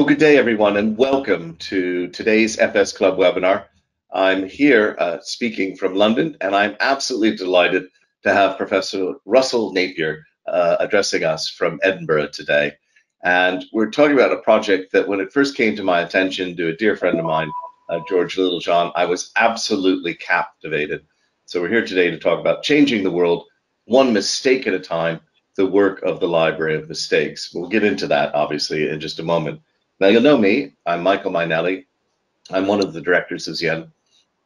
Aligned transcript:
Well, 0.00 0.08
good 0.08 0.16
day, 0.16 0.38
everyone, 0.38 0.78
and 0.78 0.96
welcome 0.96 1.56
to 1.56 2.08
today's 2.08 2.58
FS 2.58 2.90
Club 2.94 3.18
webinar. 3.18 3.66
I'm 4.10 4.48
here 4.48 4.96
uh, 4.98 5.18
speaking 5.20 5.76
from 5.76 5.94
London, 5.94 6.38
and 6.40 6.56
I'm 6.56 6.74
absolutely 6.80 7.36
delighted 7.36 7.84
to 8.22 8.32
have 8.32 8.56
Professor 8.56 9.16
Russell 9.26 9.74
Napier 9.74 10.24
uh, 10.48 10.76
addressing 10.80 11.22
us 11.22 11.50
from 11.50 11.78
Edinburgh 11.82 12.28
today. 12.28 12.72
And 13.24 13.66
we're 13.74 13.90
talking 13.90 14.14
about 14.14 14.32
a 14.32 14.38
project 14.38 14.90
that, 14.92 15.06
when 15.06 15.20
it 15.20 15.34
first 15.34 15.54
came 15.54 15.76
to 15.76 15.82
my 15.82 16.00
attention, 16.00 16.56
to 16.56 16.68
a 16.68 16.76
dear 16.76 16.96
friend 16.96 17.18
of 17.18 17.26
mine, 17.26 17.50
uh, 17.90 18.00
George 18.08 18.38
Littlejohn, 18.38 18.92
I 18.96 19.04
was 19.04 19.30
absolutely 19.36 20.14
captivated. 20.14 21.04
So 21.44 21.60
we're 21.60 21.68
here 21.68 21.84
today 21.84 22.10
to 22.10 22.18
talk 22.18 22.40
about 22.40 22.62
changing 22.62 23.04
the 23.04 23.10
world 23.10 23.44
one 23.84 24.14
mistake 24.14 24.66
at 24.66 24.72
a 24.72 24.80
time, 24.80 25.20
the 25.56 25.66
work 25.66 26.00
of 26.04 26.20
the 26.20 26.28
Library 26.28 26.76
of 26.76 26.88
Mistakes. 26.88 27.52
We'll 27.54 27.68
get 27.68 27.84
into 27.84 28.06
that, 28.06 28.34
obviously, 28.34 28.88
in 28.88 28.98
just 28.98 29.18
a 29.18 29.22
moment. 29.22 29.60
Now, 30.00 30.06
you'll 30.06 30.22
know 30.22 30.38
me. 30.38 30.72
I'm 30.86 31.02
Michael 31.02 31.30
Mainelli. 31.30 31.84
I'm 32.50 32.66
one 32.66 32.80
of 32.80 32.94
the 32.94 33.02
directors 33.02 33.46
of 33.46 33.56
Z/Yen, 33.56 33.92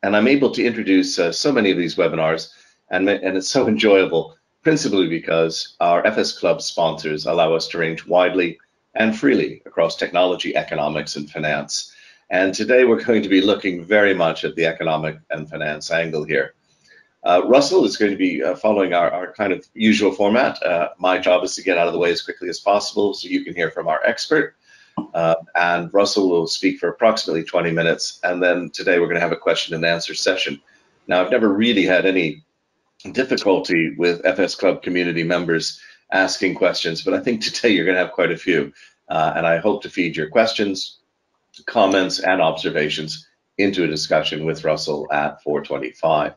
and 0.03 0.17
I'm 0.17 0.27
able 0.27 0.51
to 0.51 0.65
introduce 0.65 1.17
uh, 1.17 1.31
so 1.31 1.53
many 1.53 1.71
of 1.71 1.79
these 1.79 1.95
webinars, 1.95 2.51
and, 2.91 3.09
and 3.09 3.37
it's 3.37 3.51
so 3.51 3.69
enjoyable, 3.75 4.37
principally 4.65 5.09
because 5.09 5.77
our 5.79 6.05
FS 6.05 6.37
Club 6.37 6.61
sponsors 6.61 7.27
allow 7.27 7.55
us 7.55 7.69
to 7.69 7.79
range 7.79 8.05
widely 8.05 8.59
and 8.97 9.17
freely 9.17 9.63
across 9.65 9.95
technology, 9.95 10.57
economics, 10.57 11.15
and 11.15 11.31
finance. 11.31 11.95
And 12.31 12.53
today 12.53 12.85
we're 12.85 13.05
going 13.05 13.23
to 13.23 13.29
be 13.29 13.41
looking 13.41 13.85
very 13.85 14.13
much 14.13 14.45
at 14.45 14.57
the 14.57 14.67
economic 14.67 15.19
and 15.31 15.49
finance 15.49 15.93
angle 15.93 16.25
here. 16.25 16.55
Uh, 17.23 17.43
Russell 17.47 17.85
is 17.85 17.97
going 17.97 18.11
to 18.11 18.19
be 18.19 18.43
uh, 18.43 18.57
following 18.57 18.93
our, 18.93 19.09
our, 19.09 19.33
kind 19.33 19.53
of 19.53 19.65
usual 19.73 20.11
format. 20.11 20.61
Uh, 20.65 20.89
my 20.99 21.17
job 21.17 21.45
is 21.45 21.55
to 21.55 21.63
get 21.63 21.79
out 21.79 21.87
of 21.87 21.93
the 21.93 21.99
way 21.99 22.11
as 22.11 22.23
quickly 22.23 22.49
as 22.49 22.59
possible 22.59 23.15
so 23.15 23.29
you 23.29 23.45
can 23.45 23.55
hear 23.55 23.71
from 23.71 23.87
our 23.87 24.05
expert. 24.05 24.57
Uh, 25.15 25.35
and 25.55 25.93
Russell 25.93 26.29
will 26.29 26.47
speak 26.47 26.79
for 26.79 26.89
approximately 26.89 27.45
20 27.45 27.71
minutes. 27.71 28.21
And 28.23 28.43
then 28.43 28.71
today 28.71 28.99
we're 28.99 29.07
going 29.07 29.17
to 29.17 29.21
have 29.21 29.33
a 29.33 29.37
question 29.37 29.75
and 29.75 29.85
answer 29.85 30.15
session. 30.15 30.61
Now, 31.07 31.23
I've 31.23 31.31
never 31.31 31.49
really 31.53 31.85
had 31.85 32.07
any 32.07 32.43
difficulty 33.13 33.95
with 33.97 34.25
FS 34.25 34.55
Club 34.55 34.83
community 34.83 35.25
members 35.25 35.81
asking 36.13 36.55
questions, 36.55 37.03
but 37.03 37.15
I 37.15 37.21
think 37.21 37.43
today 37.43 37.71
you're 37.71 37.85
going 37.85 37.97
to 37.97 38.03
have 38.03 38.13
quite 38.13 38.33
a 38.33 38.37
few. 38.37 38.73
Uh, 39.09 39.35
and 39.37 39.47
I 39.47 39.59
hope 39.59 39.83
to 39.83 39.91
feed 39.91 40.17
your 40.17 40.31
questions, 40.31 40.99
comments, 41.67 42.21
and 42.21 42.41
observations 42.41 43.29
into 43.59 43.85
a 43.85 43.89
discussion 43.89 44.47
with 44.47 44.65
Russell 44.65 45.07
at 45.13 45.43
425. 45.43 46.35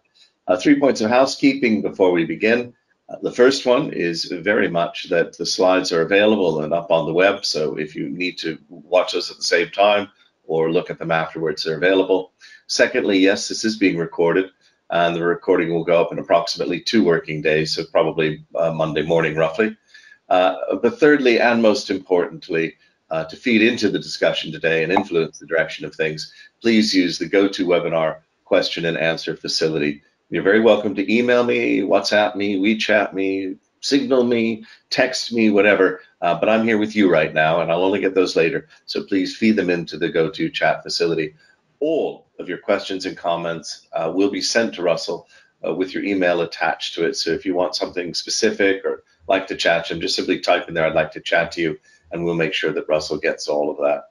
Uh, 0.48 0.58
three 0.58 0.80
points 0.80 1.02
of 1.02 1.10
housekeeping 1.10 1.82
before 1.82 2.12
we 2.12 2.26
begin. 2.26 2.74
Uh, 3.10 3.16
the 3.22 3.32
first 3.32 3.66
one 3.66 3.92
is 3.94 4.26
very 4.26 4.68
much 4.68 5.10
that 5.10 5.38
the 5.38 5.46
slides 5.46 5.92
are 5.92 6.02
available 6.02 6.64
and 6.64 6.74
up 6.74 6.92
on 6.92 7.06
the 7.06 7.14
web. 7.14 7.46
So 7.46 7.78
if 7.78 7.96
you 7.96 8.10
need 8.10 8.38
to 8.40 8.58
watch 8.70 9.16
us 9.16 9.32
at 9.32 9.38
the 9.38 9.44
same 9.44 9.70
time 9.70 10.10
or 10.46 10.72
look 10.72 10.90
at 10.90 11.00
them 11.00 11.12
afterwards, 11.12 11.64
they're 11.64 11.78
available. 11.78 12.32
Secondly, 12.68 13.20
yes, 13.20 13.48
this 13.48 13.64
is 13.64 13.78
being 13.78 13.98
recorded 13.98 14.50
and 14.90 15.16
the 15.16 15.24
recording 15.24 15.74
will 15.74 15.84
go 15.84 16.02
up 16.02 16.12
in 16.12 16.20
approximately 16.20 16.80
two 16.80 17.04
working 17.04 17.42
days, 17.42 17.76
so 17.76 17.84
probably 17.92 18.46
uh, 18.56 18.72
Monday 18.72 19.02
morning 19.02 19.36
roughly. 19.36 19.76
Uh, 20.30 20.56
but 20.82 21.00
thirdly, 21.00 21.40
and 21.40 21.62
most 21.62 21.90
importantly, 21.90 22.76
uh, 23.10 23.24
to 23.26 23.38
feed 23.38 23.62
into 23.62 23.90
the 23.90 24.00
discussion 24.00 24.52
today 24.52 24.84
and 24.84 24.92
influence 24.92 25.40
the 25.40 25.46
direction 25.46 25.86
of 25.86 25.96
things, 25.96 26.34
please 26.62 26.94
use 26.94 27.18
the 27.18 27.30
GoToWebinar 27.30 28.20
question 28.46 28.86
and 28.86 28.98
answer 28.98 29.36
facility 29.36 30.02
you're 30.30 30.44
very 30.44 30.60
welcome 30.60 30.94
to 30.96 31.14
email 31.14 31.44
me, 31.44 31.80
WhatsApp 31.82 32.36
me, 32.36 32.58
WeChat 32.58 33.14
me, 33.14 33.56
signal 33.80 34.24
me, 34.24 34.66
text 34.90 35.32
me, 35.32 35.50
whatever. 35.50 36.02
Uh, 36.22 36.38
but 36.38 36.50
I'm 36.50 36.66
here 36.66 36.78
with 36.78 36.96
you 36.96 37.10
right 37.10 37.34
now, 37.34 37.62
and 37.62 37.72
I'll 37.72 37.84
only 37.84 38.02
get 38.02 38.14
those 38.14 38.36
later. 38.36 38.68
So 38.86 39.04
please 39.04 39.38
feed 39.38 39.56
them 39.56 39.70
into 39.70 39.98
the 39.98 40.10
GoTo 40.10 40.50
chat 40.50 40.84
facility. 40.84 41.36
All 41.80 42.28
of 42.40 42.50
your 42.50 42.58
questions 42.58 43.06
and 43.06 43.16
comments 43.16 43.88
uh, 43.94 44.12
will 44.14 44.30
be 44.30 44.42
sent 44.42 44.74
to 44.76 44.84
Russell 44.84 45.28
uh, 45.66 45.74
with 45.74 45.94
your 45.94 46.04
email 46.04 46.42
attached 46.42 46.96
to 46.96 47.06
it. 47.06 47.16
So 47.16 47.32
if 47.32 47.46
you 47.46 47.54
want 47.54 47.76
something 47.76 48.14
specific 48.14 48.84
or 48.84 49.04
like 49.28 49.48
to 49.48 49.56
chat 49.56 49.86
to 49.86 50.00
just 50.00 50.16
simply 50.16 50.40
type 50.40 50.68
in 50.68 50.74
there, 50.74 50.86
I'd 50.86 50.96
like 50.96 51.12
to 51.14 51.22
chat 51.22 51.52
to 51.54 51.62
you, 51.62 51.80
and 52.12 52.26
we'll 52.26 52.36
make 52.36 52.54
sure 52.54 52.74
that 52.74 52.90
Russell 52.90 53.18
gets 53.18 53.48
all 53.48 53.70
of 53.72 53.78
that. 53.78 54.04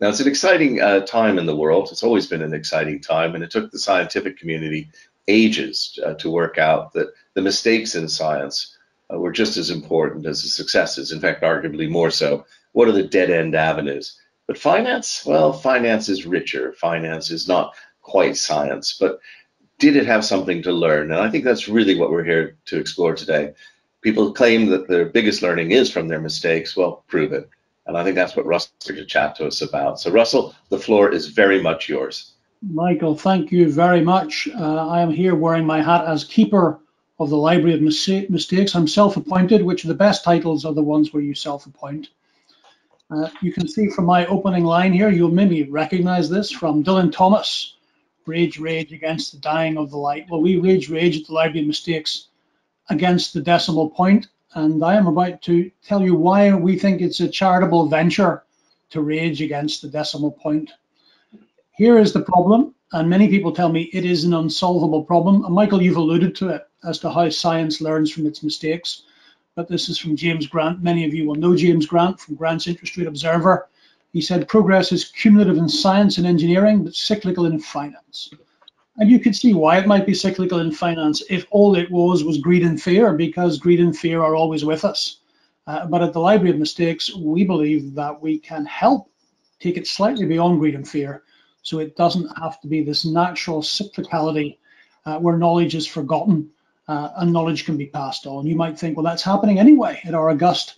Now, 0.00 0.08
it's 0.08 0.20
an 0.20 0.28
exciting 0.28 0.80
uh, 0.80 1.00
time 1.00 1.38
in 1.38 1.46
the 1.46 1.56
world. 1.56 1.88
It's 1.90 2.04
always 2.04 2.28
been 2.28 2.42
an 2.42 2.54
exciting 2.54 3.00
time, 3.00 3.34
and 3.34 3.42
it 3.42 3.50
took 3.50 3.72
the 3.72 3.80
scientific 3.80 4.38
community 4.38 4.90
ages 5.28 5.98
uh, 6.04 6.14
to 6.14 6.30
work 6.30 6.58
out 6.58 6.92
that 6.94 7.12
the 7.34 7.42
mistakes 7.42 7.94
in 7.94 8.08
science 8.08 8.76
uh, 9.12 9.18
were 9.18 9.32
just 9.32 9.56
as 9.56 9.70
important 9.70 10.26
as 10.26 10.42
the 10.42 10.48
successes, 10.48 11.12
in 11.12 11.20
fact, 11.20 11.42
arguably 11.42 11.88
more 11.88 12.10
so. 12.10 12.44
What 12.72 12.88
are 12.88 12.92
the 12.92 13.02
dead 13.02 13.30
end 13.30 13.54
avenues? 13.54 14.18
But 14.46 14.58
finance, 14.58 15.24
well, 15.26 15.52
finance 15.52 16.08
is 16.08 16.26
richer. 16.26 16.72
Finance 16.72 17.30
is 17.30 17.46
not 17.46 17.74
quite 18.02 18.36
science, 18.36 18.96
but 18.98 19.20
did 19.78 19.94
it 19.94 20.06
have 20.06 20.24
something 20.24 20.62
to 20.62 20.72
learn? 20.72 21.12
And 21.12 21.20
I 21.20 21.30
think 21.30 21.44
that's 21.44 21.68
really 21.68 21.94
what 21.94 22.10
we're 22.10 22.24
here 22.24 22.56
to 22.66 22.78
explore 22.78 23.14
today. 23.14 23.52
People 24.00 24.32
claim 24.32 24.66
that 24.66 24.88
their 24.88 25.04
biggest 25.06 25.42
learning 25.42 25.72
is 25.72 25.90
from 25.90 26.08
their 26.08 26.20
mistakes. 26.20 26.76
Well, 26.76 27.04
prove 27.08 27.32
it. 27.32 27.48
And 27.86 27.96
I 27.96 28.04
think 28.04 28.16
that's 28.16 28.36
what 28.36 28.46
Russell 28.46 28.72
is 28.80 28.86
to 28.86 29.04
chat 29.04 29.36
to 29.36 29.46
us 29.46 29.62
about. 29.62 30.00
So, 30.00 30.10
Russell, 30.10 30.54
the 30.68 30.78
floor 30.78 31.10
is 31.10 31.28
very 31.28 31.60
much 31.60 31.88
yours. 31.88 32.32
Michael, 32.62 33.14
thank 33.14 33.52
you 33.52 33.70
very 33.70 34.00
much. 34.00 34.48
Uh, 34.52 34.88
I 34.88 35.00
am 35.00 35.10
here 35.10 35.36
wearing 35.36 35.64
my 35.64 35.80
hat 35.80 36.06
as 36.06 36.24
keeper 36.24 36.80
of 37.20 37.30
the 37.30 37.36
Library 37.36 37.74
of 37.74 37.82
Mistakes. 37.82 38.74
I'm 38.74 38.88
self-appointed, 38.88 39.62
which 39.62 39.84
are 39.84 39.88
the 39.88 39.94
best 39.94 40.24
titles 40.24 40.64
are 40.64 40.74
the 40.74 40.82
ones 40.82 41.12
where 41.12 41.22
you 41.22 41.34
self-appoint. 41.34 42.08
Uh, 43.10 43.28
you 43.42 43.52
can 43.52 43.68
see 43.68 43.88
from 43.88 44.06
my 44.06 44.26
opening 44.26 44.64
line 44.64 44.92
here, 44.92 45.08
you'll 45.08 45.30
maybe 45.30 45.62
recognize 45.64 46.28
this 46.28 46.50
from 46.50 46.82
Dylan 46.82 47.12
Thomas, 47.12 47.76
Rage, 48.26 48.58
Rage 48.58 48.92
against 48.92 49.32
the 49.32 49.38
dying 49.38 49.78
of 49.78 49.90
the 49.90 49.96
light. 49.96 50.26
Well, 50.28 50.42
we 50.42 50.56
rage, 50.56 50.90
rage 50.90 51.16
at 51.16 51.26
the 51.26 51.34
Library 51.34 51.60
of 51.60 51.68
Mistakes 51.68 52.28
against 52.90 53.34
the 53.34 53.40
decimal 53.40 53.88
point, 53.88 54.28
and 54.54 54.84
I 54.84 54.96
am 54.96 55.06
about 55.06 55.42
to 55.42 55.70
tell 55.84 56.02
you 56.02 56.14
why 56.14 56.52
we 56.54 56.76
think 56.78 57.00
it's 57.00 57.20
a 57.20 57.28
charitable 57.28 57.86
venture 57.88 58.42
to 58.90 59.00
rage 59.00 59.42
against 59.42 59.80
the 59.80 59.88
decimal 59.88 60.32
point. 60.32 60.70
Here 61.78 61.96
is 61.96 62.12
the 62.12 62.22
problem, 62.22 62.74
and 62.92 63.08
many 63.08 63.28
people 63.28 63.52
tell 63.52 63.68
me 63.68 63.82
it 63.92 64.04
is 64.04 64.24
an 64.24 64.34
unsolvable 64.34 65.04
problem. 65.04 65.44
And 65.44 65.54
Michael, 65.54 65.80
you've 65.80 65.96
alluded 65.96 66.34
to 66.34 66.48
it 66.48 66.66
as 66.82 66.98
to 66.98 67.08
how 67.08 67.28
science 67.28 67.80
learns 67.80 68.10
from 68.10 68.26
its 68.26 68.42
mistakes. 68.42 69.04
But 69.54 69.68
this 69.68 69.88
is 69.88 69.96
from 69.96 70.16
James 70.16 70.48
Grant. 70.48 70.82
Many 70.82 71.04
of 71.04 71.14
you 71.14 71.24
will 71.24 71.36
know 71.36 71.54
James 71.54 71.86
Grant 71.86 72.18
from 72.18 72.34
Grant's 72.34 72.66
Interest 72.66 72.96
Rate 72.96 73.06
Observer. 73.06 73.68
He 74.12 74.20
said 74.20 74.48
progress 74.48 74.90
is 74.90 75.04
cumulative 75.04 75.56
in 75.56 75.68
science 75.68 76.18
and 76.18 76.26
engineering, 76.26 76.82
but 76.82 76.96
cyclical 76.96 77.46
in 77.46 77.60
finance. 77.60 78.30
And 78.96 79.08
you 79.08 79.20
could 79.20 79.36
see 79.36 79.54
why 79.54 79.78
it 79.78 79.86
might 79.86 80.04
be 80.04 80.14
cyclical 80.14 80.58
in 80.58 80.72
finance 80.72 81.22
if 81.30 81.46
all 81.52 81.76
it 81.76 81.92
was 81.92 82.24
was 82.24 82.38
greed 82.38 82.64
and 82.64 82.82
fear, 82.82 83.12
because 83.12 83.56
greed 83.56 83.78
and 83.78 83.96
fear 83.96 84.20
are 84.20 84.34
always 84.34 84.64
with 84.64 84.84
us. 84.84 85.18
Uh, 85.68 85.86
but 85.86 86.02
at 86.02 86.12
the 86.12 86.18
Library 86.18 86.50
of 86.50 86.58
Mistakes, 86.58 87.14
we 87.14 87.44
believe 87.44 87.94
that 87.94 88.20
we 88.20 88.36
can 88.36 88.66
help 88.66 89.08
take 89.60 89.76
it 89.76 89.86
slightly 89.86 90.26
beyond 90.26 90.58
greed 90.58 90.74
and 90.74 90.88
fear 90.88 91.22
so 91.68 91.80
it 91.80 91.96
doesn't 91.96 92.26
have 92.38 92.58
to 92.62 92.66
be 92.66 92.82
this 92.82 93.04
natural 93.04 93.60
cyclicality 93.60 94.56
uh, 95.04 95.18
where 95.18 95.36
knowledge 95.36 95.74
is 95.74 95.86
forgotten 95.86 96.50
uh, 96.88 97.10
and 97.16 97.30
knowledge 97.30 97.66
can 97.66 97.76
be 97.76 97.86
passed 97.86 98.26
on. 98.26 98.46
You 98.46 98.56
might 98.56 98.78
think, 98.78 98.96
well, 98.96 99.04
that's 99.04 99.22
happening 99.22 99.58
anyway 99.58 100.00
at 100.04 100.14
our 100.14 100.30
august 100.30 100.76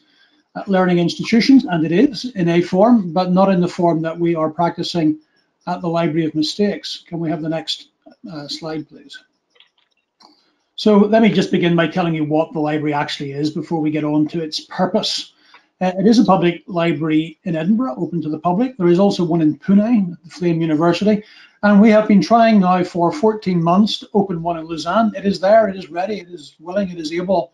uh, 0.56 0.65
learning 0.67 0.99
institutions, 0.99 1.65
and 1.65 1.87
it 1.87 1.93
is 1.93 2.25
in 2.34 2.49
a 2.49 2.61
form, 2.61 3.12
but 3.12 3.31
not 3.31 3.53
in 3.53 3.61
the 3.61 3.69
form 3.69 4.03
that 4.03 4.19
we 4.19 4.34
are 4.34 4.50
practicing 4.50 5.21
at 5.69 5.81
the 5.81 5.89
Library 5.89 6.27
of 6.27 6.34
Mistakes. 6.34 7.05
Can 7.06 7.21
we 7.21 7.31
have 7.31 7.41
the 7.41 7.49
next 7.49 7.91
uh, 8.31 8.49
slide, 8.49 8.89
please? 8.89 9.17
So 10.75 10.97
let 10.97 11.23
me 11.23 11.31
just 11.31 11.53
begin 11.53 11.77
by 11.77 11.87
telling 11.87 12.15
you 12.15 12.25
what 12.25 12.53
the 12.53 12.59
library 12.59 12.95
actually 12.95 13.33
is 13.33 13.50
before 13.50 13.81
we 13.81 13.93
get 13.93 14.03
on 14.03 14.27
to 14.29 14.43
its 14.43 14.61
purpose. 14.61 15.34
Uh, 15.81 15.93
it 15.99 16.07
is 16.07 16.19
a 16.19 16.25
public 16.25 16.63
library 16.67 17.39
in 17.45 17.57
Edinburgh, 17.57 17.95
open 17.97 18.21
to 18.21 18.29
the 18.29 18.39
public. 18.39 18.77
There 18.77 18.89
is 18.89 18.99
also 18.99 19.25
one 19.25 19.41
in 19.41 19.59
Pune, 19.59 20.12
at 20.12 20.23
the 20.23 20.31
Flame 20.31 20.61
University. 20.61 21.23
And 21.62 21.81
we 21.81 21.88
have 21.91 22.06
been 22.06 22.21
trying 22.21 22.61
now 22.61 22.85
for 22.85 23.11
14 23.11 23.62
months 23.62 23.99
to 24.00 24.09
open 24.12 24.43
one 24.43 24.59
in 24.59 24.67
Lausanne. 24.67 25.12
It 25.17 25.25
is 25.25 25.41
there, 25.41 25.69
it 25.69 25.77
is 25.77 25.91
ready, 25.91 26.21
it 26.21 26.29
is 26.29 26.55
willing, 26.61 26.91
it 26.91 26.99
is 26.99 27.12
able, 27.12 27.53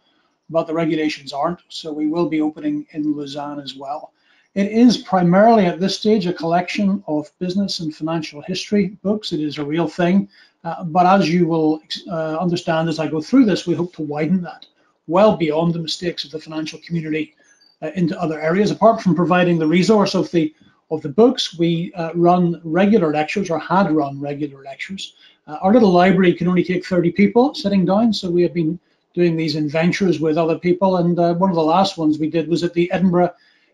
but 0.50 0.67
the 0.67 0.75
regulations 0.75 1.32
aren't. 1.32 1.61
So 1.69 1.93
we 1.93 2.08
will 2.08 2.28
be 2.28 2.40
opening 2.40 2.87
in 2.90 3.17
Lausanne 3.17 3.61
as 3.61 3.76
well. 3.76 4.12
It 4.56 4.72
is 4.72 4.99
primarily 4.99 5.67
at 5.67 5.79
this 5.79 5.96
stage 5.96 6.26
a 6.26 6.32
collection 6.32 7.05
of 7.06 7.31
business 7.38 7.79
and 7.79 7.94
financial 7.94 8.40
history 8.40 8.99
books. 9.05 9.32
It 9.32 9.40
is 9.40 9.58
a 9.58 9.64
real 9.64 9.87
thing. 9.87 10.29
Uh, 10.64 10.82
but 10.82 11.06
as 11.06 11.31
you 11.31 11.46
will 11.46 11.81
uh, 12.11 12.38
understand 12.38 12.88
as 12.88 12.99
I 12.99 13.06
go 13.06 13.20
through 13.20 13.44
this, 13.44 13.69
we 13.69 13.75
hope 13.75 13.94
to 13.96 14.02
widen 14.02 14.43
that 14.43 14.67
well 15.06 15.37
beyond 15.37 15.75
the 15.75 15.79
mistakes 15.79 16.25
of 16.25 16.32
the 16.32 16.40
financial 16.40 16.81
community 16.84 17.37
uh, 17.82 17.90
into 17.94 18.20
other 18.20 18.40
areas. 18.40 18.70
Apart 18.70 19.02
from 19.02 19.14
providing 19.14 19.58
the 19.58 19.67
resource 19.67 20.14
of 20.14 20.31
the 20.31 20.55
of 20.90 21.02
the 21.02 21.08
books, 21.08 21.58
we 21.58 21.93
uh, 21.94 22.12
run 22.14 22.61
regular 22.62 23.12
lectures 23.12 23.50
or 23.50 23.58
had 23.58 23.90
run 23.90 24.20
regular 24.20 24.62
lectures. 24.62 25.14
Uh, 25.46 25.58
our 25.61 25.73
little 25.73 25.90
library 25.90 26.32
can 26.32 26.46
only 26.46 26.62
take 26.62 26.87
30 26.87 27.11
people 27.11 27.55
sitting 27.55 27.84
down, 27.84 28.12
so 28.12 28.31
we 28.31 28.43
have 28.43 28.55
been 28.55 28.78
doing 29.12 29.37
these 29.37 29.56
in 29.56 29.69
ventures 29.69 30.20
with 30.20 30.38
other 30.38 30.58
people. 30.58 30.99
And 30.99 31.19
uh, 31.19 31.34
one 31.34 31.50
of 31.50 31.56
the 31.56 31.62
last 31.62 31.99
ones 31.99 32.19
we 32.19 32.31
did 32.31 32.49
was 32.49 32.62
at 32.62 32.75
the 32.75 32.90
Edinburgh 32.93 33.32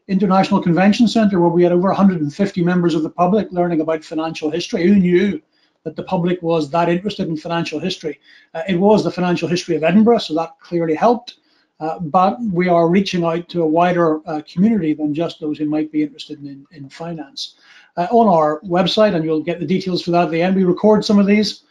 International 0.09 0.63
Convention 0.63 1.07
Centre 1.07 1.41
where 1.41 1.51
we 1.51 1.63
had 1.63 1.73
over 1.73 1.89
150 1.89 2.63
members 2.63 2.95
of 2.95 3.03
the 3.03 3.11
public 3.11 3.51
learning 3.53 3.81
about 3.81 4.05
financial 4.05 4.51
history. 4.51 4.87
Who 4.87 4.97
knew 4.97 5.43
that 5.85 5.97
the 5.97 6.03
public 6.05 6.41
was 6.43 6.71
that 6.71 6.89
interested 6.89 7.29
in 7.29 7.37
financial 7.37 7.81
history? 7.81 8.21
Uh, 8.55 8.63
it 8.69 8.77
was 8.77 9.05
the 9.05 9.11
financial 9.11 9.49
history 9.49 9.77
of 9.77 9.85
Edinburgh, 9.85 10.19
so 10.19 10.35
that 10.35 10.59
clearly 10.61 10.95
helped. 10.95 11.35
Uh, 11.83 11.99
but 11.99 12.41
we 12.53 12.69
are 12.69 12.89
reaching 12.89 13.25
out 13.25 13.49
to 13.49 13.63
a 13.63 13.67
wider 13.67 14.21
uh, 14.29 14.41
community 14.47 14.95
than 14.95 15.13
just 15.13 15.41
those 15.41 15.59
who 15.59 15.65
might 15.65 15.91
be 15.91 16.05
interested 16.05 16.39
in, 16.45 16.65
in 16.71 16.89
finance. 16.89 17.57
Uh, 17.97 18.07
on 18.13 18.29
our 18.29 18.61
website, 18.61 19.17
and 19.17 19.25
you'll 19.25 19.43
get 19.43 19.59
the 19.59 19.67
details 19.67 20.01
for 20.01 20.13
that 20.13 20.27
at 20.27 20.31
the 20.31 20.41
end, 20.41 20.55
we 20.55 20.63
record 20.63 21.05
some 21.05 21.19
of 21.19 21.27
these 21.27 21.65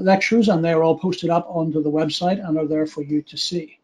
lectures 0.00 0.48
and 0.48 0.64
they're 0.64 0.84
all 0.84 0.96
posted 0.98 1.28
up 1.28 1.44
onto 1.48 1.82
the 1.82 1.90
website 1.90 2.46
and 2.46 2.56
are 2.56 2.66
there 2.66 2.86
for 2.86 3.02
you 3.02 3.20
to 3.20 3.36
see. 3.36 3.78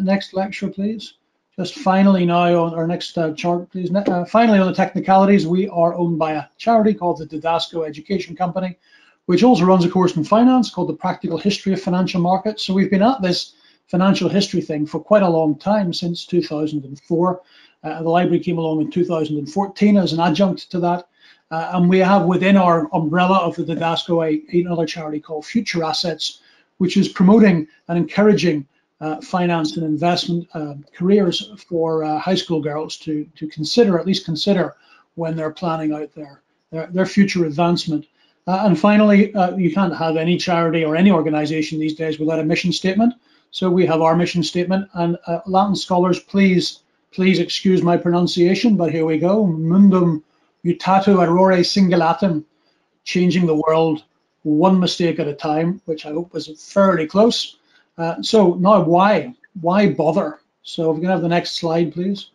Next 0.00 0.34
lecture, 0.34 0.68
please. 0.68 1.14
Just 1.56 1.74
finally 1.76 2.24
now 2.24 2.64
on 2.64 2.74
our 2.74 2.86
next 2.86 3.16
uh, 3.18 3.32
chart, 3.32 3.68
please. 3.72 3.90
Uh, 3.92 4.24
finally 4.26 4.58
on 4.58 4.66
the 4.68 4.74
technicalities, 4.74 5.46
we 5.46 5.68
are 5.70 5.94
owned 5.94 6.18
by 6.18 6.34
a 6.34 6.44
charity 6.56 6.94
called 6.94 7.18
the 7.18 7.26
Didasko 7.26 7.84
Education 7.84 8.36
Company, 8.36 8.78
which 9.26 9.42
also 9.42 9.64
runs 9.64 9.84
a 9.84 9.90
course 9.90 10.16
in 10.16 10.22
finance 10.22 10.70
called 10.70 10.88
the 10.88 10.94
Practical 10.94 11.38
History 11.38 11.72
of 11.72 11.82
Financial 11.82 12.20
Markets. 12.20 12.62
So 12.62 12.74
we've 12.74 12.90
been 12.90 13.02
at 13.02 13.22
this 13.22 13.54
financial 13.88 14.28
history 14.28 14.60
thing 14.60 14.86
for 14.86 15.00
quite 15.00 15.22
a 15.22 15.28
long 15.28 15.58
time, 15.58 15.92
since 15.92 16.24
2004. 16.26 17.40
Uh, 17.82 18.02
the 18.02 18.08
library 18.08 18.40
came 18.40 18.58
along 18.58 18.80
in 18.80 18.90
2014 18.90 19.96
as 19.96 20.12
an 20.12 20.20
adjunct 20.20 20.70
to 20.70 20.80
that. 20.80 21.08
Uh, 21.50 21.70
and 21.74 21.88
we 21.88 21.98
have 21.98 22.26
within 22.26 22.56
our 22.56 22.88
umbrella 22.94 23.38
of 23.38 23.56
the 23.56 23.64
Didasko 23.64 24.42
another 24.52 24.86
charity 24.86 25.18
called 25.18 25.46
Future 25.46 25.82
Assets, 25.82 26.40
which 26.76 26.96
is 26.96 27.08
promoting 27.08 27.66
and 27.88 27.96
encouraging 27.96 28.66
uh, 29.00 29.20
finance 29.20 29.76
and 29.76 29.86
investment 29.86 30.46
uh, 30.54 30.74
careers 30.94 31.50
for 31.68 32.04
uh, 32.04 32.18
high 32.18 32.34
school 32.34 32.60
girls 32.60 32.96
to 32.96 33.26
to 33.36 33.46
consider 33.46 33.98
at 33.98 34.06
least 34.06 34.24
consider 34.24 34.74
when 35.14 35.36
they're 35.36 35.52
planning 35.52 35.92
out 35.92 36.12
their 36.14 36.42
their, 36.70 36.88
their 36.88 37.06
future 37.06 37.46
advancement. 37.46 38.06
Uh, 38.46 38.62
and 38.64 38.78
finally, 38.78 39.32
you 39.56 39.72
can't 39.72 39.96
have 39.96 40.16
any 40.16 40.36
charity 40.36 40.84
or 40.84 40.96
any 40.96 41.10
organization 41.10 41.78
these 41.78 41.94
days 41.94 42.18
without 42.18 42.40
a 42.40 42.44
mission 42.44 42.72
statement. 42.72 43.14
So 43.50 43.70
we 43.70 43.86
have 43.86 44.00
our 44.00 44.16
mission 44.16 44.42
statement. 44.42 44.88
And 44.94 45.16
uh, 45.26 45.40
Latin 45.46 45.76
scholars, 45.76 46.20
please 46.20 46.80
please 47.12 47.38
excuse 47.38 47.82
my 47.82 47.96
pronunciation, 47.96 48.76
but 48.76 48.92
here 48.92 49.04
we 49.04 49.18
go. 49.18 49.46
Mundum 49.46 50.22
mutato 50.64 51.16
errore 51.24 51.58
singulatum, 51.60 52.44
changing 53.04 53.46
the 53.46 53.56
world 53.56 54.04
one 54.42 54.78
mistake 54.78 55.18
at 55.18 55.28
a 55.28 55.34
time, 55.34 55.80
which 55.86 56.06
I 56.06 56.10
hope 56.10 56.32
was 56.32 56.48
fairly 56.72 57.06
close. 57.06 57.56
Uh, 57.96 58.22
so 58.22 58.54
now 58.54 58.82
why? 58.82 59.34
Why 59.60 59.88
bother? 59.88 60.40
So 60.62 60.90
if 60.90 60.96
we 60.96 61.02
can 61.02 61.10
have 61.10 61.22
the 61.22 61.28
next 61.28 61.56
slide, 61.56 61.92
please. 61.92 62.30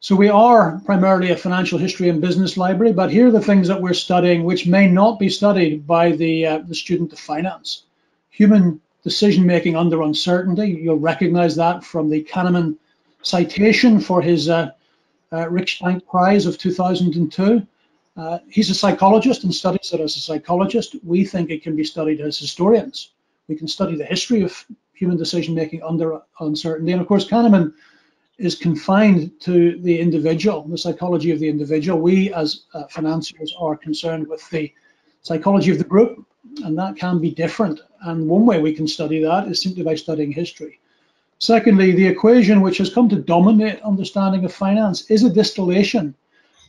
So 0.00 0.16
we 0.16 0.30
are 0.30 0.80
primarily 0.86 1.30
a 1.30 1.36
financial 1.36 1.78
history 1.78 2.08
and 2.08 2.20
business 2.20 2.56
library, 2.56 2.94
but 2.94 3.10
here 3.10 3.28
are 3.28 3.30
the 3.30 3.40
things 3.40 3.68
that 3.68 3.80
we're 3.80 3.92
studying 3.92 4.44
which 4.44 4.66
may 4.66 4.88
not 4.88 5.18
be 5.18 5.28
studied 5.28 5.86
by 5.86 6.12
the, 6.12 6.46
uh, 6.46 6.58
the 6.66 6.74
student 6.74 7.12
of 7.12 7.18
finance. 7.18 7.84
Human 8.30 8.80
decision 9.02 9.46
making 9.46 9.76
under 9.76 10.02
uncertainty, 10.02 10.78
you'll 10.82 10.98
recognize 10.98 11.56
that 11.56 11.84
from 11.84 12.10
the 12.10 12.22
Kahneman 12.24 12.76
citation 13.22 14.00
for 14.00 14.22
his 14.22 14.48
uh, 14.48 14.70
uh, 15.32 15.48
Prize 16.08 16.46
of 16.46 16.58
2002. 16.58 17.66
Uh, 18.16 18.38
he's 18.48 18.70
a 18.70 18.74
psychologist 18.74 19.44
and 19.44 19.54
studies 19.54 19.92
it 19.92 20.00
as 20.00 20.16
a 20.16 20.20
psychologist. 20.20 20.96
We 21.04 21.24
think 21.24 21.50
it 21.50 21.62
can 21.62 21.76
be 21.76 21.84
studied 21.84 22.20
as 22.20 22.38
historians. 22.38 23.12
We 23.48 23.56
can 23.56 23.68
study 23.68 23.96
the 23.96 24.04
history 24.04 24.42
of 24.42 24.66
human 24.92 25.16
decision 25.16 25.54
making 25.54 25.82
under 25.82 26.20
uncertainty. 26.40 26.92
And 26.92 27.00
of 27.00 27.06
course, 27.06 27.26
Kahneman 27.26 27.72
is 28.38 28.54
confined 28.54 29.32
to 29.40 29.78
the 29.78 29.98
individual, 29.98 30.66
the 30.66 30.78
psychology 30.78 31.30
of 31.30 31.38
the 31.38 31.48
individual. 31.48 32.00
We, 32.00 32.32
as 32.34 32.64
uh, 32.74 32.84
financiers, 32.88 33.54
are 33.58 33.76
concerned 33.76 34.26
with 34.28 34.48
the 34.50 34.72
psychology 35.22 35.70
of 35.70 35.78
the 35.78 35.84
group, 35.84 36.26
and 36.64 36.78
that 36.78 36.96
can 36.96 37.20
be 37.20 37.30
different. 37.30 37.80
And 38.02 38.28
one 38.28 38.46
way 38.46 38.60
we 38.60 38.72
can 38.72 38.88
study 38.88 39.22
that 39.22 39.48
is 39.48 39.62
simply 39.62 39.82
by 39.82 39.94
studying 39.94 40.32
history. 40.32 40.80
Secondly, 41.38 41.92
the 41.92 42.06
equation 42.06 42.60
which 42.60 42.78
has 42.78 42.92
come 42.92 43.08
to 43.08 43.16
dominate 43.16 43.80
understanding 43.82 44.44
of 44.44 44.52
finance 44.52 45.10
is 45.10 45.24
a 45.24 45.30
distillation 45.30 46.14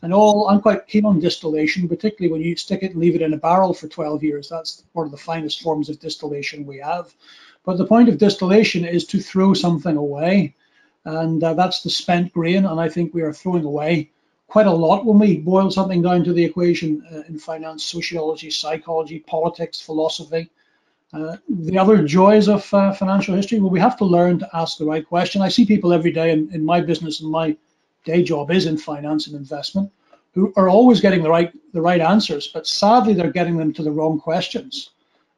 and 0.02 0.14
all, 0.14 0.50
I'm 0.50 0.62
quite 0.62 0.88
keen 0.88 1.06
on 1.06 1.20
distillation, 1.20 1.88
particularly 1.88 2.32
when 2.32 2.42
you 2.42 2.56
stick 2.56 2.82
it 2.82 2.92
and 2.92 3.00
leave 3.00 3.16
it 3.16 3.22
in 3.22 3.34
a 3.34 3.38
barrel 3.38 3.74
for 3.74 3.88
12 3.88 4.24
years. 4.24 4.50
That's 4.50 4.84
one 4.94 5.06
of 5.06 5.12
the 5.12 5.18
finest 5.18 5.62
forms 5.62 5.90
of 5.90 6.00
distillation 6.00 6.66
we 6.66 6.80
have. 6.80 7.14
But 7.64 7.78
the 7.78 7.86
point 7.86 8.10
of 8.10 8.18
distillation 8.18 8.84
is 8.84 9.06
to 9.08 9.20
throw 9.20 9.54
something 9.54 9.96
away. 9.96 10.56
And 11.06 11.44
uh, 11.44 11.54
that's 11.54 11.84
the 11.84 11.92
spent 11.92 12.34
grain. 12.34 12.66
And 12.66 12.80
I 12.80 12.90
think 12.90 13.14
we 13.14 13.22
are 13.22 13.34
throwing 13.34 13.64
away 13.64 14.10
quite 14.52 14.68
a 14.68 14.80
lot 14.86 15.06
when 15.06 15.18
we 15.18 15.38
boil 15.38 15.72
something 15.72 16.02
down 16.02 16.26
to 16.26 16.34
the 16.34 16.44
equation 16.44 17.02
uh, 17.10 17.22
in 17.30 17.40
finance, 17.40 17.86
sociology, 17.86 18.52
psychology, 18.52 19.20
politics, 19.20 19.80
philosophy. 19.80 20.50
Uh, 21.14 21.38
the 21.48 21.78
other 21.78 22.04
joys 22.06 22.50
of 22.50 22.62
uh, 22.74 22.92
financial 22.92 23.34
history, 23.34 23.60
well, 23.62 23.72
we 23.72 23.80
have 23.80 23.98
to 23.98 24.04
learn 24.04 24.38
to 24.38 24.50
ask 24.54 24.78
the 24.78 24.84
right 24.84 25.08
question. 25.08 25.42
I 25.42 25.48
see 25.48 25.66
people 25.66 25.94
every 25.94 26.12
day 26.12 26.32
in, 26.34 26.54
in 26.54 26.66
my 26.66 26.82
business 26.82 27.22
and 27.22 27.32
my 27.32 27.56
day 28.04 28.24
job 28.24 28.52
is 28.52 28.66
in 28.66 28.78
finance 28.78 29.26
and 29.28 29.38
investment, 29.38 29.90
who 30.34 30.52
are 30.58 30.68
always 30.68 31.00
getting 31.00 31.24
the 31.24 31.30
right 31.30 31.54
the 31.72 31.82
right 31.82 32.02
answers, 32.02 32.50
but 32.54 32.68
sadly 32.68 33.14
they're 33.14 33.32
getting 33.40 33.56
them 33.56 33.72
to 33.72 33.84
the 33.84 33.92
wrong 33.98 34.20
questions. 34.20 34.90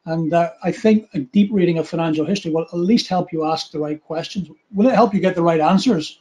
And 0.06 0.34
uh, 0.34 0.50
I 0.64 0.72
think 0.72 1.08
a 1.14 1.20
deep 1.20 1.50
reading 1.52 1.78
of 1.78 1.88
financial 1.88 2.26
history 2.26 2.50
will 2.50 2.66
at 2.72 2.74
least 2.90 3.06
help 3.06 3.32
you 3.32 3.44
ask 3.44 3.70
the 3.70 3.78
right 3.78 4.02
questions. 4.02 4.50
Will 4.72 4.88
it 4.88 4.94
help 4.96 5.14
you 5.14 5.20
get 5.20 5.36
the 5.36 5.48
right 5.50 5.60
answers? 5.60 6.18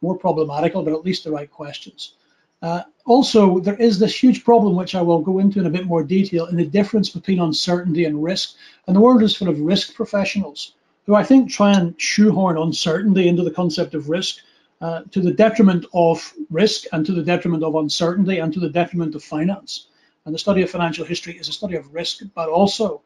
More 0.00 0.18
problematical, 0.18 0.82
but 0.82 0.92
at 0.92 1.04
least 1.04 1.22
the 1.22 1.30
right 1.30 1.50
questions. 1.50 2.14
Uh, 2.62 2.82
also, 3.04 3.58
there 3.58 3.76
is 3.76 3.98
this 3.98 4.22
huge 4.22 4.44
problem, 4.44 4.76
which 4.76 4.94
I 4.94 5.02
will 5.02 5.20
go 5.20 5.40
into 5.40 5.58
in 5.58 5.66
a 5.66 5.70
bit 5.70 5.86
more 5.86 6.04
detail, 6.04 6.46
in 6.46 6.56
the 6.56 6.64
difference 6.64 7.10
between 7.10 7.40
uncertainty 7.40 8.04
and 8.04 8.22
risk. 8.22 8.54
And 8.86 8.94
the 8.94 9.00
world 9.00 9.22
is 9.22 9.36
full 9.36 9.48
of 9.48 9.60
risk 9.60 9.94
professionals 9.94 10.74
who 11.06 11.16
I 11.16 11.24
think 11.24 11.50
try 11.50 11.72
and 11.72 12.00
shoehorn 12.00 12.56
uncertainty 12.56 13.26
into 13.26 13.42
the 13.42 13.50
concept 13.50 13.94
of 13.94 14.08
risk 14.08 14.36
uh, 14.80 15.02
to 15.10 15.20
the 15.20 15.32
detriment 15.32 15.84
of 15.92 16.32
risk 16.50 16.84
and 16.92 17.04
to 17.06 17.12
the 17.12 17.22
detriment 17.22 17.64
of 17.64 17.74
uncertainty 17.74 18.38
and 18.38 18.52
to 18.52 18.60
the 18.60 18.70
detriment 18.70 19.14
of 19.16 19.24
finance. 19.24 19.88
And 20.24 20.34
the 20.34 20.38
study 20.38 20.62
of 20.62 20.70
financial 20.70 21.04
history 21.04 21.36
is 21.36 21.48
a 21.48 21.52
study 21.52 21.74
of 21.74 21.92
risk, 21.92 22.22
but 22.34 22.48
also 22.48 23.02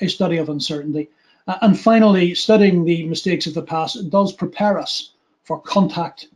a 0.00 0.08
study 0.08 0.38
of 0.38 0.48
uncertainty. 0.48 1.08
Uh, 1.46 1.58
and 1.62 1.78
finally, 1.78 2.34
studying 2.34 2.84
the 2.84 3.06
mistakes 3.06 3.46
of 3.46 3.54
the 3.54 3.62
past 3.62 4.10
does 4.10 4.32
prepare 4.32 4.78
us 4.78 5.12
for 5.44 5.60
contact 5.60 6.26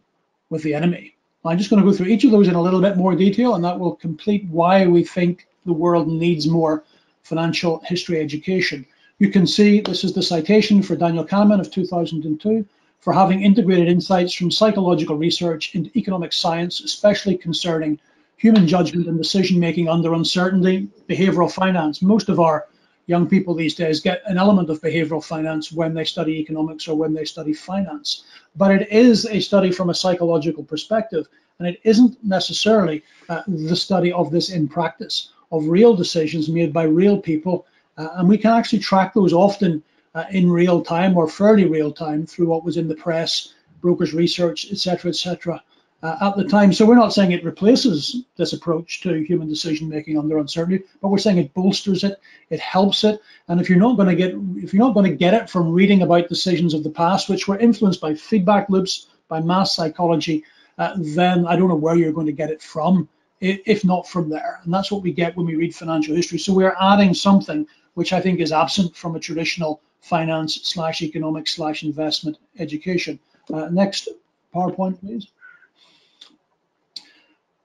with 0.50 0.62
the 0.62 0.75
enemy. 0.75 1.16
I'm 1.44 1.56
just 1.56 1.70
going 1.70 1.82
to 1.82 1.88
go 1.90 1.96
through 1.96 2.08
each 2.08 2.25
of 2.25 2.32
those 2.32 2.48
in 2.48 2.54
a 2.54 2.60
little 2.60 2.82
bit 2.82 2.96
more 2.96 3.14
detail, 3.14 3.54
and 3.54 3.64
that 3.64 3.78
will 3.78 3.96
complete 3.96 4.44
why 4.50 4.87
we 4.87 5.04
think 5.04 5.47
the 5.64 5.73
world 5.73 6.06
needs 6.06 6.47
more 6.47 6.85
financial 7.23 7.80
history 7.87 8.20
education. 8.20 8.85
You 9.18 9.30
can 9.30 9.47
see 9.47 9.80
this 9.80 10.04
is 10.04 10.12
the 10.12 10.23
citation 10.23 10.82
for 10.82 10.97
Daniel 10.97 11.25
Kahneman 11.25 11.61
of 11.61 11.70
2002 11.70 12.66
for 13.00 13.12
having 13.14 13.42
integrated 13.42 13.88
insights 13.88 14.35
from 14.35 14.50
psychological 14.50 15.16
research 15.16 15.75
into 15.75 15.90
economic 15.97 16.32
science, 16.32 16.80
especially 16.80 17.37
concerning 17.38 17.99
human 18.37 18.66
judgment 18.66 19.06
and 19.06 19.18
decision 19.18 19.59
making 19.61 19.88
under 19.88 20.12
uncertainty, 20.12 20.88
behavioral 21.09 21.50
finance. 21.50 22.02
Most 22.02 22.28
of 22.28 22.40
our 22.40 22.66
young 23.11 23.29
people 23.29 23.55
these 23.55 23.75
days 23.75 24.00
get 24.00 24.23
an 24.26 24.38
element 24.38 24.71
of 24.71 24.81
behavioral 24.81 25.23
finance 25.23 25.73
when 25.73 25.93
they 25.95 26.05
study 26.05 26.35
economics 26.38 26.87
or 26.87 26.97
when 26.97 27.12
they 27.12 27.25
study 27.25 27.52
finance. 27.52 28.23
But 28.55 28.71
it 28.71 28.88
is 28.90 29.26
a 29.26 29.40
study 29.40 29.73
from 29.73 29.90
a 29.90 29.95
psychological 30.02 30.62
perspective, 30.62 31.26
and 31.59 31.67
it 31.67 31.81
isn't 31.83 32.23
necessarily 32.23 33.02
uh, 33.29 33.43
the 33.49 33.75
study 33.75 34.12
of 34.12 34.31
this 34.31 34.50
in 34.50 34.69
practice, 34.69 35.33
of 35.50 35.67
real 35.67 35.95
decisions 35.97 36.49
made 36.49 36.73
by 36.73 36.85
real 36.85 37.19
people. 37.21 37.67
Uh, 37.99 38.09
and 38.19 38.29
we 38.29 38.38
can 38.38 38.52
actually 38.52 38.79
track 38.79 39.12
those 39.12 39.33
often 39.33 39.83
uh, 40.14 40.25
in 40.31 40.49
real 40.49 40.81
time 40.81 41.17
or 41.17 41.29
fairly 41.29 41.64
real 41.64 41.93
time 41.93 42.25
through 42.25 42.47
what 42.47 42.64
was 42.64 42.76
in 42.76 42.87
the 42.87 42.95
press, 42.95 43.55
brokers' 43.81 44.14
research, 44.14 44.71
etc., 44.71 45.11
etc. 45.11 45.62
Uh, 46.02 46.16
at 46.23 46.35
the 46.35 46.45
time. 46.45 46.73
So 46.73 46.87
we're 46.87 46.95
not 46.95 47.12
saying 47.12 47.33
it 47.33 47.45
replaces 47.45 48.25
this 48.37 48.54
approach 48.54 49.02
to 49.02 49.23
human 49.23 49.49
decision 49.49 49.87
making 49.87 50.19
under 50.19 50.38
uncertainty, 50.38 50.83
but 51.02 51.09
we're 51.09 51.19
saying 51.19 51.37
it 51.37 51.52
bolsters 51.52 52.04
it, 52.04 52.19
it 52.49 52.59
helps 52.59 53.04
it. 53.04 53.21
And 53.49 53.61
if 53.61 53.69
you're 53.69 53.78
not 53.78 53.99
going 53.99 54.09
to 54.09 54.14
get 54.14 54.30
if 54.64 54.73
you're 54.73 54.83
not 54.83 54.95
going 54.95 55.11
to 55.11 55.14
get 55.14 55.35
it 55.35 55.50
from 55.50 55.71
reading 55.71 56.00
about 56.00 56.30
decisions 56.30 56.73
of 56.73 56.85
the 56.85 56.90
past, 56.90 57.28
which 57.28 57.47
were 57.47 57.59
influenced 57.59 58.00
by 58.00 58.14
feedback 58.14 58.71
loops, 58.71 59.09
by 59.28 59.40
mass 59.40 59.76
psychology, 59.76 60.42
uh, 60.78 60.95
then 60.97 61.47
I 61.47 61.54
don't 61.54 61.69
know 61.69 61.75
where 61.75 61.97
you're 61.97 62.14
going 62.14 62.33
to 62.33 62.33
get 62.33 62.49
it 62.49 62.62
from, 62.62 63.07
if 63.42 63.85
not 63.85 64.09
from 64.09 64.30
there. 64.30 64.61
And 64.64 64.73
that's 64.73 64.90
what 64.90 65.02
we 65.02 65.12
get 65.12 65.37
when 65.37 65.45
we 65.45 65.57
read 65.57 65.75
financial 65.75 66.16
history. 66.16 66.38
So 66.38 66.54
we're 66.54 66.76
adding 66.80 67.12
something 67.12 67.66
which 67.92 68.14
I 68.14 68.23
think 68.23 68.40
is 68.40 68.52
absent 68.52 68.97
from 68.97 69.16
a 69.16 69.21
traditional 69.21 69.83
finance 70.00 70.61
slash 70.62 71.02
economic 71.02 71.47
slash 71.47 71.83
investment 71.83 72.38
education. 72.59 73.19
Uh, 73.52 73.69
next 73.69 74.09
PowerPoint, 74.54 74.99
please. 75.00 75.26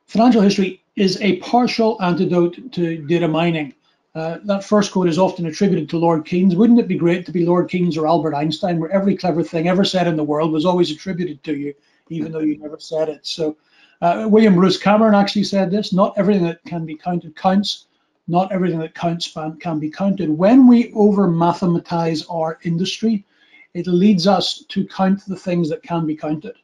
Financial 0.07 0.41
history 0.41 0.83
is 0.95 1.19
a 1.21 1.37
partial 1.37 2.01
antidote 2.01 2.71
to 2.71 2.97
data 3.05 3.27
mining. 3.27 3.73
Uh, 4.13 4.37
that 4.45 4.63
first 4.63 4.91
quote 4.91 5.09
is 5.09 5.19
often 5.19 5.45
attributed 5.45 5.89
to 5.89 5.97
Lord 5.97 6.25
Keynes. 6.25 6.55
Wouldn't 6.55 6.79
it 6.79 6.87
be 6.87 6.97
great 6.97 7.25
to 7.25 7.31
be 7.31 7.45
Lord 7.45 7.69
Keynes 7.69 7.97
or 7.97 8.07
Albert 8.07 8.33
Einstein, 8.33 8.79
where 8.79 8.91
every 8.91 9.17
clever 9.17 9.43
thing 9.43 9.67
ever 9.67 9.83
said 9.83 10.07
in 10.07 10.15
the 10.15 10.23
world 10.23 10.51
was 10.51 10.65
always 10.65 10.89
attributed 10.89 11.43
to 11.43 11.55
you 11.55 11.73
even 12.09 12.31
though 12.31 12.39
you 12.39 12.57
never 12.57 12.79
said 12.79 13.09
it. 13.09 13.25
So 13.25 13.57
uh, 14.01 14.27
William 14.29 14.55
Bruce 14.55 14.77
Cameron 14.77 15.15
actually 15.15 15.43
said 15.43 15.71
this, 15.71 15.93
not 15.93 16.13
everything 16.17 16.45
that 16.45 16.63
can 16.65 16.85
be 16.85 16.95
counted 16.95 17.35
counts, 17.35 17.85
not 18.27 18.51
everything 18.51 18.79
that 18.79 18.95
counts 18.95 19.35
can 19.59 19.79
be 19.79 19.89
counted. 19.89 20.29
When 20.29 20.67
we 20.67 20.91
over 20.93 21.27
mathematize 21.27 22.25
our 22.29 22.59
industry, 22.63 23.25
it 23.73 23.87
leads 23.87 24.27
us 24.27 24.63
to 24.69 24.87
count 24.87 25.25
the 25.25 25.35
things 25.35 25.69
that 25.69 25.83
can 25.83 26.05
be 26.05 26.15
counted 26.15 26.55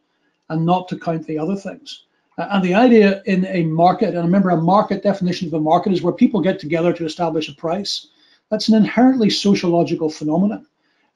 and 0.50 0.66
not 0.66 0.88
to 0.90 1.00
count 1.00 1.26
the 1.28 1.38
other 1.38 1.56
things. 1.56 2.06
Uh, 2.38 2.48
and 2.52 2.64
the 2.64 2.74
idea 2.74 3.22
in 3.26 3.46
a 3.48 3.64
market, 3.64 4.16
and 4.16 4.24
remember 4.24 4.50
a 4.52 4.58
market 4.58 5.04
definition 5.04 5.48
of 5.48 5.54
a 5.54 5.60
market 5.60 5.92
is 5.92 6.02
where 6.02 6.14
people 6.14 6.42
get 6.42 6.60
together 6.60 6.94
to 6.94 7.06
establish 7.06 7.50
a 7.50 7.56
price. 7.56 8.08
That's 8.50 8.70
an 8.70 8.76
inherently 8.76 9.30
sociological 9.30 10.10
phenomenon. 10.10 10.66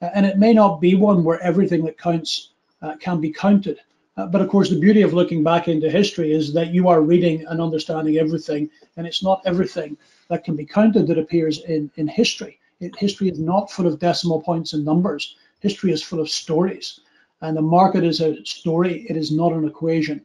Uh, 0.02 0.10
and 0.14 0.26
it 0.26 0.38
may 0.38 0.52
not 0.52 0.80
be 0.80 0.94
one 0.94 1.24
where 1.24 1.40
everything 1.40 1.84
that 1.84 1.98
counts 1.98 2.50
uh, 2.82 2.96
can 2.96 3.20
be 3.20 3.32
counted. 3.32 3.78
Uh, 4.16 4.26
but 4.26 4.40
of 4.40 4.48
course, 4.48 4.70
the 4.70 4.78
beauty 4.78 5.02
of 5.02 5.12
looking 5.12 5.42
back 5.42 5.68
into 5.68 5.90
history 5.90 6.32
is 6.32 6.52
that 6.52 6.72
you 6.72 6.88
are 6.88 7.02
reading 7.02 7.44
and 7.48 7.60
understanding 7.60 8.16
everything, 8.16 8.70
and 8.96 9.06
it's 9.06 9.22
not 9.22 9.42
everything 9.44 9.96
that 10.28 10.44
can 10.44 10.56
be 10.56 10.64
counted 10.64 11.06
that 11.06 11.18
appears 11.18 11.62
in, 11.64 11.90
in 11.96 12.08
history. 12.08 12.58
It, 12.80 12.96
history 12.96 13.28
is 13.28 13.38
not 13.38 13.70
full 13.70 13.86
of 13.86 13.98
decimal 13.98 14.42
points 14.42 14.72
and 14.72 14.84
numbers. 14.84 15.36
History 15.60 15.92
is 15.92 16.02
full 16.02 16.20
of 16.20 16.30
stories, 16.30 17.00
and 17.40 17.56
the 17.56 17.62
market 17.62 18.04
is 18.04 18.20
a 18.20 18.42
story. 18.44 19.06
It 19.08 19.16
is 19.16 19.30
not 19.32 19.52
an 19.52 19.66
equation. 19.66 20.22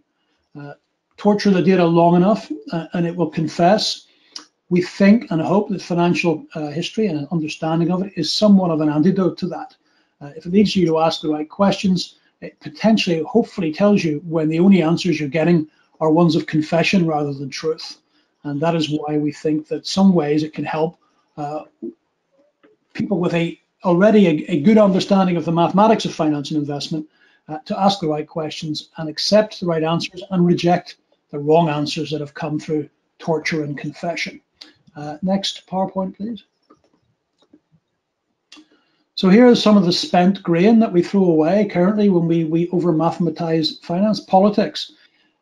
Uh, 0.58 0.74
torture 1.18 1.52
the 1.52 1.62
data 1.62 1.86
long 1.86 2.16
enough, 2.16 2.52
uh, 2.72 2.88
and 2.94 3.06
it 3.06 3.16
will 3.16 3.30
confess. 3.30 4.08
We 4.70 4.82
think 4.82 5.30
and 5.30 5.42
hope 5.42 5.70
that 5.70 5.82
financial 5.82 6.46
uh, 6.56 6.68
history 6.68 7.08
and 7.08 7.20
an 7.20 7.28
understanding 7.32 7.92
of 7.92 8.04
it 8.04 8.14
is 8.16 8.34
somewhat 8.34 8.72
of 8.72 8.82
an 8.82 8.90
antidote 8.90 9.38
to 9.40 9.48
that. 9.48 9.76
If 10.36 10.46
it 10.46 10.52
leads 10.52 10.76
you 10.76 10.86
to 10.86 11.00
ask 11.00 11.22
the 11.22 11.30
right 11.30 11.50
questions, 11.50 12.20
it 12.42 12.60
potentially, 12.60 13.24
hopefully, 13.24 13.74
tells 13.74 14.04
you 14.04 14.22
when 14.28 14.50
the 14.50 14.60
only 14.60 14.84
answers 14.84 15.20
you're 15.20 15.30
getting 15.30 15.68
are 16.00 16.12
ones 16.12 16.36
of 16.36 16.48
confession 16.48 17.06
rather 17.06 17.34
than 17.34 17.50
truth. 17.50 17.98
And 18.44 18.60
that 18.62 18.76
is 18.76 18.90
why 18.90 19.18
we 19.18 19.32
think 19.32 19.68
that 19.68 19.86
some 19.86 20.14
ways 20.14 20.44
it 20.44 20.54
can 20.54 20.66
help 20.66 20.98
uh, 21.38 21.64
people 22.94 23.20
with 23.20 23.34
a 23.34 23.60
already 23.84 24.28
a, 24.28 24.52
a, 24.52 24.62
good 24.62 24.78
understanding 24.78 25.38
of 25.38 25.46
the 25.46 25.52
mathematics 25.52 26.06
of 26.06 26.14
finance 26.14 26.52
and 26.52 26.60
investment 26.60 27.08
uh, 27.52 27.60
to 27.66 27.80
ask 27.80 28.00
the 28.00 28.08
right 28.08 28.28
questions 28.28 28.90
and 28.98 29.10
accept 29.10 29.60
the 29.60 29.66
right 29.66 29.84
answers 29.84 30.24
and 30.32 30.46
reject 30.46 30.98
the 31.32 31.40
wrong 31.40 31.70
answers 31.70 32.12
that 32.12 32.22
have 32.22 32.34
come 32.34 32.60
through 32.60 32.90
torture 33.20 33.64
and 33.64 33.78
confession. 33.78 34.42
Uh, 34.96 35.18
next 35.22 35.68
PowerPoint, 35.68 36.16
please. 36.16 36.44
So 39.16 39.30
here 39.30 39.48
is 39.48 39.62
some 39.62 39.78
of 39.78 39.86
the 39.86 39.92
spent 39.92 40.42
grain 40.42 40.80
that 40.80 40.94
we 40.94 41.04
throw 41.04 41.26
away 41.26 41.66
currently 41.66 42.10
when 42.10 42.26
we, 42.26 42.44
we 42.44 42.70
over 42.70 42.92
mathematize 42.92 43.78
finance 43.84 44.20
politics. 44.20 44.94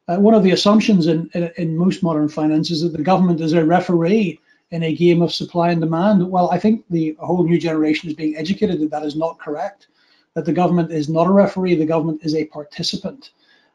Uh, 0.08 0.18
one 0.18 0.34
of 0.34 0.44
the 0.44 0.52
assumptions 0.52 1.08
in, 1.08 1.30
in, 1.34 1.52
in, 1.58 1.78
most 1.78 2.02
modern 2.02 2.28
finance 2.28 2.72
is 2.72 2.82
that 2.82 2.98
the 2.98 3.04
government 3.04 3.40
is 3.40 3.54
a 3.54 3.64
referee 3.64 4.40
in 4.72 4.84
a 4.84 4.96
game 4.96 5.22
of 5.22 5.32
supply 5.32 5.70
and 5.70 5.82
demand. 5.82 6.30
Well, 6.30 6.50
I 6.52 6.60
think 6.60 6.84
the 6.90 7.16
whole 7.20 7.48
new 7.48 7.60
generation 7.60 8.10
is 8.10 8.16
being 8.16 8.36
educated 8.36 8.80
that 8.82 8.90
that 8.92 9.04
is 9.04 9.16
not 9.16 9.40
correct, 9.40 9.88
that 10.36 10.46
the 10.46 10.54
government 10.54 10.92
is 10.92 11.10
not 11.10 11.28
a 11.28 11.32
referee, 11.32 11.76
the 11.76 11.86
government 11.86 12.22
is 12.24 12.36
a 12.36 12.46
participant. 12.46 13.32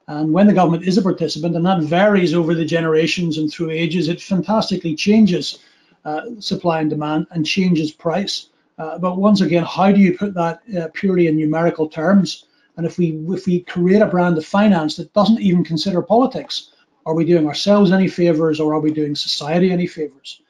And 0.07 0.33
when 0.33 0.47
the 0.47 0.53
government 0.53 0.87
is 0.87 0.99
a 0.99 1.03
participant, 1.03 1.57
and 1.57 1.65
that 1.67 1.83
varies 1.83 2.35
over 2.35 2.55
the 2.55 2.65
generations 2.65 3.39
and 3.39 3.51
through 3.51 3.71
ages, 3.71 4.09
it 4.09 4.21
fantastically 4.21 4.95
changes 4.95 5.59
uh, 6.05 6.23
supply 6.39 6.81
and 6.81 6.91
demand 6.91 7.27
and 7.31 7.47
changes 7.47 7.91
price. 7.91 8.51
Uh, 8.77 8.99
but 8.99 9.17
once 9.17 9.41
again, 9.41 9.65
how 9.65 9.91
do 9.91 10.01
you 10.01 10.17
put 10.17 10.35
that 10.35 10.61
uh, 10.77 10.89
purely 10.93 11.27
in 11.29 11.37
numerical 11.37 11.89
terms? 11.89 12.47
And 12.77 12.85
if 12.85 12.99
we 12.99 13.13
if 13.29 13.47
we 13.47 13.61
create 13.61 14.03
a 14.03 14.07
brand 14.07 14.37
of 14.37 14.45
finance 14.45 14.97
that 14.97 15.13
doesn't 15.13 15.41
even 15.41 15.65
consider 15.65 16.03
politics, 16.03 16.73
are 17.07 17.15
we 17.15 17.25
doing 17.25 17.47
ourselves 17.47 17.93
any 17.93 18.09
favors 18.09 18.61
or 18.61 18.75
are 18.75 18.81
we 18.81 18.93
doing 18.93 19.15
society 19.15 19.71
any 19.71 19.87
favors? 19.87 20.41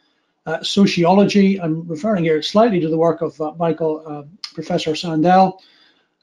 Uh, 0.46 0.62
sociology, 0.62 1.61
I'm 1.61 1.87
referring 1.87 2.25
here 2.25 2.42
slightly 2.42 2.80
to 2.80 2.88
the 2.88 2.99
work 2.99 3.23
of 3.23 3.40
uh, 3.40 3.52
Michael 3.58 4.02
uh, 4.06 4.23
Professor 4.54 4.94
Sandel. 4.94 5.61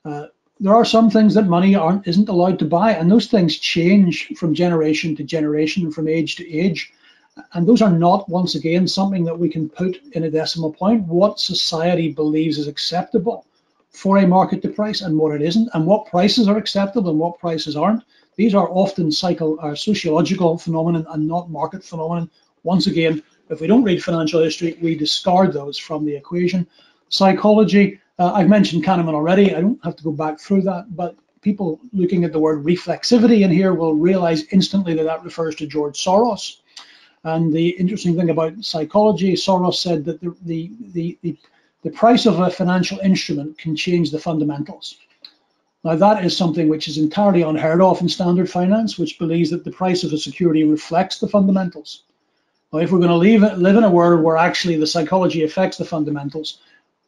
Uh, 0.04 0.28
there 0.60 0.76
are 0.76 0.86
some 0.86 1.10
things 1.10 1.34
that 1.34 1.48
money 1.48 1.76
aren't 1.76 2.08
isn't 2.08 2.30
allowed 2.30 2.60
to 2.60 2.66
buy, 2.66 2.92
and 2.92 3.10
those 3.10 3.28
things 3.28 3.58
change 3.58 4.28
from 4.36 4.54
generation 4.54 5.16
to 5.16 5.24
generation, 5.24 5.92
from 5.92 6.08
age 6.08 6.36
to 6.36 6.52
age. 6.52 6.92
And 7.54 7.66
those 7.66 7.82
are 7.82 7.92
not, 7.92 8.28
once 8.30 8.56
again, 8.56 8.88
something 8.88 9.24
that 9.24 9.40
we 9.40 9.50
can 9.50 9.70
put 9.70 10.02
in 10.12 10.24
a 10.24 10.30
decimal 10.30 10.74
point. 10.74 11.08
What 11.08 11.40
society 11.40 12.12
believes 12.12 12.58
is 12.58 12.68
acceptable 12.68 13.46
for 13.90 14.18
a 14.18 14.28
market 14.28 14.62
to 14.62 14.70
price 14.70 15.02
and 15.02 15.18
what 15.18 15.34
it 15.34 15.42
isn't, 15.42 15.70
and 15.74 15.86
what 15.86 16.08
prices 16.08 16.48
are 16.48 16.58
acceptable 16.58 17.10
and 17.10 17.20
what 17.20 17.40
prices 17.40 17.76
aren't. 17.76 18.04
These 18.36 18.54
are 18.54 18.70
often 18.70 19.12
psycho, 19.12 19.56
uh, 19.58 19.76
sociological 19.76 20.58
phenomenon 20.58 21.06
and 21.10 21.28
not 21.28 21.50
market 21.50 21.84
phenomenon. 21.84 22.30
Once 22.64 22.88
again, 22.88 23.24
if 23.50 23.62
we 23.62 23.68
don't 23.68 23.84
read 23.84 24.04
financial 24.04 24.44
history, 24.44 24.78
we 24.82 24.96
discard 24.96 25.54
those 25.54 25.78
from 25.78 26.06
the 26.06 26.16
equation. 26.16 26.68
Psychology, 27.10 28.00
uh, 28.20 28.34
I've 28.34 28.50
mentioned 28.50 28.84
Kahneman 28.84 29.14
already. 29.14 29.56
I 29.56 29.62
don't 29.62 29.84
have 29.84 29.96
to 29.96 30.04
go 30.04 30.12
back 30.12 30.40
through 30.40 30.62
that, 30.64 30.96
but 30.96 31.16
people 31.42 31.80
looking 31.92 32.24
at 32.24 32.32
the 32.32 32.40
word 32.40 32.64
reflexivity 32.64 33.42
in 33.42 33.52
here 33.52 33.74
will 33.74 33.96
realize 33.96 34.44
instantly 34.52 34.94
that 34.96 35.04
that 35.04 35.24
refers 35.24 35.56
to 35.56 35.68
George 35.68 36.04
Soros. 36.04 36.58
And 37.24 37.54
the 37.54 37.70
interesting 37.70 38.16
thing 38.16 38.30
about 38.30 38.64
psychology, 38.64 39.34
Soros 39.34 39.76
said 39.76 40.06
that 40.06 40.22
the, 40.22 40.36
the, 40.42 40.72
the, 40.94 41.18
the, 41.22 41.38
the 41.84 41.92
price 41.92 42.26
of 42.26 42.40
a 42.40 42.50
financial 42.50 43.00
instrument 43.00 43.58
can 43.58 43.76
change 43.76 44.12
the 44.12 44.20
fundamentals. 44.20 44.98
Now 45.84 45.96
that 45.96 46.24
is 46.24 46.38
something 46.38 46.70
which 46.70 46.88
is 46.88 46.98
entirely 46.98 47.42
unheard 47.42 47.82
of 47.82 48.02
in 48.02 48.10
standard 48.10 48.50
finance, 48.50 49.00
which 49.00 49.18
believes 49.18 49.50
that 49.50 49.64
the 49.64 49.72
price 49.72 50.04
of 50.04 50.14
a 50.14 50.18
security 50.18 50.64
reflects 50.64 51.20
the 51.20 51.28
fundamentals. 51.28 52.04
Now, 52.72 52.80
if 52.80 52.92
we're 52.92 53.00
going 53.00 53.10
to 53.10 53.16
leave 53.16 53.42
live 53.42 53.76
in 53.76 53.84
a 53.84 53.90
world 53.90 54.24
where 54.24 54.38
actually 54.38 54.78
the 54.78 54.88
psychology 54.88 55.44
affects 55.44 55.78
the 55.78 55.86
fundamentals, 55.86 56.60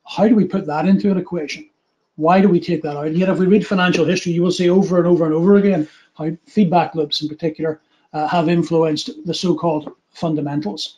how 0.06 0.28
do 0.28 0.36
we 0.36 0.46
put 0.46 0.66
that 0.68 0.86
into 0.86 1.12
an 1.12 1.18
equation? 1.18 1.70
Why 2.16 2.42
do 2.42 2.50
we 2.50 2.60
take 2.60 2.84
that 2.84 2.98
out? 2.98 3.08
And 3.08 3.18
yet, 3.18 3.30
if 3.30 3.40
we 3.40 3.48
read 3.48 3.66
financial 3.66 4.06
history, 4.06 4.34
you 4.34 4.44
will 4.44 4.52
see 4.52 4.70
over 4.70 4.98
and 4.98 5.08
over 5.08 5.26
and 5.26 5.34
over 5.34 5.56
again 5.56 5.88
how 6.16 6.32
feedback 6.46 6.94
loops, 6.94 7.22
in 7.22 7.30
particular, 7.30 7.82
uh, 8.14 8.28
have 8.28 8.50
influenced 8.50 9.10
the 9.26 9.34
so-called 9.34 9.92
fundamentals. 10.12 10.98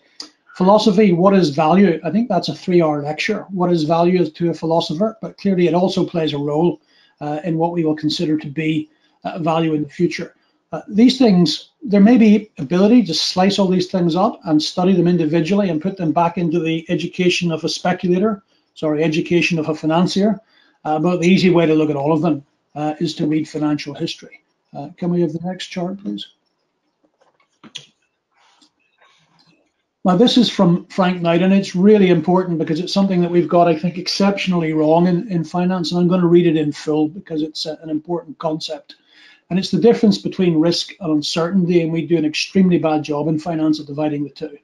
Philosophy, 0.55 1.13
what 1.13 1.33
is 1.33 1.49
value? 1.49 1.99
I 2.03 2.11
think 2.11 2.29
that's 2.29 2.49
a 2.49 2.55
three-hour 2.55 3.01
lecture. 3.03 3.45
What 3.49 3.71
is 3.71 3.83
value 3.83 4.29
to 4.29 4.49
a 4.49 4.53
philosopher? 4.53 5.17
But 5.21 5.37
clearly 5.37 5.67
it 5.67 5.73
also 5.73 6.05
plays 6.05 6.33
a 6.33 6.37
role 6.37 6.81
uh, 7.21 7.39
in 7.43 7.57
what 7.57 7.71
we 7.71 7.83
will 7.83 7.95
consider 7.95 8.37
to 8.37 8.47
be 8.47 8.89
uh, 9.23 9.39
value 9.39 9.73
in 9.73 9.83
the 9.83 9.89
future. 9.89 10.35
Uh, 10.71 10.81
these 10.87 11.17
things, 11.17 11.69
there 11.81 12.01
may 12.01 12.17
be 12.17 12.51
ability 12.57 13.03
to 13.03 13.13
slice 13.13 13.59
all 13.59 13.67
these 13.67 13.87
things 13.87 14.15
up 14.15 14.39
and 14.45 14.61
study 14.61 14.93
them 14.93 15.07
individually 15.07 15.69
and 15.69 15.81
put 15.81 15.95
them 15.95 16.11
back 16.11 16.37
into 16.37 16.59
the 16.59 16.85
education 16.89 17.51
of 17.51 17.63
a 17.63 17.69
speculator, 17.69 18.43
sorry, 18.75 19.03
education 19.03 19.57
of 19.57 19.69
a 19.69 19.75
financier. 19.75 20.39
Uh, 20.83 20.99
but 20.99 21.19
the 21.19 21.27
easy 21.27 21.49
way 21.49 21.65
to 21.65 21.73
look 21.73 21.89
at 21.89 21.95
all 21.95 22.13
of 22.13 22.21
them 22.21 22.45
uh, 22.75 22.93
is 22.99 23.15
to 23.15 23.25
read 23.25 23.49
financial 23.49 23.95
history. 23.95 24.41
Uh, 24.75 24.89
can 24.97 25.09
we 25.09 25.21
have 25.21 25.33
the 25.33 25.39
next 25.43 25.67
chart, 25.67 25.97
please? 26.03 26.27
Now, 30.03 30.15
this 30.15 30.37
is 30.37 30.51
from 30.51 30.85
Frank 30.85 31.23
Knight, 31.23 31.41
and 31.41 31.51
it's 31.51 31.75
really 31.75 32.09
important 32.09 32.59
because 32.59 32.79
it's 32.79 32.93
something 32.93 33.21
that 33.21 33.31
we've 33.31 33.49
got, 33.49 33.67
I 33.67 33.75
think, 33.75 33.97
exceptionally 33.97 34.71
wrong 34.71 35.07
in, 35.07 35.27
in 35.31 35.43
finance. 35.43 35.91
And 35.91 35.99
I'm 35.99 36.07
going 36.07 36.21
to 36.21 36.27
read 36.27 36.45
it 36.45 36.57
in 36.57 36.71
full 36.71 37.07
because 37.07 37.41
it's 37.41 37.65
a, 37.65 37.79
an 37.81 37.89
important 37.89 38.37
concept. 38.37 38.97
And 39.49 39.57
it's 39.57 39.71
the 39.71 39.79
difference 39.79 40.19
between 40.19 40.59
risk 40.59 40.93
and 40.99 41.11
uncertainty. 41.11 41.81
And 41.81 41.91
we 41.91 42.05
do 42.05 42.17
an 42.17 42.25
extremely 42.25 42.77
bad 42.77 43.01
job 43.01 43.27
in 43.27 43.39
finance 43.39 43.79
of 43.79 43.87
dividing 43.87 44.23
the 44.23 44.29
two. 44.29 44.55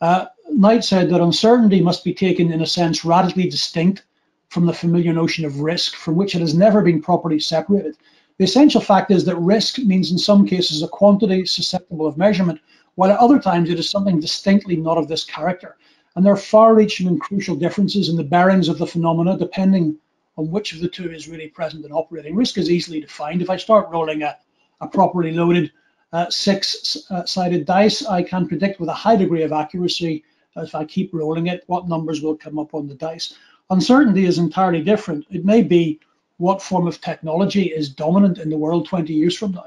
Uh, 0.00 0.26
Knight 0.50 0.84
said 0.84 1.10
that 1.10 1.20
uncertainty 1.20 1.80
must 1.80 2.04
be 2.04 2.14
taken, 2.14 2.52
in 2.52 2.62
a 2.62 2.66
sense, 2.66 3.04
radically 3.04 3.48
distinct 3.48 4.04
from 4.48 4.66
the 4.66 4.72
familiar 4.72 5.12
notion 5.12 5.44
of 5.44 5.60
risk, 5.60 5.94
from 5.94 6.16
which 6.16 6.34
it 6.34 6.40
has 6.40 6.54
never 6.54 6.82
been 6.82 7.02
properly 7.02 7.38
separated. 7.38 7.96
The 8.38 8.44
essential 8.44 8.80
fact 8.80 9.10
is 9.10 9.24
that 9.24 9.36
risk 9.36 9.78
means, 9.78 10.12
in 10.12 10.18
some 10.18 10.46
cases, 10.46 10.82
a 10.82 10.88
quantity 10.88 11.44
susceptible 11.44 12.06
of 12.06 12.16
measurement 12.16 12.60
while 12.94 13.12
at 13.12 13.18
other 13.18 13.38
times 13.38 13.70
it 13.70 13.78
is 13.78 13.88
something 13.88 14.18
distinctly 14.18 14.74
not 14.74 14.98
of 14.98 15.06
this 15.06 15.24
character. 15.24 15.76
And 16.16 16.24
there 16.24 16.32
are 16.32 16.36
far-reaching 16.36 17.06
and 17.06 17.20
crucial 17.20 17.54
differences 17.54 18.08
in 18.08 18.16
the 18.16 18.24
bearings 18.24 18.68
of 18.68 18.78
the 18.78 18.86
phenomena 18.86 19.38
depending 19.38 19.96
on 20.36 20.50
which 20.50 20.72
of 20.72 20.80
the 20.80 20.88
two 20.88 21.10
is 21.12 21.28
really 21.28 21.48
present 21.48 21.84
and 21.84 21.94
operating. 21.94 22.34
Risk 22.34 22.58
is 22.58 22.70
easily 22.70 23.00
defined. 23.00 23.40
If 23.40 23.50
I 23.50 23.56
start 23.56 23.90
rolling 23.90 24.22
a, 24.22 24.36
a 24.80 24.88
properly 24.88 25.32
loaded 25.32 25.70
uh, 26.12 26.30
six-sided 26.30 27.64
dice, 27.66 28.06
I 28.06 28.22
can 28.22 28.48
predict 28.48 28.80
with 28.80 28.88
a 28.88 28.94
high 28.94 29.16
degree 29.16 29.42
of 29.42 29.52
accuracy, 29.52 30.24
if 30.56 30.74
I 30.74 30.84
keep 30.84 31.12
rolling 31.12 31.46
it, 31.46 31.64
what 31.66 31.88
numbers 31.88 32.22
will 32.22 32.36
come 32.36 32.58
up 32.58 32.74
on 32.74 32.88
the 32.88 32.94
dice. 32.94 33.34
Uncertainty 33.70 34.24
is 34.24 34.38
entirely 34.38 34.82
different. 34.82 35.26
It 35.30 35.44
may 35.44 35.62
be 35.62 36.00
what 36.38 36.62
form 36.62 36.86
of 36.86 37.00
technology 37.00 37.64
is 37.64 37.88
dominant 37.88 38.38
in 38.38 38.48
the 38.48 38.56
world 38.56 38.86
20 38.86 39.12
years 39.12 39.36
from 39.36 39.52
now. 39.52 39.66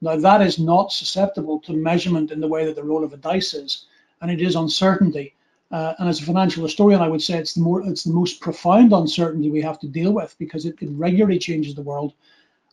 Now 0.00 0.16
that 0.16 0.40
is 0.40 0.58
not 0.58 0.92
susceptible 0.92 1.58
to 1.60 1.72
measurement 1.72 2.30
in 2.30 2.40
the 2.40 2.48
way 2.48 2.64
that 2.64 2.76
the 2.76 2.84
roll 2.84 3.04
of 3.04 3.12
a 3.12 3.18
dice 3.18 3.52
is, 3.54 3.86
and 4.22 4.30
it 4.30 4.40
is 4.40 4.56
uncertainty. 4.56 5.34
Uh, 5.70 5.94
and 5.98 6.08
as 6.08 6.20
a 6.20 6.24
financial 6.24 6.64
historian, 6.64 7.00
I 7.00 7.08
would 7.08 7.22
say 7.22 7.38
it's 7.38 7.54
the 7.54 7.60
more 7.60 7.86
it's 7.86 8.04
the 8.04 8.12
most 8.12 8.40
profound 8.40 8.92
uncertainty 8.92 9.50
we 9.50 9.62
have 9.62 9.78
to 9.80 9.88
deal 9.88 10.12
with 10.12 10.34
because 10.38 10.64
it, 10.64 10.76
it 10.80 10.88
regularly 10.92 11.38
changes 11.38 11.74
the 11.74 11.82
world. 11.82 12.14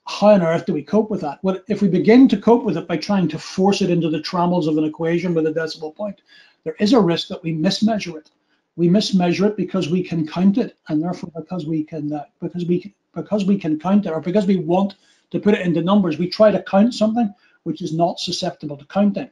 How 0.08 0.30
on 0.30 0.42
earth 0.42 0.66
do 0.66 0.74
we 0.74 0.84
cope 0.84 1.10
with 1.10 1.22
that? 1.22 1.40
Well, 1.44 1.60
if 1.68 1.82
we 1.82 1.90
begin 1.90 2.30
to 2.30 2.38
cope 2.38 2.64
with 2.64 2.78
it 2.78 2.88
by 2.88 2.98
trying 2.98 3.28
to 3.28 3.38
force 3.38 3.82
it 3.82 3.90
into 3.90 4.10
the 4.10 4.22
trammels 4.22 4.68
of 4.68 4.78
an 4.78 4.86
equation 4.86 5.34
with 5.34 5.46
a 5.46 5.52
decimal 5.52 5.92
point, 5.92 6.22
there 6.64 6.78
is 6.80 6.94
a 6.94 7.00
risk 7.00 7.28
that 7.28 7.44
we 7.44 7.54
mismeasure 7.54 8.18
it. 8.18 8.32
We 8.78 8.88
mismeasure 8.88 9.48
it 9.48 9.58
because 9.58 9.90
we 9.90 10.02
can 10.02 10.26
count 10.26 10.58
it, 10.58 10.78
and 10.88 11.04
therefore 11.04 11.32
because 11.36 11.66
we 11.66 11.84
can 11.84 12.14
uh, 12.14 12.26
because 12.40 12.66
we 12.66 12.94
because 13.14 13.46
we 13.46 13.58
can 13.58 13.80
count 13.80 14.06
it, 14.06 14.12
or 14.12 14.22
because 14.22 14.48
we 14.48 14.56
want 14.56 14.96
to 15.32 15.40
put 15.40 15.56
it 15.56 15.66
into 15.66 15.82
numbers, 15.82 16.18
we 16.18 16.30
try 16.30 16.52
to 16.52 16.64
count 16.64 16.94
something 16.94 17.34
which 17.64 17.82
is 17.82 17.94
not 17.94 18.20
susceptible 18.20 18.78
to 18.78 18.86
counting. 18.86 19.30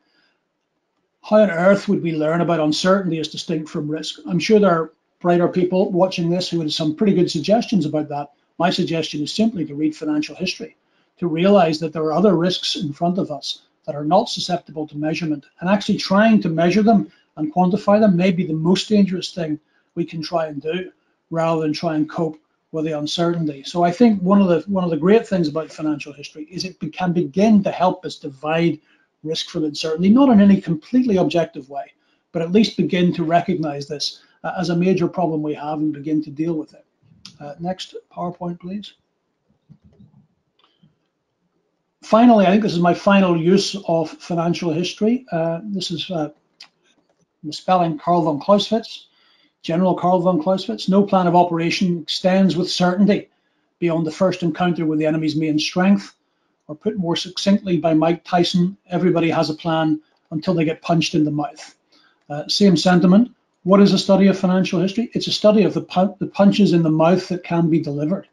How 1.21 1.37
on 1.37 1.51
earth 1.51 1.87
would 1.87 2.03
we 2.03 2.15
learn 2.15 2.41
about 2.41 2.59
uncertainty 2.59 3.19
as 3.19 3.29
distinct 3.29 3.69
from 3.69 3.89
risk? 3.89 4.19
I'm 4.27 4.39
sure 4.39 4.59
there 4.59 4.71
are 4.71 4.91
brighter 5.21 5.47
people 5.47 5.89
watching 5.91 6.29
this 6.29 6.49
who 6.49 6.59
have 6.59 6.73
some 6.73 6.95
pretty 6.95 7.13
good 7.13 7.31
suggestions 7.31 7.85
about 7.85 8.09
that. 8.09 8.31
My 8.57 8.69
suggestion 8.69 9.21
is 9.21 9.33
simply 9.33 9.65
to 9.65 9.75
read 9.75 9.95
financial 9.95 10.35
history, 10.35 10.77
to 11.17 11.27
realize 11.27 11.79
that 11.79 11.91
there 11.93 12.03
are 12.03 12.13
other 12.13 12.35
risks 12.35 12.75
in 12.77 12.93
front 12.93 13.17
of 13.17 13.31
us 13.31 13.63
that 13.85 13.95
are 13.95 14.05
not 14.05 14.29
susceptible 14.29 14.87
to 14.87 14.97
measurement. 14.97 15.45
And 15.59 15.69
actually 15.69 15.97
trying 15.97 16.41
to 16.41 16.49
measure 16.49 16.83
them 16.83 17.11
and 17.37 17.53
quantify 17.53 17.99
them 17.99 18.15
may 18.15 18.31
be 18.31 18.45
the 18.45 18.53
most 18.53 18.89
dangerous 18.89 19.33
thing 19.33 19.59
we 19.95 20.05
can 20.05 20.21
try 20.21 20.47
and 20.47 20.61
do 20.61 20.91
rather 21.29 21.61
than 21.61 21.73
try 21.73 21.95
and 21.95 22.09
cope 22.09 22.39
with 22.71 22.85
the 22.85 22.97
uncertainty. 22.97 23.63
So 23.63 23.83
I 23.83 23.91
think 23.91 24.21
one 24.21 24.41
of 24.41 24.47
the 24.47 24.61
one 24.69 24.83
of 24.83 24.89
the 24.89 24.97
great 24.97 25.27
things 25.27 25.47
about 25.47 25.71
financial 25.71 26.13
history 26.13 26.43
is 26.51 26.65
it 26.65 26.79
can 26.93 27.13
begin 27.13 27.63
to 27.63 27.71
help 27.71 28.05
us 28.05 28.17
divide 28.17 28.79
risk 29.23 29.49
from 29.49 29.65
uncertainty, 29.65 30.09
not 30.09 30.29
in 30.29 30.41
any 30.41 30.61
completely 30.61 31.17
objective 31.17 31.69
way, 31.69 31.91
but 32.31 32.41
at 32.41 32.51
least 32.51 32.77
begin 32.77 33.13
to 33.13 33.23
recognize 33.23 33.87
this 33.87 34.21
as 34.57 34.69
a 34.69 34.75
major 34.75 35.07
problem 35.07 35.41
we 35.41 35.53
have 35.53 35.79
and 35.79 35.93
begin 35.93 36.21
to 36.23 36.29
deal 36.29 36.53
with 36.53 36.73
it. 36.73 36.84
Uh, 37.39 37.55
next 37.59 37.95
PowerPoint, 38.11 38.59
please. 38.59 38.93
Finally, 42.03 42.45
I 42.45 42.51
think 42.51 42.61
this 42.63 42.73
is 42.73 42.79
my 42.79 42.93
final 42.93 43.35
use 43.35 43.75
of 43.87 44.11
financial 44.11 44.71
history. 44.71 45.25
Uh, 45.31 45.61
this 45.63 45.89
is 45.89 46.09
uh, 46.11 46.29
spelling 47.49 47.97
Karl 47.97 48.21
von 48.21 48.39
Clausewitz, 48.39 49.07
General 49.63 49.95
Karl 49.95 50.19
von 50.21 50.41
Clausewitz. 50.41 50.87
No 50.87 51.03
plan 51.03 51.25
of 51.25 51.35
operation 51.35 52.03
extends 52.03 52.55
with 52.55 52.69
certainty 52.69 53.29
beyond 53.79 54.05
the 54.05 54.11
first 54.11 54.43
encounter 54.43 54.85
with 54.85 54.99
the 54.99 55.05
enemy's 55.05 55.35
main 55.35 55.57
strength. 55.57 56.13
Or 56.67 56.75
put 56.75 56.97
more 56.97 57.15
succinctly 57.15 57.77
by 57.77 57.93
Mike 57.93 58.23
Tyson, 58.23 58.77
everybody 58.89 59.29
has 59.29 59.49
a 59.49 59.53
plan 59.53 60.01
until 60.31 60.55
they 60.55 60.65
get 60.65 60.81
punched 60.81 61.13
in 61.13 61.23
the 61.23 61.31
mouth. 61.31 61.75
Uh, 62.27 62.47
same 62.47 62.75
sentiment, 62.75 63.31
what 63.65 63.81
is 63.81 63.93
a 63.93 63.97
study 63.97 64.27
of 64.27 64.37
financial 64.37 64.79
history? 64.79 65.09
It's 65.13 65.25
a 65.25 65.31
study 65.31 65.63
of 65.63 65.73
the, 65.73 65.81
the 66.19 66.27
punches 66.27 66.71
in 66.71 66.83
the 66.83 66.91
mouth 66.91 67.27
that 67.29 67.43
can 67.43 67.67
be 67.67 67.79
delivered. 67.79 68.27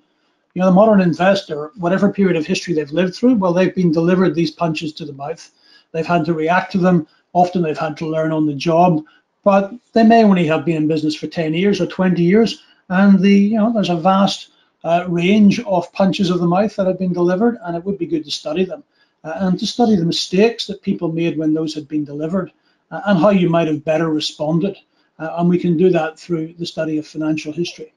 You 0.53 0.61
know, 0.61 0.67
the 0.67 0.73
modern 0.73 1.01
investor, 1.01 1.73
whatever 1.77 2.12
period 2.12 2.37
of 2.37 2.45
history 2.45 2.75
they've 2.75 2.93
lived 2.93 3.15
through, 3.15 3.37
well, 3.37 3.55
they've 3.55 3.75
been 3.75 3.91
delivered 3.91 4.35
these 4.35 4.51
punches 4.51 4.93
to 4.93 5.07
the 5.07 5.15
mouth. 5.15 5.51
They've 5.93 6.07
had 6.07 6.27
to 6.27 6.35
react 6.35 6.71
to 6.73 6.79
them. 6.79 7.07
Often 7.33 7.62
they've 7.62 7.79
had 7.79 7.97
to 7.97 8.07
learn 8.07 8.31
on 8.31 8.45
the 8.45 8.53
job, 8.53 9.03
but 9.43 9.73
they 9.95 10.05
may 10.05 10.23
only 10.23 10.47
have 10.49 10.67
been 10.67 10.77
in 10.77 10.87
business 10.87 11.15
for 11.15 11.29
10 11.29 11.55
years 11.55 11.81
or 11.81 11.87
20 11.87 12.23
years. 12.23 12.62
And 12.91 13.19
the, 13.19 13.33
you 13.33 13.57
know, 13.57 13.73
there's 13.73 13.89
a 13.89 13.97
vast 13.97 14.51
uh, 14.85 15.07
range 15.09 15.61
of 15.61 15.91
punches 15.95 16.29
of 16.29 16.41
the 16.41 16.47
mouth 16.47 16.77
that 16.77 16.87
have 16.87 16.99
been 16.99 17.15
delivered, 17.15 17.59
and 17.65 17.75
it 17.75 17.85
would 17.85 17.97
be 17.97 18.07
good 18.07 18.27
to 18.27 18.31
study 18.31 18.67
them 18.67 18.85
uh, 19.25 19.33
and 19.37 19.59
to 19.59 19.67
study 19.67 19.97
the 19.97 20.05
mistakes 20.05 20.67
that 20.67 20.83
people 20.83 21.11
made 21.11 21.39
when 21.39 21.55
those 21.55 21.75
had 21.75 21.89
been 21.89 22.05
delivered 22.05 22.53
uh, 22.91 23.01
and 23.07 23.19
how 23.19 23.31
you 23.31 23.49
might 23.49 23.69
have 23.69 23.83
better 23.83 24.11
responded. 24.11 24.77
Uh, 25.19 25.37
and 25.38 25.49
we 25.49 25.59
can 25.59 25.76
do 25.76 25.90
that 25.90 26.19
through 26.19 26.54
the 26.59 26.66
study 26.66 26.99
of 26.99 27.07
financial 27.07 27.52
history. 27.52 27.92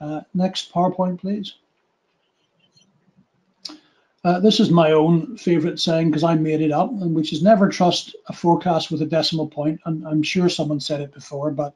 Uh, 0.00 0.20
next 0.34 0.72
PowerPoint, 0.72 1.20
please. 1.20 1.54
Uh, 4.24 4.40
this 4.40 4.58
is 4.58 4.70
my 4.70 4.90
own 4.90 5.36
favorite 5.36 5.78
saying 5.78 6.10
because 6.10 6.24
I 6.24 6.34
made 6.34 6.60
it 6.60 6.72
up, 6.72 6.90
and 6.90 7.14
which 7.14 7.32
is 7.32 7.42
never 7.42 7.68
trust 7.68 8.16
a 8.26 8.32
forecast 8.32 8.90
with 8.90 9.00
a 9.02 9.06
decimal 9.06 9.46
point. 9.46 9.80
And 9.84 10.06
I'm 10.06 10.22
sure 10.22 10.48
someone 10.48 10.80
said 10.80 11.00
it 11.00 11.14
before, 11.14 11.52
but 11.52 11.74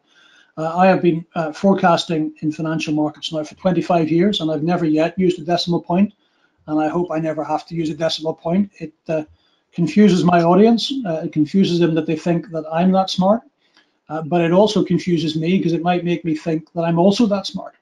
uh, 0.56 0.76
I 0.76 0.88
have 0.88 1.00
been 1.00 1.24
uh, 1.36 1.52
forecasting 1.52 2.34
in 2.40 2.50
financial 2.50 2.92
markets 2.92 3.32
now 3.32 3.44
for 3.44 3.54
25 3.54 4.10
years, 4.10 4.40
and 4.40 4.50
I've 4.50 4.64
never 4.64 4.84
yet 4.84 5.16
used 5.16 5.38
a 5.38 5.44
decimal 5.44 5.80
point. 5.80 6.10
point, 6.10 6.14
and 6.70 6.80
I 6.80 6.88
hope 6.88 7.10
I 7.10 7.18
never 7.18 7.44
have 7.44 7.66
to 7.66 7.74
use 7.74 7.90
a 7.90 7.94
decimal 7.94 8.34
point. 8.34 8.70
It 8.78 8.92
uh, 9.08 9.24
confuses 9.72 10.24
my 10.24 10.42
audience. 10.42 10.92
Uh, 11.06 11.22
it 11.24 11.32
confuses 11.32 11.78
them 11.78 11.94
that 11.94 12.06
they 12.06 12.16
think 12.16 12.50
that 12.50 12.64
I'm 12.72 12.92
that 12.92 13.10
smart, 13.10 13.42
uh, 14.10 14.22
but 14.22 14.40
it 14.40 14.52
also 14.52 14.84
confuses 14.84 15.36
me 15.36 15.56
because 15.56 15.72
it 15.72 15.82
might 15.82 16.04
make 16.04 16.24
me 16.24 16.34
think 16.34 16.70
that 16.72 16.82
I'm 16.82 16.98
also 16.98 17.26
that 17.26 17.46
smart. 17.46 17.76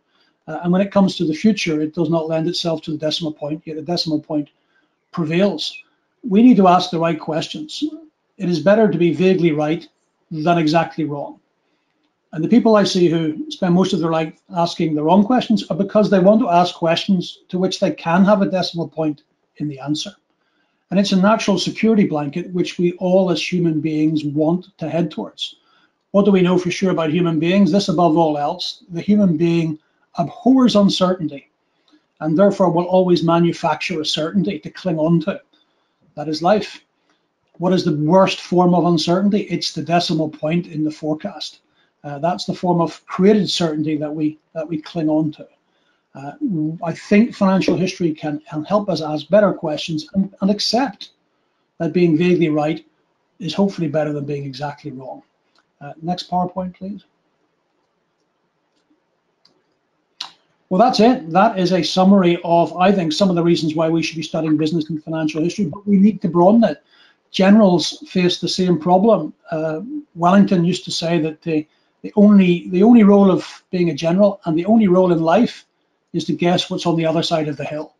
Uh, 0.47 0.61
and 0.63 0.73
when 0.73 0.83
it 0.83 0.93
comes 0.93 1.17
to 1.17 1.27
the 1.27 1.35
future, 1.35 1.81
it 1.81 1.95
does 1.95 2.11
not 2.11 2.29
lend 2.29 2.47
itself 2.47 2.83
to 2.83 2.91
the 2.91 2.99
decimal 2.99 3.33
point, 3.33 3.63
yet 3.65 3.77
the 3.77 3.83
decimal 3.83 4.21
point 4.21 4.51
prevails. 5.11 5.83
We 6.23 6.43
need 6.43 6.59
to 6.59 6.69
ask 6.69 6.91
the 6.91 6.99
right 6.99 7.19
questions. 7.19 7.83
It 8.37 8.51
is 8.51 8.61
better 8.61 8.91
to 8.91 8.99
be 8.99 9.13
vaguely 9.13 9.53
right 9.53 9.89
than 10.31 10.59
exactly 10.59 11.05
wrong. 11.05 11.41
And 12.33 12.45
the 12.45 12.49
people 12.49 12.77
I 12.77 12.85
see 12.85 13.09
who 13.09 13.51
spend 13.51 13.75
most 13.75 13.95
of 13.95 14.01
their 14.01 14.11
life 14.11 14.39
asking 14.55 14.95
the 14.95 15.03
wrong 15.03 15.25
questions 15.25 15.65
are 15.71 15.77
because 15.77 16.11
they 16.11 16.21
want 16.21 16.41
to 16.43 16.51
ask 16.51 16.75
questions 16.75 17.39
to 17.49 17.59
which 17.59 17.81
they 17.81 17.93
can 17.93 18.27
have 18.27 18.43
a 18.43 18.51
decimal 18.51 18.89
point 18.89 19.23
in 19.57 19.69
the 19.69 19.81
answer. 19.81 20.15
And 20.91 21.01
it's 21.01 21.13
a 21.13 21.17
natural 21.17 21.59
security 21.59 22.07
blanket 22.07 22.53
which 22.53 22.79
we 22.79 22.93
all 22.93 23.31
as 23.31 23.41
human 23.43 23.81
beings 23.81 24.25
want 24.25 24.67
to 24.79 24.91
head 24.91 25.11
towards. 25.11 25.57
What 26.19 26.25
do 26.25 26.33
we 26.33 26.43
know 26.43 26.59
for 26.59 26.73
sure 26.73 26.91
about 26.91 27.11
human 27.11 27.39
beings? 27.39 27.71
This 27.71 27.89
above 27.89 28.17
all 28.17 28.37
else, 28.37 28.83
the 28.89 29.01
human 29.01 29.37
being 29.37 29.79
abhors 30.17 30.75
uncertainty 30.75 31.49
and 32.19 32.37
therefore 32.37 32.73
will 32.73 32.87
always 32.87 33.23
manufacture 33.23 34.01
a 34.01 34.05
certainty 34.05 34.59
to 34.59 34.69
cling 34.69 34.99
on 34.99 35.21
to. 35.21 35.41
That 36.17 36.29
is 36.29 36.43
life. 36.43 36.85
What 37.59 37.73
is 37.73 37.85
the 37.85 37.95
worst 37.95 38.41
form 38.41 38.75
of 38.75 38.85
uncertainty? 38.85 39.43
It's 39.43 39.73
the 39.73 39.85
decimal 39.85 40.29
point 40.29 40.67
in 40.67 40.83
the 40.83 40.91
forecast. 40.91 41.61
Uh, 42.03 42.19
that's 42.19 42.47
the 42.47 42.53
form 42.63 42.81
of 42.81 43.07
created 43.07 43.49
certainty 43.49 43.97
that 43.99 44.13
we 44.13 44.41
that 44.55 44.69
we 44.69 44.83
cling 44.83 45.09
on 45.09 45.31
to. 45.31 45.47
Uh, 46.17 46.33
I 46.83 46.95
think 46.95 47.33
financial 47.33 47.77
history 47.77 48.13
can, 48.13 48.41
can 48.41 48.65
help 48.65 48.89
us 48.89 49.03
ask 49.03 49.29
better 49.29 49.53
questions 49.53 50.09
and, 50.15 50.35
and 50.41 50.51
accept 50.51 51.11
that 51.79 51.93
being 51.93 52.19
vaguely 52.19 52.49
right 52.49 52.85
is 53.39 53.55
hopefully 53.55 53.87
better 53.87 54.13
than 54.13 54.25
being 54.25 54.45
exactly 54.45 54.91
wrong. 54.91 55.23
Uh, 55.81 55.93
next 56.03 56.31
PowerPoint, 56.31 56.75
please. 56.75 57.05
Well, 60.69 60.81
that's 60.81 61.01
it. 61.01 61.31
That 61.31 61.59
is 61.59 61.73
a 61.73 61.83
summary 61.83 62.39
of, 62.45 62.77
I 62.77 62.93
think, 62.93 63.13
some 63.13 63.31
of 63.31 63.37
the 63.37 63.43
reasons 63.43 63.75
why 63.75 63.89
we 63.89 64.03
should 64.03 64.17
be 64.17 64.23
studying 64.23 64.59
business 64.59 64.91
and 64.91 65.03
financial 65.03 65.43
history, 65.43 65.65
but 65.65 65.87
we 65.87 65.97
need 65.97 66.21
to 66.23 66.29
broaden 66.29 66.65
it. 66.65 66.83
Generals 67.31 68.05
face 68.09 68.39
the 68.39 68.49
same 68.49 68.79
problem. 68.79 69.33
Uh, 69.51 69.81
Wellington 70.15 70.65
used 70.65 70.85
to 70.85 70.91
say 70.91 71.21
that 71.21 71.41
the, 71.43 71.67
the 72.03 72.13
only 72.17 72.69
the 72.71 72.83
only 72.83 73.03
role 73.03 73.31
of 73.31 73.63
being 73.71 73.91
a 73.91 73.95
general 73.95 74.41
and 74.45 74.59
the 74.59 74.65
only 74.67 74.89
role 74.89 75.13
in 75.13 75.21
life 75.23 75.67
is 76.13 76.25
to 76.25 76.33
guess 76.33 76.71
what's 76.71 76.87
on 76.87 76.97
the 76.97 77.07
other 77.07 77.23
side 77.23 77.49
of 77.49 77.57
the 77.57 77.65
hill. 77.65 77.95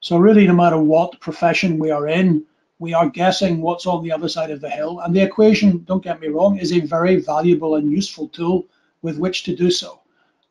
So 0.00 0.18
really, 0.18 0.46
no 0.46 0.54
matter 0.54 0.78
what 0.78 1.20
profession 1.20 1.78
we 1.78 1.90
are 1.90 2.08
in, 2.08 2.44
we 2.84 2.92
are 2.92 3.08
guessing 3.08 3.62
what's 3.62 3.86
on 3.86 4.04
the 4.04 4.12
other 4.12 4.28
side 4.28 4.50
of 4.50 4.60
the 4.60 4.68
hill. 4.68 5.00
And 5.00 5.16
the 5.16 5.22
equation, 5.22 5.82
don't 5.88 6.04
get 6.04 6.20
me 6.20 6.28
wrong, 6.28 6.58
is 6.58 6.70
a 6.70 6.80
very 6.80 7.16
valuable 7.16 7.76
and 7.76 7.90
useful 7.90 8.28
tool 8.28 8.66
with 9.00 9.16
which 9.16 9.42
to 9.44 9.56
do 9.56 9.70
so. 9.70 10.00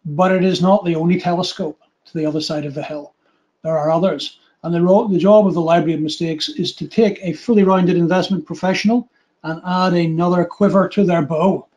But 0.04 0.32
it 0.32 0.44
is 0.44 0.60
not 0.60 0.84
the 0.84 0.96
only 0.96 1.20
telescope 1.20 1.80
to 2.06 2.18
the 2.18 2.26
other 2.26 2.42
side 2.42 2.66
of 2.66 2.74
the 2.74 2.82
hill. 2.82 3.14
There 3.62 3.78
are 3.78 3.92
others. 3.92 4.40
And 4.64 4.74
the, 4.74 5.08
the 5.12 5.20
job 5.20 5.46
of 5.46 5.54
the 5.54 5.62
Library 5.62 5.94
of 5.94 6.02
Mistakes 6.02 6.50
is 6.50 6.74
to 6.78 6.88
take 6.88 7.20
a 7.22 7.34
fully 7.34 7.64
rounded 7.64 7.98
investment 7.98 8.48
professional 8.48 9.10
and 9.44 9.62
add 9.64 9.94
another 9.94 10.44
quiver 10.44 10.88
to 10.90 11.04
their 11.04 11.22
bow 11.22 11.68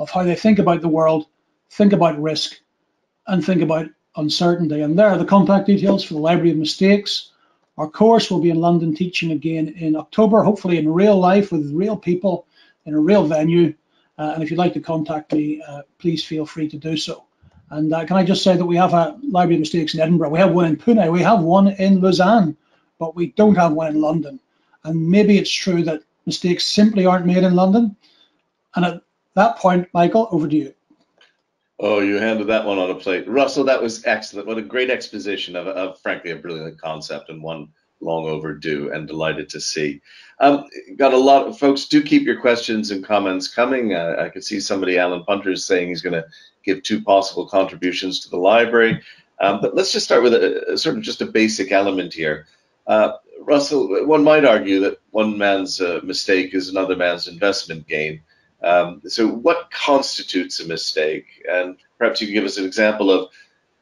of 0.00 0.10
how 0.10 0.24
they 0.24 0.34
think 0.34 0.58
about 0.58 0.80
the 0.80 0.88
world, 0.88 1.26
think 1.70 1.92
about 1.92 2.20
risk, 2.20 2.58
and 3.28 3.44
think 3.44 3.62
about 3.62 3.86
uncertainty. 4.16 4.80
And 4.80 4.98
there 4.98 5.08
are 5.08 5.18
the 5.18 5.24
contact 5.24 5.66
details 5.66 6.02
for 6.02 6.14
the 6.14 6.20
Library 6.20 6.50
of 6.50 6.56
Mistakes. 6.56 7.29
Our 7.80 7.88
course 7.88 8.30
will 8.30 8.42
be 8.42 8.50
in 8.50 8.60
London 8.60 8.94
teaching 8.94 9.32
again 9.32 9.68
in 9.68 9.96
October, 9.96 10.42
hopefully 10.42 10.76
in 10.76 10.92
real 10.92 11.18
life 11.18 11.50
with 11.50 11.72
real 11.72 11.96
people 11.96 12.46
in 12.84 12.92
a 12.92 13.00
real 13.00 13.26
venue. 13.26 13.72
Uh, 14.18 14.32
and 14.34 14.42
if 14.42 14.50
you'd 14.50 14.58
like 14.58 14.74
to 14.74 14.80
contact 14.80 15.32
me, 15.32 15.62
uh, 15.66 15.80
please 15.98 16.22
feel 16.22 16.44
free 16.44 16.68
to 16.68 16.76
do 16.76 16.94
so. 16.98 17.24
And 17.70 17.90
uh, 17.94 18.04
can 18.04 18.18
I 18.18 18.22
just 18.22 18.42
say 18.42 18.54
that 18.54 18.66
we 18.66 18.76
have 18.76 18.92
a 18.92 19.18
Library 19.22 19.54
of 19.54 19.60
Mistakes 19.60 19.94
in 19.94 20.00
Edinburgh, 20.00 20.28
we 20.28 20.38
have 20.38 20.52
one 20.52 20.66
in 20.66 20.76
Pune, 20.76 21.10
we 21.10 21.22
have 21.22 21.40
one 21.40 21.68
in 21.68 22.02
Lausanne, 22.02 22.54
but 22.98 23.16
we 23.16 23.28
don't 23.28 23.54
have 23.54 23.72
one 23.72 23.94
in 23.94 24.02
London. 24.02 24.38
And 24.84 25.08
maybe 25.08 25.38
it's 25.38 25.50
true 25.50 25.82
that 25.84 26.02
mistakes 26.26 26.66
simply 26.66 27.06
aren't 27.06 27.24
made 27.24 27.44
in 27.44 27.54
London. 27.54 27.96
And 28.74 28.84
at 28.84 29.02
that 29.36 29.56
point, 29.56 29.88
Michael, 29.94 30.28
over 30.32 30.46
to 30.46 30.54
you. 30.54 30.74
Oh, 31.82 32.00
you 32.00 32.16
handed 32.16 32.48
that 32.48 32.66
one 32.66 32.78
on 32.78 32.90
a 32.90 32.94
plate. 32.94 33.26
Russell, 33.26 33.64
that 33.64 33.82
was 33.82 34.04
excellent. 34.04 34.46
What 34.46 34.58
a 34.58 34.62
great 34.62 34.90
exposition 34.90 35.56
of, 35.56 35.66
of 35.66 35.98
frankly, 36.00 36.30
a 36.30 36.36
brilliant 36.36 36.78
concept 36.78 37.30
and 37.30 37.42
one 37.42 37.68
long 38.00 38.26
overdue 38.26 38.92
and 38.92 39.08
delighted 39.08 39.48
to 39.48 39.60
see. 39.60 40.02
Um, 40.40 40.68
got 40.96 41.14
a 41.14 41.18
lot 41.18 41.46
of 41.46 41.58
folks, 41.58 41.86
do 41.86 42.02
keep 42.02 42.24
your 42.24 42.38
questions 42.38 42.90
and 42.90 43.02
comments 43.02 43.48
coming. 43.48 43.94
Uh, 43.94 44.16
I 44.18 44.28
could 44.28 44.44
see 44.44 44.60
somebody, 44.60 44.98
Alan 44.98 45.24
Punter, 45.24 45.52
is 45.52 45.64
saying 45.64 45.88
he's 45.88 46.02
going 46.02 46.14
to 46.14 46.26
give 46.64 46.82
two 46.82 47.00
possible 47.00 47.46
contributions 47.46 48.20
to 48.20 48.30
the 48.30 48.36
library. 48.36 49.00
Um, 49.40 49.60
but 49.62 49.74
let's 49.74 49.92
just 49.92 50.04
start 50.04 50.22
with 50.22 50.34
a, 50.34 50.72
a, 50.72 50.78
sort 50.78 50.98
of 50.98 51.02
just 51.02 51.22
a 51.22 51.26
basic 51.26 51.72
element 51.72 52.12
here. 52.12 52.46
Uh, 52.86 53.12
Russell, 53.40 54.06
one 54.06 54.22
might 54.22 54.44
argue 54.44 54.80
that 54.80 54.98
one 55.12 55.38
man's 55.38 55.80
uh, 55.80 56.00
mistake 56.02 56.54
is 56.54 56.68
another 56.68 56.94
man's 56.94 57.26
investment 57.26 57.88
gain. 57.88 58.20
Um, 58.62 59.02
so, 59.06 59.26
what 59.26 59.70
constitutes 59.70 60.60
a 60.60 60.66
mistake? 60.66 61.26
And 61.50 61.76
perhaps 61.98 62.20
you 62.20 62.26
can 62.26 62.34
give 62.34 62.44
us 62.44 62.58
an 62.58 62.64
example 62.64 63.10
of 63.10 63.30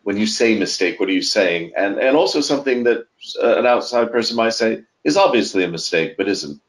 when 0.02 0.16
you 0.16 0.26
say 0.26 0.58
mistake, 0.58 0.98
what 1.00 1.08
are 1.08 1.12
you 1.12 1.22
saying? 1.22 1.72
And 1.76 1.98
and 1.98 2.16
also 2.16 2.40
something 2.40 2.84
that 2.84 3.06
uh, 3.42 3.58
an 3.58 3.66
outside 3.66 4.10
person 4.10 4.36
might 4.36 4.54
say 4.54 4.82
is 5.04 5.16
obviously 5.16 5.64
a 5.64 5.68
mistake, 5.68 6.16
but 6.16 6.28
isn't. 6.28 6.60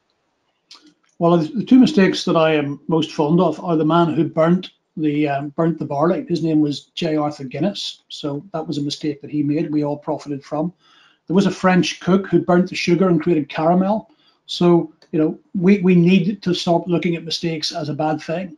Well, 1.18 1.36
the 1.38 1.64
two 1.64 1.78
mistakes 1.78 2.24
that 2.24 2.36
I 2.36 2.54
am 2.54 2.80
most 2.88 3.12
fond 3.12 3.40
of 3.40 3.62
are 3.62 3.76
the 3.76 3.84
man 3.84 4.14
who 4.14 4.24
burnt 4.24 4.70
the 4.96 5.28
um, 5.28 5.50
burnt 5.50 5.78
the 5.78 5.84
barley. 5.84 6.24
His 6.28 6.42
name 6.42 6.60
was 6.60 6.86
J. 6.94 7.16
Arthur 7.16 7.44
Guinness, 7.44 8.02
so 8.08 8.44
that 8.52 8.66
was 8.66 8.78
a 8.78 8.82
mistake 8.82 9.20
that 9.22 9.30
he 9.30 9.42
made. 9.42 9.70
We 9.70 9.84
all 9.84 9.98
profited 9.98 10.44
from. 10.44 10.72
There 11.26 11.36
was 11.36 11.46
a 11.46 11.50
French 11.50 12.00
cook 12.00 12.26
who 12.26 12.40
burnt 12.40 12.68
the 12.68 12.74
sugar 12.74 13.08
and 13.08 13.22
created 13.22 13.48
caramel. 13.48 14.10
So 14.46 14.92
you 15.12 15.18
know, 15.18 15.38
we 15.58 15.80
we 15.80 15.94
need 15.94 16.42
to 16.42 16.54
stop 16.54 16.86
looking 16.86 17.16
at 17.16 17.24
mistakes 17.24 17.72
as 17.72 17.88
a 17.88 17.94
bad 17.94 18.22
thing. 18.22 18.56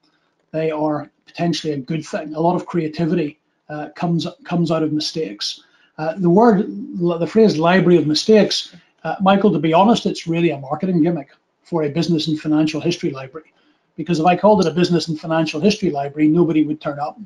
They 0.51 0.71
are 0.71 1.11
potentially 1.27 1.73
a 1.73 1.79
good 1.79 2.05
thing. 2.05 2.35
A 2.35 2.41
lot 2.41 2.57
of 2.57 2.67
creativity 2.67 3.39
uh, 3.69 3.89
comes 3.97 4.27
comes 4.45 4.71
out 4.71 4.83
of 4.83 4.93
mistakes. 4.93 5.63
Uh, 5.99 6.15
the 6.17 6.31
word, 6.31 6.67
the 6.99 7.27
phrase 7.27 7.57
"library 7.57 7.99
of 7.99 8.07
mistakes," 8.07 8.75
uh, 9.05 9.17
Michael. 9.21 9.53
To 9.53 9.59
be 9.59 9.73
honest, 9.73 10.07
it's 10.07 10.27
really 10.27 10.51
a 10.51 10.59
marketing 10.59 11.03
gimmick 11.03 11.31
for 11.63 11.85
a 11.85 11.89
business 11.89 12.29
and 12.29 12.39
financial 12.39 12.81
history 12.81 13.11
library. 13.11 13.53
Because 13.97 14.21
if 14.21 14.27
I 14.27 14.37
called 14.37 14.65
it 14.65 14.71
a 14.71 14.75
business 14.75 15.09
and 15.09 15.21
financial 15.21 15.61
history 15.61 15.91
library, 15.91 16.29
nobody 16.29 16.65
would 16.65 16.81
turn 16.81 16.99
up. 16.99 17.19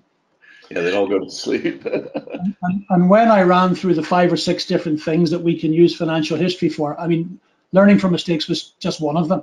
Yeah, 0.71 0.81
they'd 0.81 0.95
all 0.95 1.07
go 1.07 1.21
to 1.21 1.31
sleep. 1.31 1.85
and, 2.63 2.85
and, 2.91 3.09
when 3.09 3.29
I 3.29 3.43
ran 3.43 3.75
through 3.75 3.95
the 3.95 4.03
five 4.03 4.33
or 4.33 4.37
six 4.37 4.67
different 4.67 5.01
things 5.01 5.31
that 5.31 5.39
we 5.39 5.59
can 5.59 5.73
use 5.73 5.95
financial 5.95 6.37
history 6.37 6.69
for, 6.69 6.99
I 7.01 7.07
mean, 7.07 7.39
learning 7.73 7.99
from 7.99 8.13
mistakes 8.13 8.49
was 8.49 8.73
just 8.79 9.01
one 9.01 9.17
of 9.17 9.29
them. 9.29 9.43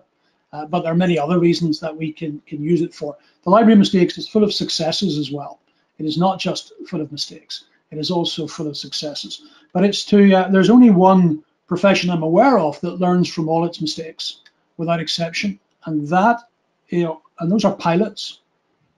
Uh, 0.51 0.65
but 0.65 0.81
there 0.81 0.91
are 0.91 0.95
many 0.95 1.17
other 1.17 1.39
reasons 1.39 1.79
that 1.79 1.95
we 1.95 2.11
can, 2.11 2.41
can 2.45 2.61
use 2.61 2.81
it 2.81 2.93
for. 2.93 3.17
The 3.43 3.49
library 3.49 3.73
of 3.73 3.79
mistakes 3.79 4.17
is 4.17 4.27
full 4.27 4.43
of 4.43 4.53
successes 4.53 5.17
as 5.17 5.31
well. 5.31 5.59
It 5.97 6.05
is 6.05 6.17
not 6.17 6.39
just 6.39 6.73
full 6.87 7.01
of 7.01 7.11
mistakes. 7.11 7.65
It 7.91 7.97
is 7.97 8.11
also 8.11 8.47
full 8.47 8.67
of 8.67 8.77
successes. 8.77 9.41
But 9.73 9.83
it's 9.83 10.03
to 10.05 10.33
uh, 10.33 10.47
there's 10.49 10.69
only 10.69 10.89
one 10.89 11.43
profession 11.67 12.09
I'm 12.09 12.23
aware 12.23 12.59
of 12.59 12.79
that 12.81 12.99
learns 12.99 13.31
from 13.31 13.49
all 13.49 13.65
its 13.65 13.81
mistakes 13.81 14.41
without 14.77 14.99
exception, 14.99 15.59
and 15.85 16.07
that 16.07 16.41
you 16.89 17.03
know, 17.03 17.21
and 17.39 17.51
those 17.51 17.65
are 17.65 17.75
pilots. 17.75 18.39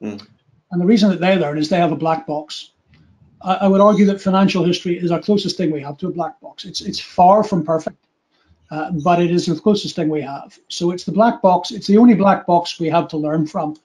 Mm. 0.01 0.25
And 0.71 0.81
the 0.81 0.85
reason 0.85 1.09
that 1.09 1.19
they 1.19 1.37
learn 1.37 1.57
is 1.57 1.69
they 1.69 1.77
have 1.77 1.91
a 1.91 1.97
black 1.97 2.27
box. 2.27 2.71
I, 3.41 3.55
I, 3.55 3.67
would 3.67 3.81
argue 3.81 4.05
that 4.07 4.21
financial 4.21 4.63
history 4.63 4.97
is 4.97 5.11
our 5.11 5.21
closest 5.21 5.57
thing 5.57 5.71
we 5.71 5.81
have 5.81 5.97
to 5.99 6.07
a 6.07 6.11
black 6.11 6.39
box. 6.41 6.65
It's 6.65 6.81
it's 6.81 6.99
far 6.99 7.43
from 7.43 7.65
perfect, 7.65 7.97
uh, 8.71 8.91
but 9.03 9.21
it 9.21 9.31
is 9.31 9.45
the 9.45 9.59
closest 9.59 9.95
thing 9.95 10.09
we 10.09 10.21
have. 10.21 10.57
So 10.69 10.91
it's 10.91 11.03
the 11.03 11.11
black 11.11 11.41
box. 11.41 11.71
It's 11.71 11.87
the 11.87 11.97
only 11.97 12.15
black 12.15 12.45
box 12.45 12.79
we 12.79 12.89
have 12.89 13.07
to 13.09 13.17
learn 13.17 13.47
from. 13.47 13.77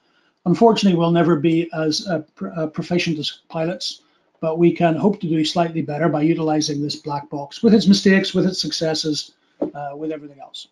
Unfortunately, 0.45 0.97
we'll 0.97 1.11
never 1.11 1.35
be 1.35 1.69
as 1.73 2.07
uh, 2.07 2.23
uh, 2.55 2.67
proficient 2.67 3.19
as 3.19 3.41
pilots, 3.49 4.01
but 4.39 4.57
we 4.57 4.71
can 4.71 4.95
hope 4.95 5.19
to 5.21 5.27
do 5.27 5.45
slightly 5.45 5.81
better 5.81 6.09
by 6.09 6.21
utilizing 6.23 6.81
this 6.81 6.95
black 6.95 7.29
box 7.29 7.61
with 7.61 7.73
its 7.73 7.87
mistakes, 7.87 8.33
with 8.33 8.47
its 8.47 8.59
successes, 8.59 9.33
uh, 9.75 9.91
with 9.95 10.11
everything 10.11 10.39
else. 10.39 10.67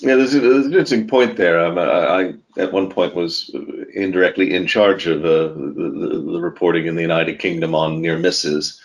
Yeah, 0.00 0.16
there's, 0.16 0.34
a, 0.34 0.40
there's, 0.40 0.66
an 0.66 0.72
interesting 0.72 1.06
point 1.06 1.36
there. 1.36 1.64
Um, 1.64 1.78
I, 1.78 1.82
I, 1.82 2.34
at 2.58 2.72
one 2.72 2.90
point 2.90 3.14
was 3.14 3.50
indirectly 3.94 4.54
in 4.54 4.66
charge 4.66 5.06
of 5.06 5.24
uh, 5.24 5.48
the, 5.54 6.22
the, 6.32 6.40
reporting 6.40 6.86
in 6.86 6.96
the 6.96 7.02
United 7.02 7.38
Kingdom 7.38 7.74
on 7.74 8.00
near 8.00 8.18
misses, 8.18 8.80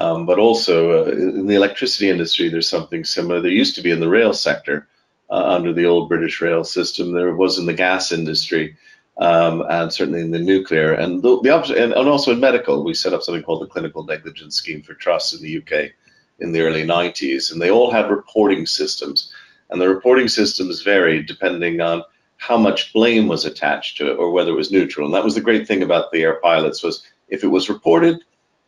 um, 0.00 0.26
but 0.26 0.38
also 0.38 1.06
uh, 1.06 1.10
in 1.10 1.46
the 1.46 1.54
electricity 1.54 2.08
industry, 2.08 2.48
there's 2.48 2.68
something 2.68 3.04
similar. 3.04 3.40
There 3.40 3.50
used 3.50 3.76
to 3.76 3.82
be 3.82 3.90
in 3.90 4.00
the 4.00 4.08
rail 4.08 4.32
sector 4.32 4.88
uh, 5.30 5.44
under 5.56 5.72
the 5.72 5.86
old 5.86 6.08
British 6.08 6.40
rail 6.40 6.64
system. 6.64 7.12
There 7.12 7.34
was 7.34 7.58
in 7.58 7.66
the 7.66 7.74
gas 7.74 8.12
industry. 8.12 8.76
Um, 9.18 9.62
and 9.68 9.92
certainly 9.92 10.20
in 10.22 10.30
the 10.30 10.38
nuclear 10.38 10.94
and 10.94 11.22
the, 11.22 11.42
the 11.42 11.54
and, 11.54 11.92
and 11.92 12.08
also 12.08 12.32
in 12.32 12.40
medical, 12.40 12.82
we 12.82 12.94
set 12.94 13.12
up 13.12 13.22
something 13.22 13.42
called 13.42 13.60
the 13.60 13.66
Clinical 13.66 14.02
Negligence 14.02 14.56
Scheme 14.56 14.82
for 14.82 14.94
Trusts 14.94 15.34
in 15.34 15.42
the 15.42 15.58
UK 15.58 15.90
in 16.38 16.52
the 16.52 16.62
early 16.62 16.84
90s, 16.84 17.52
and 17.52 17.60
they 17.60 17.70
all 17.70 17.90
had 17.90 18.08
reporting 18.08 18.64
systems 18.64 19.30
and 19.70 19.80
the 19.80 19.88
reporting 19.88 20.28
systems 20.28 20.82
varied 20.82 21.26
depending 21.26 21.80
on 21.80 22.02
how 22.36 22.56
much 22.56 22.92
blame 22.92 23.28
was 23.28 23.44
attached 23.44 23.96
to 23.98 24.10
it 24.10 24.16
or 24.16 24.30
whether 24.30 24.50
it 24.50 24.56
was 24.56 24.72
neutral. 24.72 25.06
And 25.06 25.14
that 25.14 25.24
was 25.24 25.34
the 25.34 25.40
great 25.40 25.66
thing 25.66 25.82
about 25.82 26.10
the 26.10 26.22
air 26.22 26.40
pilots 26.40 26.82
was 26.82 27.06
if 27.28 27.44
it 27.44 27.48
was 27.48 27.68
reported, 27.68 28.20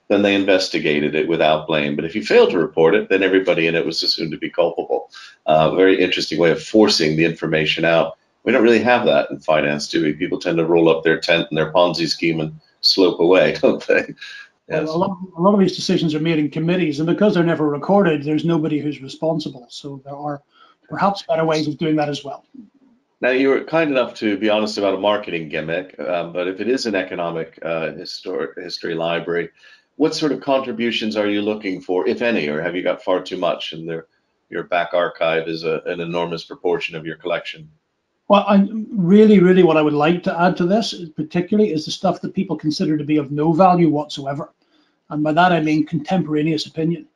then 0.08 0.22
they 0.22 0.34
investigated 0.34 1.14
it 1.14 1.28
without 1.28 1.66
blame. 1.66 1.96
But 1.96 2.04
if 2.04 2.14
you 2.14 2.24
failed 2.24 2.50
to 2.50 2.58
report 2.58 2.94
it, 2.94 3.08
then 3.08 3.22
everybody 3.22 3.66
in 3.66 3.74
it 3.74 3.86
was 3.86 4.02
assumed 4.02 4.32
to 4.32 4.38
be 4.38 4.50
culpable. 4.50 5.10
Uh, 5.46 5.74
very 5.74 6.02
interesting 6.02 6.38
way 6.38 6.50
of 6.50 6.62
forcing 6.62 7.16
the 7.16 7.24
information 7.24 7.84
out. 7.84 8.18
We 8.44 8.52
don't 8.52 8.62
really 8.62 8.82
have 8.82 9.06
that 9.06 9.30
in 9.30 9.38
finance, 9.38 9.88
do 9.88 10.02
we? 10.02 10.12
People 10.12 10.38
tend 10.38 10.58
to 10.58 10.66
roll 10.66 10.88
up 10.88 11.04
their 11.04 11.20
tent 11.20 11.46
and 11.50 11.56
their 11.56 11.72
Ponzi 11.72 12.08
scheme 12.08 12.40
and 12.40 12.60
slope 12.80 13.20
away, 13.20 13.52
don't 13.62 13.86
they? 13.86 14.14
Yes. 14.68 14.88
A, 14.88 14.92
lot, 14.92 15.18
a 15.36 15.40
lot 15.40 15.54
of 15.54 15.60
these 15.60 15.76
decisions 15.76 16.14
are 16.14 16.20
made 16.20 16.38
in 16.38 16.50
committees, 16.50 16.98
and 16.98 17.06
because 17.06 17.34
they're 17.34 17.42
never 17.42 17.68
recorded, 17.68 18.22
there's 18.22 18.44
nobody 18.44 18.78
who's 18.78 19.02
responsible. 19.02 19.66
So 19.68 20.00
there 20.04 20.16
are 20.16 20.42
perhaps 20.88 21.22
better 21.22 21.44
ways 21.44 21.68
of 21.68 21.78
doing 21.78 21.96
that 21.96 22.08
as 22.08 22.24
well. 22.24 22.44
Now, 23.20 23.30
you 23.30 23.50
were 23.50 23.62
kind 23.62 23.90
enough 23.90 24.14
to 24.14 24.36
be 24.36 24.50
honest 24.50 24.78
about 24.78 24.94
a 24.94 24.98
marketing 24.98 25.48
gimmick, 25.48 25.98
um, 26.00 26.32
but 26.32 26.48
if 26.48 26.60
it 26.60 26.68
is 26.68 26.86
an 26.86 26.94
economic 26.94 27.58
uh, 27.62 27.92
historic, 27.92 28.58
history 28.58 28.94
library, 28.94 29.50
what 29.96 30.14
sort 30.14 30.32
of 30.32 30.40
contributions 30.40 31.16
are 31.16 31.28
you 31.28 31.42
looking 31.42 31.80
for, 31.80 32.08
if 32.08 32.22
any, 32.22 32.48
or 32.48 32.60
have 32.60 32.74
you 32.74 32.82
got 32.82 33.02
far 33.02 33.22
too 33.22 33.36
much 33.36 33.72
and 33.72 34.02
your 34.48 34.64
back 34.64 34.90
archive 34.92 35.48
is 35.48 35.64
a, 35.64 35.82
an 35.86 36.00
enormous 36.00 36.44
proportion 36.44 36.94
of 36.94 37.06
your 37.06 37.16
collection? 37.16 37.68
Well, 38.28 38.44
I 38.46 38.66
really, 38.90 39.40
really 39.40 39.62
what 39.62 39.76
I 39.76 39.82
would 39.82 39.92
like 39.92 40.22
to 40.24 40.40
add 40.40 40.56
to 40.58 40.66
this, 40.66 40.94
particularly, 41.16 41.72
is 41.72 41.84
the 41.84 41.90
stuff 41.90 42.20
that 42.20 42.34
people 42.34 42.56
consider 42.56 42.96
to 42.96 43.04
be 43.04 43.16
of 43.16 43.30
no 43.30 43.52
value 43.52 43.90
whatsoever. 43.90 44.52
And 45.10 45.22
by 45.22 45.32
that 45.32 45.52
I 45.52 45.60
mean 45.60 45.84
contemporaneous 45.84 46.66
opinion. 46.66 47.06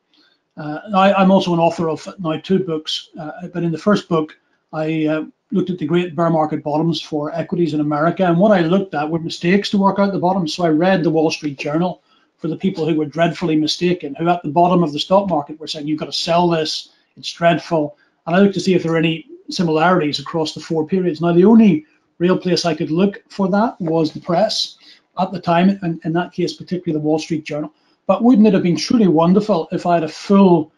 Uh, 0.57 0.81
I, 0.95 1.23
am 1.23 1.31
also 1.31 1.53
an 1.53 1.61
author 1.61 1.89
of 1.89 2.07
now 2.19 2.39
two 2.39 2.59
books, 2.59 3.11
uh, 3.19 3.49
but 3.53 3.63
in 3.63 3.73
the 3.73 3.79
first 3.79 4.09
book, 4.09 4.39
I 4.73 5.07
uh, 5.07 5.25
looked 5.53 5.71
at 5.71 5.79
the 5.79 5.87
great 5.87 6.17
bear 6.17 6.31
market 6.31 6.63
bottoms 6.63 7.01
for 7.01 7.35
equities 7.35 7.75
in 7.75 7.81
America, 7.81 8.25
and 8.25 8.39
what 8.39 8.53
I 8.53 8.61
looked 8.61 8.95
at 8.95 9.09
were 9.09 9.19
mistakes 9.19 9.71
to 9.71 9.79
work 9.79 9.99
out 9.99 10.13
the 10.13 10.19
bottoms. 10.19 10.55
So 10.55 10.65
I 10.65 10.71
read 10.71 11.03
the 11.03 11.11
Wall 11.11 11.31
Street 11.31 11.59
Journal 11.59 12.03
for 12.39 12.49
the 12.49 12.57
people 12.57 12.87
who 12.87 12.95
were 12.95 13.07
dreadfully 13.07 13.57
mistaken, 13.57 14.15
who 14.15 14.29
at 14.29 14.43
the 14.43 14.49
bottom 14.49 14.83
of 14.83 14.93
the 14.93 14.99
stock 14.99 15.29
market 15.29 15.59
were 15.59 15.67
saying, 15.67 15.87
"You've 15.87 16.01
got 16.01 16.07
to 16.07 16.13
sell 16.13 16.49
this; 16.49 16.91
it's 17.17 17.33
dreadful." 17.33 17.97
And 18.27 18.37
I 18.37 18.41
looked 18.41 18.55
to 18.55 18.61
see 18.61 18.75
if 18.75 18.83
there 18.83 18.93
were 18.93 18.99
any 18.99 19.27
similarities 19.49 20.19
across 20.19 20.53
the 20.55 20.61
four 20.61 20.87
periods. 20.87 21.21
Now, 21.21 21.33
the 21.33 21.45
only 21.45 21.87
real 22.19 22.37
place 22.37 22.65
I 22.65 22.75
could 22.75 22.91
look 22.91 23.23
for 23.29 23.49
that 23.49 23.81
was 23.81 24.13
the 24.13 24.21
press 24.21 24.77
at 25.19 25.33
the 25.33 25.41
time, 25.41 25.79
and 25.83 26.01
in 26.05 26.13
that 26.15 26.33
case, 26.33 26.53
particularly 26.53 26.99
the 26.99 27.07
Wall 27.07 27.19
Street 27.19 27.45
Journal. 27.45 27.73
But 28.07 28.23
wouldn't 28.23 28.47
it 28.47 28.55
have 28.55 28.63
been 28.63 28.77
truly 28.77 29.09
wonderful 29.09 29.69
if 29.73 29.87
I 29.87 29.95
had 29.95 30.05
a 30.05 30.09
full 30.09 30.73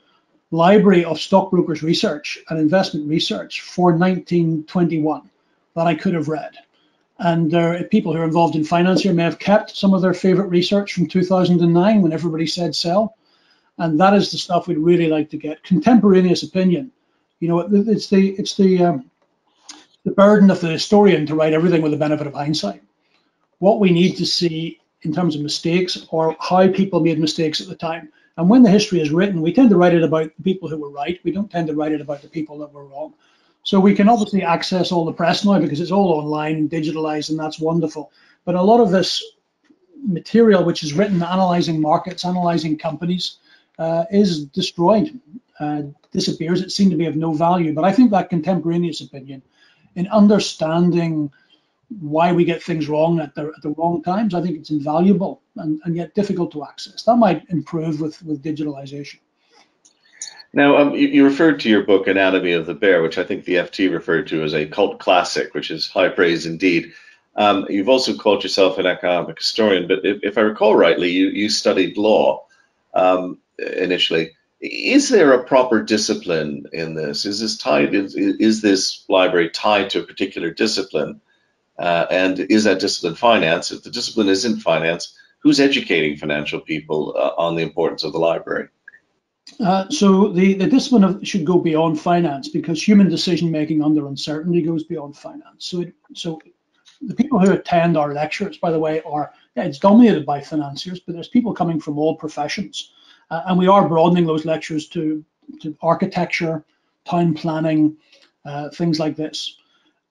library 0.51 1.05
of 1.05 1.21
stockbrokers 1.21 1.83
research 1.83 2.38
and 2.49 2.59
investment 2.59 3.09
research 3.09 3.61
for 3.61 3.92
1921 3.92 5.29
that 5.75 5.87
I 5.87 5.94
could 5.94 6.14
have 6.14 6.29
read? 6.29 6.53
And 7.18 7.50
people 7.90 8.12
who 8.12 8.20
are 8.20 8.24
involved 8.24 8.54
in 8.54 8.64
finance 8.64 9.02
here 9.02 9.12
may 9.12 9.24
have 9.24 9.38
kept 9.40 9.76
some 9.76 9.92
of 9.92 10.02
their 10.02 10.14
favorite 10.14 10.48
research 10.48 10.92
from 10.92 11.09
2009 11.09 12.02
when 12.02 12.12
everybody 12.12 12.46
said 12.46 12.76
sell. 12.76 13.16
And 13.76 13.98
that 14.00 14.14
is 14.14 14.31
the 14.31 14.38
stuff 14.38 14.66
we'd 14.66 14.78
really 14.78 15.09
like 15.09 15.31
to 15.31 15.37
get. 15.37 15.62
Contemporaneous 15.62 16.42
opinion. 16.42 16.92
You 17.40 17.48
know, 17.48 17.61
it's 17.61 18.09
the 18.09 18.31
it's 18.31 18.57
the 18.57 18.85
um, 18.85 19.11
the 20.04 20.11
burden 20.11 20.50
of 20.50 20.61
the 20.61 20.68
historian 20.68 21.26
to 21.26 21.35
write 21.35 21.52
everything 21.52 21.83
with 21.83 21.92
the 21.92 21.98
benefit 21.98 22.26
of 22.26 22.35
hindsight. 22.35 22.83
What 23.59 23.81
we 23.81 23.90
need 23.90 24.16
to 24.16 24.26
see 24.26 24.81
in 25.02 25.12
terms 25.12 25.37
of 25.37 25.42
mistakes 25.42 26.07
or 26.11 26.37
how 26.40 26.68
people 26.68 27.00
made 27.00 27.18
mistakes 27.18 27.61
at 27.61 27.68
the 27.68 27.76
time. 27.76 28.11
And 28.37 28.48
when 28.48 28.62
the 28.62 28.70
history 28.70 29.00
is 29.00 29.11
written, 29.11 29.42
we 29.42 29.52
tend 29.52 29.70
to 29.70 29.76
write 29.76 29.94
it 29.94 30.02
about 30.02 30.31
the 30.37 30.42
people 30.42 30.68
who 30.68 30.78
were 30.78 30.90
right. 30.90 31.20
We 31.24 31.33
don't 31.33 31.50
tend 31.50 31.68
to 31.68 31.74
write 31.74 31.92
it 31.92 32.00
about 32.00 32.22
the 32.22 32.28
people 32.28 32.59
that 32.59 32.72
were 32.72 32.87
wrong. 32.87 33.14
So 33.62 33.81
we 33.81 33.94
can 33.94 34.09
obviously 34.09 34.42
access 34.42 34.92
all 34.92 35.05
the 35.05 35.12
press 35.12 35.44
now 35.44 35.59
because 35.59 35.81
it's 35.81 35.90
all 35.90 36.12
online, 36.12 36.68
digitalized, 36.68 37.31
and 37.31 37.38
that's 37.38 37.61
wonderful. 37.61 38.11
But 38.44 38.55
a 38.55 38.62
lot 38.62 38.81
of 38.81 38.90
this 38.90 39.23
material, 40.07 40.64
which 40.64 40.83
is 40.83 40.94
written 40.94 41.23
analyzing 41.23 41.81
markets, 41.81 42.25
analyzing 42.25 42.79
companies, 42.79 43.38
uh, 43.79 44.05
is 44.11 44.47
destroyed, 44.47 45.21
uh, 45.61 45.83
disappears. 46.12 46.62
It 46.62 46.73
seemed 46.73 46.90
to 46.92 46.97
be 46.97 47.07
of 47.07 47.16
no 47.16 47.33
value. 47.33 47.75
But 47.75 47.85
I 47.85 47.92
think 47.92 48.11
that 48.11 48.31
contemporaneous 48.31 49.01
opinion 49.01 49.42
in 49.97 50.07
understanding 50.09 51.31
why 52.01 52.33
we 52.33 52.44
get 52.44 52.62
things 52.62 52.88
wrong 52.88 53.18
at 53.21 53.35
the, 53.35 53.53
at 53.57 53.62
the 53.62 53.71
wrong 53.71 54.03
times, 54.03 54.35
I 54.35 54.42
think 54.42 54.57
it's 54.57 54.71
invaluable 54.71 55.40
and, 55.57 55.81
and 55.85 55.97
yet 55.97 56.14
difficult 56.14 56.53
to 56.53 56.64
access. 56.64 57.03
That 57.03 57.16
might 57.16 57.49
improve 57.49 58.01
with, 58.01 58.23
with 58.23 58.42
digitalization. 58.42 59.18
Now, 60.59 60.77
um, 60.77 60.97
you, 60.97 61.07
you, 61.07 61.25
referred 61.25 61.61
to 61.61 61.68
your 61.68 61.85
book, 61.85 62.09
Anatomy 62.09 62.51
of 62.51 62.66
the 62.66 62.75
Bear, 62.75 63.01
which 63.01 63.16
I 63.16 63.23
think 63.23 63.44
the 63.44 63.55
FT 63.55 63.92
referred 63.92 64.27
to 64.27 64.42
as 64.42 64.55
a 64.55 64.66
cult 64.66 64.99
classic, 64.99 65.55
which 65.55 65.71
is 65.71 65.87
high 65.87 66.09
praise 66.09 66.47
indeed. 66.47 66.92
Um, 67.37 67.64
you've 67.71 67.88
also 67.88 68.16
called 68.16 68.42
yourself 68.42 68.77
an 68.77 68.85
economic 68.85 69.38
historian, 69.38 69.87
but 69.87 70.01
if, 70.05 70.18
if 70.25 70.37
I 70.37 70.40
recall 70.40 70.75
rightly, 70.75 71.11
you, 71.11 71.29
you 71.29 71.49
studied 71.49 71.97
law 71.97 72.44
um, 72.92 73.38
initially. 73.57 74.33
is 74.61 75.11
there 75.11 75.33
a 75.33 75.44
proper 75.44 75.81
discipline 75.81 76.66
in 76.73 76.97
this? 76.97 77.25
Is 77.25 77.38
this 77.38 77.57
tied? 77.57 77.94
Is, 77.94 78.16
is 78.16 78.61
this 78.61 79.05
library 79.09 79.51
tied 79.51 79.90
to 79.90 80.01
a 80.01 80.07
particular 80.07 80.51
discipline? 80.51 81.21
Uh, 81.79 82.07
and 82.11 82.40
is 82.40 82.64
that 82.64 82.81
discipline 82.81 83.14
finance? 83.14 83.71
If 83.71 83.85
the 83.85 83.90
discipline 83.90 84.29
isn't 84.29 84.59
finance, 84.59 85.16
who's 85.38 85.61
educating 85.61 86.16
financial 86.16 86.59
people 86.59 87.14
uh, 87.16 87.40
on 87.40 87.55
the 87.55 87.62
importance 87.62 88.03
of 88.03 88.11
the 88.11 88.18
library? 88.18 88.71
Uh, 89.61 89.88
so 89.88 90.28
the, 90.28 90.54
the 90.54 90.66
discipline 90.66 91.04
of, 91.04 91.26
should 91.26 91.44
go 91.44 91.58
beyond 91.58 92.00
finance 92.00 92.48
because 92.48 92.82
human 92.82 93.08
decision 93.08 93.50
making 93.50 93.82
under 93.82 94.06
uncertainty 94.06 94.62
goes 94.62 94.84
beyond 94.84 95.16
finance. 95.16 95.66
So 95.66 95.80
it, 95.80 95.94
so 96.14 96.40
the 97.00 97.14
people 97.14 97.38
who 97.38 97.52
attend 97.52 97.96
our 97.96 98.12
lectures, 98.12 98.58
by 98.58 98.70
the 98.70 98.78
way, 98.78 99.00
are 99.02 99.32
yeah, 99.56 99.64
it's 99.64 99.78
dominated 99.78 100.26
by 100.26 100.40
financiers, 100.40 101.00
but 101.00 101.14
there's 101.14 101.28
people 101.28 101.52
coming 101.52 101.80
from 101.80 101.98
all 101.98 102.16
professions, 102.16 102.92
uh, 103.30 103.42
and 103.46 103.58
we 103.58 103.68
are 103.68 103.88
broadening 103.88 104.26
those 104.26 104.44
lectures 104.44 104.88
to 104.88 105.24
to 105.61 105.76
architecture, 105.80 106.64
town 107.04 107.34
planning, 107.34 107.96
uh, 108.44 108.68
things 108.70 109.00
like 109.00 109.16
this. 109.16 109.56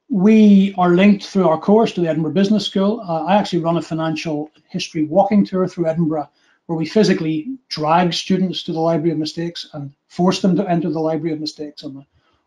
We 0.10 0.74
are 0.78 0.96
linked 0.96 1.26
through 1.26 1.48
our 1.48 1.60
course 1.60 1.92
to 1.94 2.02
the 2.02 2.08
Edinburgh 2.08 2.32
Business 2.32 2.66
School. 2.66 3.02
Uh, 3.02 3.26
I 3.26 3.36
actually 3.36 3.60
run 3.60 3.78
a 3.78 3.82
financial 3.82 4.50
history 4.70 5.06
walking 5.06 5.46
tour 5.46 5.68
through 5.68 5.88
Edinburgh 5.88 6.30
where 6.68 6.78
we 6.78 6.86
physically 6.86 7.58
drag 7.70 8.14
students 8.14 8.64
to 8.64 8.74
the 8.74 8.80
Library 8.80 9.12
of 9.12 9.18
Mistakes 9.18 9.70
and 9.74 9.92
force 10.08 10.42
them 10.42 10.56
to 10.56 10.70
enter 10.70 10.90
the 10.90 11.00
Library 11.00 11.34
of 11.34 11.40
Mistakes 11.40 11.84
on 11.84 11.98
a, 11.98 12.06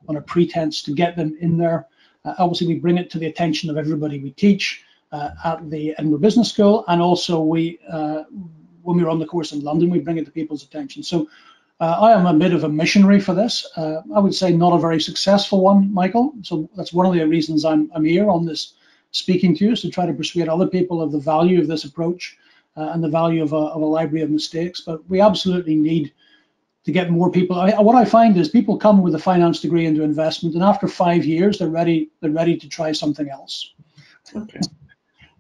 on 0.09 0.17
a 0.17 0.21
pretense 0.21 0.83
to 0.83 0.95
get 0.95 1.17
them 1.17 1.37
in 1.41 1.59
there. 1.59 1.89
Uh, 2.25 2.35
obviously, 2.39 2.67
we 2.67 2.79
bring 2.79 2.99
it 2.99 3.11
to 3.11 3.19
the 3.19 3.27
attention 3.27 3.71
of 3.71 3.79
everybody 3.79 4.21
we 4.21 4.31
teach 4.33 4.85
uh, 5.13 5.31
at 5.45 5.71
the 5.71 5.95
Edinburgh 5.99 6.21
Business 6.21 6.51
School, 6.51 6.85
and 6.89 7.01
also 7.01 7.41
we, 7.41 7.79
uh, 7.91 8.25
when 8.83 8.99
we 8.99 9.03
run 9.03 9.19
the 9.19 9.27
course 9.27 9.53
in 9.53 9.61
London, 9.61 9.91
we 9.91 10.01
bring 10.01 10.19
it 10.19 10.27
to 10.27 10.31
people's 10.31 10.63
attention. 10.63 11.03
So 11.03 11.29
uh, 11.81 11.97
I 12.01 12.13
am 12.13 12.27
a 12.27 12.35
bit 12.35 12.53
of 12.53 12.65
a 12.65 12.69
missionary 12.69 13.21
for 13.21 13.35
this. 13.35 13.67
Uh, 13.75 14.03
I 14.15 14.19
would 14.19 14.35
say 14.35 14.53
not 14.53 14.75
a 14.75 14.79
very 14.79 15.01
successful 15.01 15.63
one, 15.63 15.93
Michael. 15.95 16.35
So 16.43 16.69
that's 16.77 16.93
one 16.93 17.07
of 17.07 17.15
the 17.15 17.27
reasons 17.27 17.65
I'm, 17.65 17.91
I'm 17.95 18.05
here 18.05 18.29
on 18.29 18.45
this 18.45 18.75
speaking 19.13 19.57
to 19.57 19.65
you, 19.65 19.73
is 19.73 19.81
to 19.81 19.91
try 19.91 20.05
to 20.05 20.13
persuade 20.13 20.49
other 20.49 20.67
people 20.67 21.01
of 21.01 21.11
the 21.11 21.19
value 21.19 21.59
of 21.59 21.67
this 21.67 21.85
approach 21.85 22.37
uh, 22.81 22.93
and 22.93 23.05
the 23.05 23.09
value 23.09 23.43
of 23.43 23.53
a, 23.53 23.57
of 23.57 23.83
a, 23.83 23.87
library 23.87 24.23
of 24.23 24.31
mistakes. 24.31 24.81
But 24.81 25.09
we 25.09 25.21
absolutely 25.21 25.77
need 25.77 26.13
to 26.85 26.93
get 26.93 27.11
more 27.11 27.31
people. 27.31 27.61
I, 27.61 27.79
what 27.81 27.95
I 27.95 28.05
find 28.05 28.37
is 28.37 28.49
people 28.49 28.79
come 28.79 29.03
with 29.03 29.15
a 29.15 29.19
finance 29.19 29.61
degree 29.61 29.87
into 29.87 30.03
investment, 30.03 30.55
and 30.55 30.65
after 30.65 30.89
five 30.89 31.25
years, 31.25 31.59
they're 31.59 31.69
ready. 31.69 32.11
They're 32.21 32.31
ready 32.31 32.57
to 32.57 32.69
try 32.69 32.93
something 32.93 33.29
else. 33.29 33.75
Okay. 34.35 34.61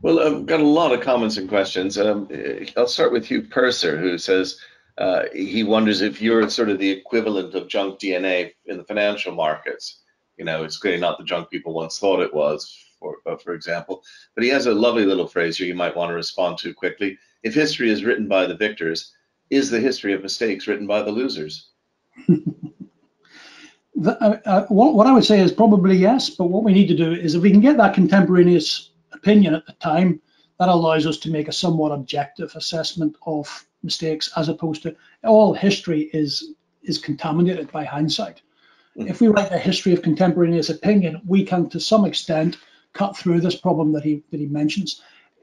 Well, 0.03 0.20
I've 0.20 0.46
got 0.46 0.61
a 0.61 0.64
lot 0.64 0.92
of 0.92 1.00
comments 1.00 1.37
and 1.37 1.48
questions. 1.48 1.98
Um, 1.98 2.29
I'll 2.76 2.87
start 2.87 3.12
with 3.12 3.26
Hugh 3.26 3.42
Purser, 3.42 3.98
who 3.98 4.16
says 4.18 4.59
uh, 4.98 5.24
he 5.35 5.62
wonders 5.62 6.00
if 6.00 6.20
you're 6.20 6.48
sort 6.48 6.68
of 6.68 6.79
the 6.79 6.90
equivalent 6.90 7.55
of 7.55 7.68
junk 7.68 7.98
DNA 7.98 8.53
in 8.66 8.76
the 8.76 8.85
financial 8.85 9.35
markets. 9.35 10.03
You 10.37 10.44
know, 10.44 10.64
it's 10.64 10.79
clearly 10.79 11.00
not 11.00 11.18
the 11.18 11.24
junk 11.24 11.50
people 11.50 11.74
once 11.74 11.98
thought 11.98 12.20
it 12.20 12.33
was 12.33 12.74
for, 13.00 13.16
uh, 13.26 13.37
for 13.37 13.55
example. 13.55 14.03
But 14.35 14.44
he 14.44 14.50
has 14.50 14.66
a 14.66 14.74
lovely 14.74 15.05
little 15.05 15.26
phrase 15.26 15.59
here 15.59 15.66
you 15.66 15.74
might 15.74 15.96
want 15.96 16.11
to 16.11 16.14
respond 16.14 16.59
to 16.59 16.72
quickly. 16.72 17.18
If 17.42 17.55
history 17.55 17.90
is 17.90 18.05
written 18.05 18.29
by 18.29 18.46
the 18.46 18.57
victors, 18.57 19.12
is 19.50 19.70
the 19.70 19.81
history 19.81 20.12
of 20.12 20.22
mistakes 20.22 20.66
written 20.66 20.87
by 20.87 21.03
the 21.03 21.11
losers? 21.11 21.68
the, 22.29 22.44
uh, 23.96 24.38
uh, 24.44 24.66
what, 24.66 24.94
what 24.94 25.07
I 25.07 25.12
would 25.12 25.24
say 25.24 25.40
is 25.40 25.53
probably 25.53 25.96
yes, 25.96 26.31
but 26.31 26.50
what 26.50 26.64
we 26.64 26.72
need 26.72 26.88
to 26.88 26.96
do 26.96 27.12
is 27.12 27.35
if 27.35 27.42
we 27.42 27.50
can 27.50 27.61
get 27.61 27.76
that 27.79 27.94
contemporaneous 27.94 28.90
opinion 29.12 29.55
at 29.55 29.66
the 29.66 29.72
time, 29.74 30.20
that 30.61 30.68
allows 30.68 31.07
us 31.07 31.16
to 31.16 31.31
make 31.31 31.48
a 31.48 31.53
somewhat 31.53 31.90
objective 31.90 32.55
assessment 32.55 33.16
of 33.26 33.66
mistakes 33.83 34.31
as 34.37 34.50
opposed 34.50 34.83
to 34.83 34.94
all 35.24 35.55
history 35.55 36.11
is 36.12 36.53
is 36.83 36.98
contaminated 36.98 37.70
by 37.72 37.85
hindsight. 37.85 38.42
Mm-hmm. 38.96 39.09
If 39.09 39.20
we 39.20 39.29
write 39.29 39.53
a 39.53 39.59
history 39.59 39.92
of 39.92 40.03
contemporaneous 40.03 40.68
opinion, 40.68 41.22
we 41.26 41.44
can 41.44 41.68
to 41.70 41.81
some 41.81 42.05
extent 42.05 42.59
cut 42.92 43.16
through 43.16 43.40
this 43.40 43.57
problem 43.57 43.92
that 43.92 44.05
he 44.05 44.22
that 44.31 44.40
he 44.40 44.46
mentions. 44.46 45.00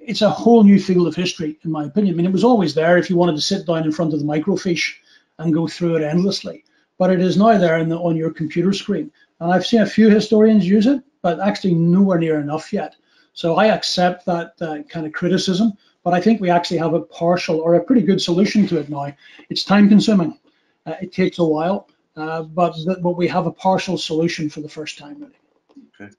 It's 0.07 0.21
a 0.21 0.29
whole 0.29 0.63
new 0.63 0.79
field 0.79 1.05
of 1.05 1.15
history, 1.15 1.59
in 1.63 1.71
my 1.71 1.83
opinion. 1.83 2.13
I 2.13 2.17
mean, 2.17 2.25
it 2.25 2.31
was 2.31 2.45
always 2.45 2.73
there 2.73 2.97
if 2.97 3.09
you 3.09 3.17
wanted 3.17 3.35
to 3.35 3.41
sit 3.41 3.67
down 3.67 3.83
in 3.83 3.91
front 3.91 4.13
of 4.13 4.19
the 4.19 4.25
microfiche 4.25 4.93
and 5.37 5.53
go 5.53 5.67
through 5.67 5.97
it 5.97 6.03
endlessly, 6.03 6.63
but 6.97 7.11
it 7.11 7.19
is 7.19 7.35
now 7.35 7.57
there 7.57 7.83
the, 7.83 7.97
on 7.97 8.15
your 8.15 8.31
computer 8.31 8.71
screen. 8.71 9.11
And 9.41 9.51
I've 9.51 9.65
seen 9.65 9.81
a 9.81 9.85
few 9.85 10.09
historians 10.09 10.65
use 10.65 10.87
it, 10.87 11.03
but 11.21 11.41
actually 11.41 11.75
nowhere 11.75 12.19
near 12.19 12.39
enough 12.39 12.71
yet. 12.71 12.95
So 13.33 13.55
I 13.57 13.67
accept 13.67 14.25
that 14.27 14.53
uh, 14.61 14.83
kind 14.83 15.05
of 15.05 15.11
criticism, 15.11 15.73
but 16.05 16.13
I 16.13 16.21
think 16.21 16.39
we 16.39 16.49
actually 16.49 16.77
have 16.77 16.93
a 16.93 17.01
partial 17.01 17.59
or 17.59 17.75
a 17.75 17.83
pretty 17.83 18.01
good 18.01 18.21
solution 18.21 18.65
to 18.67 18.79
it 18.79 18.89
now. 18.89 19.13
It's 19.49 19.65
time 19.65 19.89
consuming. 19.89 20.39
Uh, 20.85 20.95
it 21.01 21.11
takes 21.11 21.37
a 21.39 21.43
while, 21.43 21.89
uh, 22.15 22.43
but 22.43 22.73
but 23.03 23.17
we 23.17 23.27
have 23.27 23.45
a 23.45 23.51
partial 23.51 23.97
solution 23.97 24.49
for 24.49 24.61
the 24.61 24.69
first 24.69 24.97
time. 24.97 25.17
Really. 25.19 26.11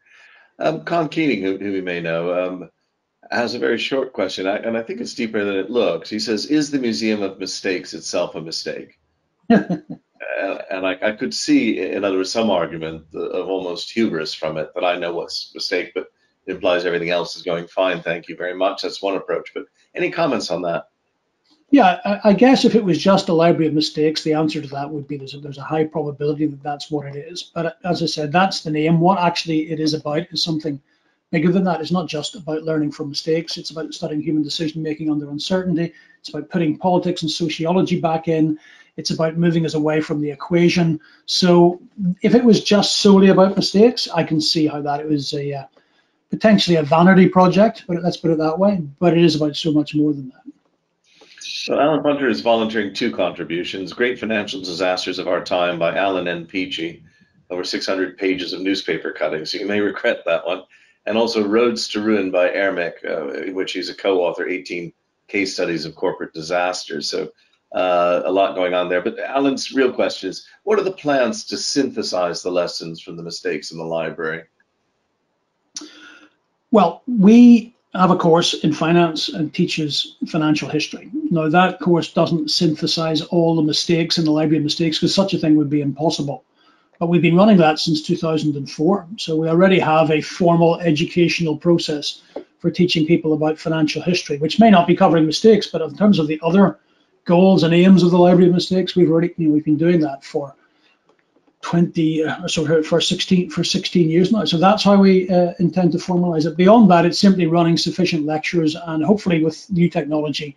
Um, 0.59 0.85
Con 0.85 1.09
Keating, 1.09 1.43
who, 1.43 1.57
who 1.57 1.73
we 1.73 1.81
may 1.81 2.01
know, 2.01 2.23
um, 2.39 2.71
has 3.31 3.55
a 3.55 3.59
very 3.59 3.79
short 3.79 4.13
question, 4.13 4.47
and 4.47 4.77
I 4.77 4.83
think 4.83 5.01
it's 5.01 5.15
deeper 5.15 5.45
than 5.45 5.57
it 5.57 5.71
looks. 5.71 6.11
He 6.11 6.19
says, 6.19 6.47
"Is 6.47 6.71
the 6.71 6.79
Museum 6.79 7.23
of 7.23 7.39
Mistakes 7.39 7.95
itself 7.95 8.35
a 8.35 8.41
mistake?" 8.41 8.99
and, 9.49 10.87
I, 10.87 10.99
I, 11.03 11.13
could 11.13 11.35
see, 11.35 11.81
in 11.81 12.05
other 12.05 12.19
words, 12.19 12.31
some 12.31 12.51
argument 12.51 13.07
of 13.15 13.49
almost 13.49 13.91
hubris 13.91 14.35
from 14.35 14.59
it 14.59 14.71
that 14.75 14.85
I 14.85 14.99
know 14.99 15.13
what's 15.13 15.53
mistake, 15.55 15.93
but 15.95 16.11
it 16.47 16.53
implies 16.53 16.85
everything 16.85 17.11
else 17.11 17.37
is 17.37 17.43
going 17.43 17.67
fine. 17.67 18.03
Thank 18.03 18.29
you 18.29 18.37
very 18.37 18.55
much. 18.55 18.83
That's 18.83 19.03
one 19.03 19.17
approach. 19.17 19.53
But 19.55 19.65
any 19.95 20.11
comments 20.11 20.51
on 20.51 20.63
that? 20.63 20.89
Yeah, 21.71 22.01
I, 22.05 22.31
I, 22.31 22.33
guess 22.33 22.65
if 22.65 22.75
it 22.75 22.85
was 22.85 22.97
just 22.97 23.29
a 23.29 23.35
library 23.35 23.67
of 23.67 23.75
mistakes, 23.75 24.23
the 24.23 24.33
answer 24.33 24.63
to 24.63 24.69
that 24.69 24.89
would 24.89 25.07
be 25.07 25.19
there's 25.19 25.35
a, 25.35 25.39
there's 25.39 25.59
a 25.59 25.63
high 25.63 25.85
probability 25.85 26.47
that 26.47 26.63
that's 26.63 26.91
what 26.91 27.07
it 27.07 27.17
is. 27.17 27.43
But 27.43 27.67
uh, 27.67 27.73
as 27.85 28.03
I 28.03 28.07
said, 28.07 28.33
that's 28.33 28.63
the 28.63 28.71
name. 28.71 29.01
What 29.01 29.19
actually 29.19 29.71
it 29.71 29.79
is 29.79 29.93
about 29.93 30.27
is 30.31 30.43
something 30.43 30.81
than 31.31 31.65
that. 31.65 31.81
It's 31.81 31.91
not 31.91 32.09
just 32.09 32.35
about 32.35 32.63
learning 32.63 32.93
from 32.93 33.11
mistakes. 33.11 33.57
It's 33.57 33.71
about 33.71 33.95
studying 33.95 34.23
human 34.23 34.43
decision 34.43 34.83
making 34.83 35.11
under 35.11 35.31
uncertainty. 35.31 35.93
It's 36.21 36.31
about 36.31 36.51
putting 36.51 36.79
politics 36.79 37.23
and 37.23 37.31
sociology 37.31 38.01
back 38.01 38.29
in. 38.29 38.59
It's 38.97 39.11
about 39.11 39.37
moving 39.37 39.65
us 39.65 39.75
away 39.75 40.01
from 40.01 40.21
the 40.21 40.31
equation. 40.31 41.01
So 41.27 41.81
if 42.23 42.35
it 42.35 42.45
was 42.45 42.65
just 42.65 42.99
solely 42.99 43.29
about 43.29 43.57
mistakes, 43.57 44.09
I 44.13 44.25
can 44.25 44.41
see 44.41 44.67
how 44.67 44.83
that 44.83 45.01
it 45.01 45.09
was 45.09 45.33
a 45.35 45.53
uh, 45.53 45.65
potentially 46.31 46.77
a 46.77 46.83
vanity 46.83 47.29
project, 47.29 47.85
but 47.87 48.03
let's 48.03 48.17
put 48.17 48.33
it 48.33 48.39
that 48.39 48.59
way. 48.59 48.83
But 48.99 49.17
it 49.17 49.25
is 49.25 49.37
about 49.37 49.57
so 49.57 49.73
much 49.73 49.95
more 49.95 50.13
than 50.13 50.31
that. 50.31 50.43
So 51.41 51.79
Alan 51.79 52.03
Hunter 52.03 52.29
is 52.29 52.41
volunteering 52.41 52.95
two 52.95 53.15
contributions, 53.15 53.93
Great 53.93 54.19
Financial 54.19 54.61
Disasters 54.61 55.19
of 55.19 55.29
Our 55.29 55.45
Time 55.45 55.79
by 55.79 55.95
Alan 55.97 56.27
N. 56.27 56.47
Peachey, 56.47 57.03
over 57.51 57.63
600 57.63 58.19
pages 58.19 58.53
of 58.53 58.61
newspaper 58.61 59.13
cuttings, 59.13 59.53
so 59.53 59.59
you 59.59 59.67
may 59.67 59.81
regret 59.81 60.25
that 60.27 60.47
one. 60.47 60.65
And 61.09 61.17
also 61.17 61.43
Roads 61.43 61.89
to 61.89 62.03
Ruin 62.03 62.31
by 62.31 62.51
Airmic, 62.51 63.03
uh, 63.03 63.29
in 63.31 63.55
which 63.55 63.73
he's 63.73 63.89
a 63.89 63.95
co-author, 63.95 64.47
18 64.47 64.93
case 65.27 65.55
studies 65.55 65.87
of 65.87 65.95
corporate 65.95 66.35
disasters. 66.35 67.09
So 67.09 67.31
uh, 67.73 68.21
a 68.27 68.31
lot 68.31 68.55
going 68.55 68.75
on 68.75 68.91
there. 68.91 69.01
But 69.01 69.19
Alan's 69.19 69.73
real 69.73 69.91
question 69.91 70.29
is, 70.29 70.47
what 70.65 70.79
are 70.79 70.85
the 70.85 70.93
plans 70.93 71.47
to 71.47 71.57
synthesize 71.57 72.43
the 72.43 72.51
lessons 72.51 73.01
from 73.01 73.17
the 73.17 73.23
mistakes 73.23 73.71
in 73.71 73.79
the 73.79 73.85
library? 73.85 74.45
Well, 76.73 77.01
we 77.07 77.75
have 77.95 78.11
a 78.11 78.17
course 78.17 78.53
in 78.53 78.75
finance 78.75 79.31
and 79.31 79.55
teaches 79.55 80.15
financial 80.27 80.69
history. 80.69 81.11
Now, 81.31 81.49
that 81.49 81.81
course 81.81 82.13
doesn't 82.13 82.51
synthesize 82.51 83.23
all 83.23 83.57
the 83.57 83.63
mistakes 83.63 84.19
in 84.19 84.27
the 84.27 84.31
library 84.31 84.59
of 84.59 84.65
mistakes 84.65 84.99
because 84.99 85.15
such 85.15 85.33
a 85.33 85.39
thing 85.39 85.57
would 85.57 85.71
be 85.71 85.81
impossible. 85.81 86.45
But 86.99 87.09
we've 87.09 87.23
been 87.23 87.37
running 87.37 87.59
that 87.59 87.79
since 87.79 88.03
2004. 88.03 89.07
So 89.19 89.37
we 89.37 89.49
already 89.49 89.79
have 89.79 90.11
a 90.11 90.21
formal 90.21 90.81
educational 90.81 91.57
process 91.57 92.23
for 92.59 92.71
teaching 92.71 93.07
people 93.07 93.33
about 93.33 93.59
financial 93.59 94.03
history, 94.03 94.39
which 94.39 94.59
may 94.59 94.71
not 94.71 94.87
be 94.87 94.97
covering 94.97 95.27
mistakes, 95.27 95.69
but 95.69 95.81
in 95.81 95.97
terms 95.97 96.19
of 96.19 96.27
the 96.27 96.41
other 96.43 96.79
goals 97.25 97.63
and 97.63 97.73
aims 97.73 98.03
of 98.03 98.11
the 98.11 98.19
library 98.19 98.49
of 98.49 98.55
mistakes, 98.55 98.97
we've 98.97 99.11
already, 99.11 99.33
you 99.37 99.47
know, 99.47 99.55
we've 99.55 99.65
been 99.65 99.77
doing 99.77 100.01
that 100.01 100.25
for 100.25 100.55
20 101.61 102.25
uh, 102.25 102.49
so 102.49 102.83
for 102.83 103.01
16 103.01 103.51
for 103.51 103.65
16 103.65 104.09
years 104.09 104.31
now 104.31 104.45
so 104.45 104.59
that's 104.59 104.85
how 104.85 104.97
we 104.97 105.29
uh, 105.29 105.53
intend 105.59 105.91
to 105.91 105.99
formalize 105.99 106.47
it 106.47 106.57
beyond 106.57 106.89
that 106.89 107.05
it's 107.05 107.19
simply 107.19 107.47
running 107.47 107.77
sufficient 107.77 108.25
lectures 108.25 108.77
and 108.87 109.05
hopefully 109.05 109.43
with 109.43 109.69
new 109.69 109.91
technology 109.91 110.57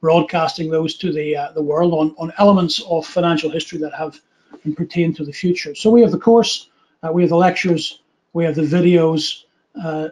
broadcasting 0.00 0.68
those 0.68 0.96
to 0.96 1.12
the 1.12 1.36
uh, 1.36 1.52
the 1.52 1.62
world 1.62 1.94
on, 1.94 2.14
on 2.18 2.32
elements 2.38 2.82
of 2.88 3.06
financial 3.06 3.48
history 3.48 3.78
that 3.78 3.94
have 3.94 4.20
and 4.64 4.76
pertain 4.76 5.12
to 5.14 5.24
the 5.24 5.32
future 5.32 5.74
so 5.74 5.90
we 5.90 6.00
have 6.02 6.12
the 6.12 6.18
course 6.18 6.70
uh, 7.02 7.10
we 7.12 7.22
have 7.22 7.30
the 7.30 7.36
lectures 7.36 8.00
we 8.32 8.44
have 8.44 8.54
the 8.54 8.62
videos 8.62 9.44
uh, 9.82 10.08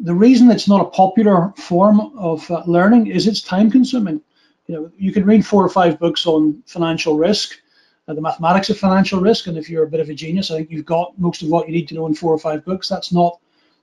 the 0.00 0.14
reason 0.14 0.50
it's 0.50 0.68
not 0.68 0.80
a 0.80 0.90
popular 0.90 1.52
form 1.56 2.00
of 2.18 2.50
uh, 2.50 2.62
learning 2.66 3.06
is 3.06 3.26
it's 3.26 3.40
time 3.40 3.70
consuming 3.70 4.20
you 4.66 4.74
know 4.74 4.90
you 4.98 5.12
can 5.12 5.24
read 5.24 5.44
four 5.44 5.64
or 5.64 5.68
five 5.68 5.98
books 5.98 6.26
on 6.26 6.62
financial 6.66 7.16
risk 7.16 7.58
uh, 8.06 8.14
the 8.14 8.20
mathematics 8.20 8.70
of 8.70 8.78
financial 8.78 9.20
risk. 9.20 9.46
And 9.46 9.56
if 9.56 9.70
you're 9.70 9.84
a 9.84 9.90
bit 9.90 10.00
of 10.00 10.10
a 10.10 10.14
genius, 10.14 10.50
I 10.50 10.58
think 10.58 10.70
you've 10.70 10.84
got 10.84 11.18
most 11.18 11.42
of 11.42 11.48
what 11.48 11.66
you 11.66 11.74
need 11.74 11.88
to 11.88 11.94
know 11.94 12.06
in 12.06 12.14
four 12.14 12.32
or 12.32 12.38
five 12.38 12.64
books. 12.64 12.88
That's 12.88 13.12
not 13.12 13.38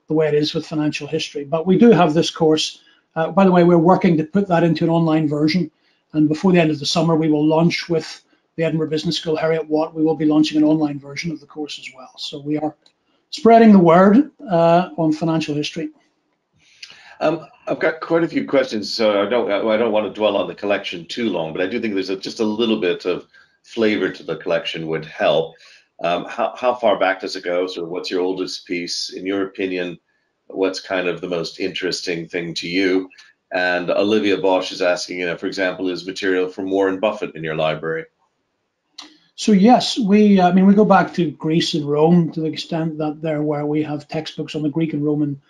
the 0.08 0.14
way 0.14 0.28
it 0.28 0.34
is 0.34 0.54
with 0.54 0.66
financial 0.66 1.06
history. 1.06 1.44
But 1.44 1.66
we 1.66 1.78
do 1.78 1.90
have 1.90 2.14
this 2.14 2.30
course. 2.30 2.80
Uh, 3.14 3.30
by 3.30 3.44
the 3.44 3.52
way, 3.52 3.64
we're 3.64 3.78
working 3.78 4.16
to 4.16 4.24
put 4.24 4.48
that 4.48 4.64
into 4.64 4.84
an 4.84 4.90
online 4.90 5.28
version. 5.28 5.70
And 6.12 6.28
before 6.28 6.52
the 6.52 6.60
end 6.60 6.70
of 6.70 6.78
the 6.78 6.86
summer, 6.86 7.16
we 7.16 7.30
will 7.30 7.44
launch 7.44 7.88
with 7.88 8.22
the 8.56 8.64
Edinburgh 8.64 8.90
Business 8.90 9.16
School, 9.16 9.36
Heriot-Watt, 9.36 9.94
we 9.94 10.02
will 10.02 10.14
be 10.14 10.26
launching 10.26 10.58
an 10.58 10.64
online 10.64 10.98
version 10.98 11.32
of 11.32 11.40
the 11.40 11.46
course 11.46 11.78
as 11.78 11.88
well. 11.94 12.12
So 12.18 12.40
we 12.40 12.58
are 12.58 12.74
spreading 13.30 13.72
the 13.72 13.78
word 13.78 14.30
uh, 14.50 14.90
on 14.96 15.12
financial 15.12 15.54
history. 15.54 15.88
Um, 17.20 17.46
I've 17.66 17.78
got 17.78 18.00
quite 18.00 18.24
a 18.24 18.28
few 18.28 18.46
questions, 18.46 18.92
so 18.92 19.22
I 19.22 19.28
don't 19.28 19.50
I 19.50 19.76
don't 19.76 19.92
want 19.92 20.06
to 20.06 20.12
dwell 20.12 20.36
on 20.36 20.48
the 20.48 20.54
collection 20.54 21.06
too 21.06 21.28
long, 21.28 21.52
but 21.52 21.62
I 21.62 21.68
do 21.68 21.80
think 21.80 21.94
there's 21.94 22.10
a, 22.10 22.16
just 22.16 22.40
a 22.40 22.44
little 22.44 22.80
bit 22.80 23.04
of 23.06 23.26
flavor 23.62 24.10
to 24.10 24.22
the 24.24 24.36
collection 24.36 24.88
would 24.88 25.04
help. 25.04 25.54
Um, 26.02 26.24
how, 26.24 26.52
how 26.56 26.74
far 26.74 26.98
back 26.98 27.20
does 27.20 27.36
it 27.36 27.44
go? 27.44 27.68
So 27.68 27.84
what's 27.84 28.10
your 28.10 28.22
oldest 28.22 28.66
piece? 28.66 29.12
In 29.12 29.24
your 29.24 29.44
opinion, 29.44 29.98
what's 30.48 30.80
kind 30.80 31.06
of 31.06 31.20
the 31.20 31.28
most 31.28 31.60
interesting 31.60 32.26
thing 32.28 32.54
to 32.54 32.68
you? 32.68 33.08
And 33.52 33.88
Olivia 33.90 34.38
Bosch 34.38 34.72
is 34.72 34.82
asking, 34.82 35.20
you 35.20 35.26
know, 35.26 35.36
for 35.36 35.46
example, 35.46 35.90
is 35.90 36.04
material 36.06 36.48
from 36.48 36.70
Warren 36.70 36.98
Buffett 36.98 37.36
in 37.36 37.44
your 37.44 37.54
library? 37.54 38.06
So 39.34 39.52
yes, 39.52 39.98
we, 39.98 40.40
I 40.40 40.52
mean, 40.52 40.66
we 40.66 40.74
go 40.74 40.84
back 40.84 41.14
to 41.14 41.30
Greece 41.32 41.74
and 41.74 41.88
Rome 41.88 42.32
to 42.32 42.40
the 42.40 42.46
extent 42.46 42.98
that 42.98 43.22
there 43.22 43.42
where 43.42 43.66
we 43.66 43.82
have 43.82 44.08
textbooks 44.08 44.54
on 44.54 44.62
the 44.62 44.68
Greek 44.68 44.92
and 44.92 45.04
Roman 45.04 45.40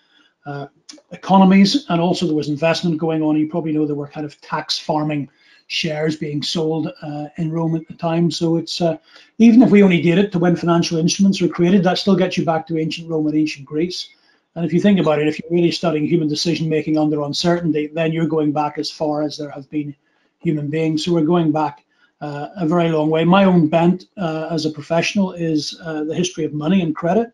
uh, 0.47 0.67
economies, 1.11 1.87
and 1.89 2.01
also 2.01 2.27
there 2.27 2.35
was 2.37 2.49
investment 2.49 2.99
going 2.99 3.23
on. 3.23 3.37
You 3.37 3.49
probably 3.49 3.73
know 3.73 3.87
there 3.87 3.97
were 3.97 4.09
kind 4.09 4.27
of 4.27 4.41
tax 4.41 4.79
farming 4.79 5.29
shares 5.67 6.17
being 6.17 6.43
sold 6.43 6.93
uh, 7.03 7.27
in 7.39 7.51
Rome 7.51 7.75
at 7.75 7.87
the 7.89 7.95
time. 7.95 8.31
So 8.31 8.57
it's 8.57 8.81
uh, 8.81 8.99
even 9.39 9.63
if 9.63 9.71
we 9.71 9.83
only 9.83 10.01
did 10.01 10.19
it 10.19 10.33
to 10.33 10.39
when 10.39 10.57
financial 10.57 10.99
instruments 10.99 11.41
were 11.41 11.49
created, 11.49 11.83
that 11.85 11.99
still 11.99 12.17
gets 12.17 12.37
you 12.37 12.45
back 12.45 12.67
to 12.67 12.79
ancient 12.79 13.09
Rome 13.09 13.27
and 13.27 13.37
ancient 13.37 13.67
Greece. 13.67 14.09
And 14.55 14.65
if 14.67 14.73
you 14.73 14.81
think 14.81 15.01
about 15.01 15.19
it, 15.19 15.29
if 15.29 15.39
you're 15.39 15.51
really 15.51 15.71
studying 15.71 16.07
human 16.07 16.29
decision 16.29 16.69
making 16.69 16.99
under 16.99 17.23
uncertainty, 17.23 17.87
then 17.87 18.13
you're 18.13 18.27
going 18.27 18.53
back 18.53 18.79
as 18.79 18.91
far 18.91 19.23
as 19.23 19.39
there 19.39 19.51
have 19.51 19.69
been 19.71 19.95
human 20.41 20.69
beings. 20.69 21.05
So 21.05 21.13
we're 21.13 21.23
going 21.23 21.53
back 21.53 21.85
uh, 22.23 22.49
a 22.57 22.67
very 22.67 22.89
long 22.89 23.11
way. 23.11 23.25
My 23.25 23.45
own 23.45 23.67
bent 23.67 24.07
uh, 24.17 24.47
as 24.51 24.65
a 24.65 24.71
professional 24.71 25.33
is 25.33 25.79
uh, 25.85 26.05
the 26.05 26.15
history 26.15 26.45
of 26.45 26.53
money 26.55 26.81
and 26.81 26.95
credit. 26.95 27.33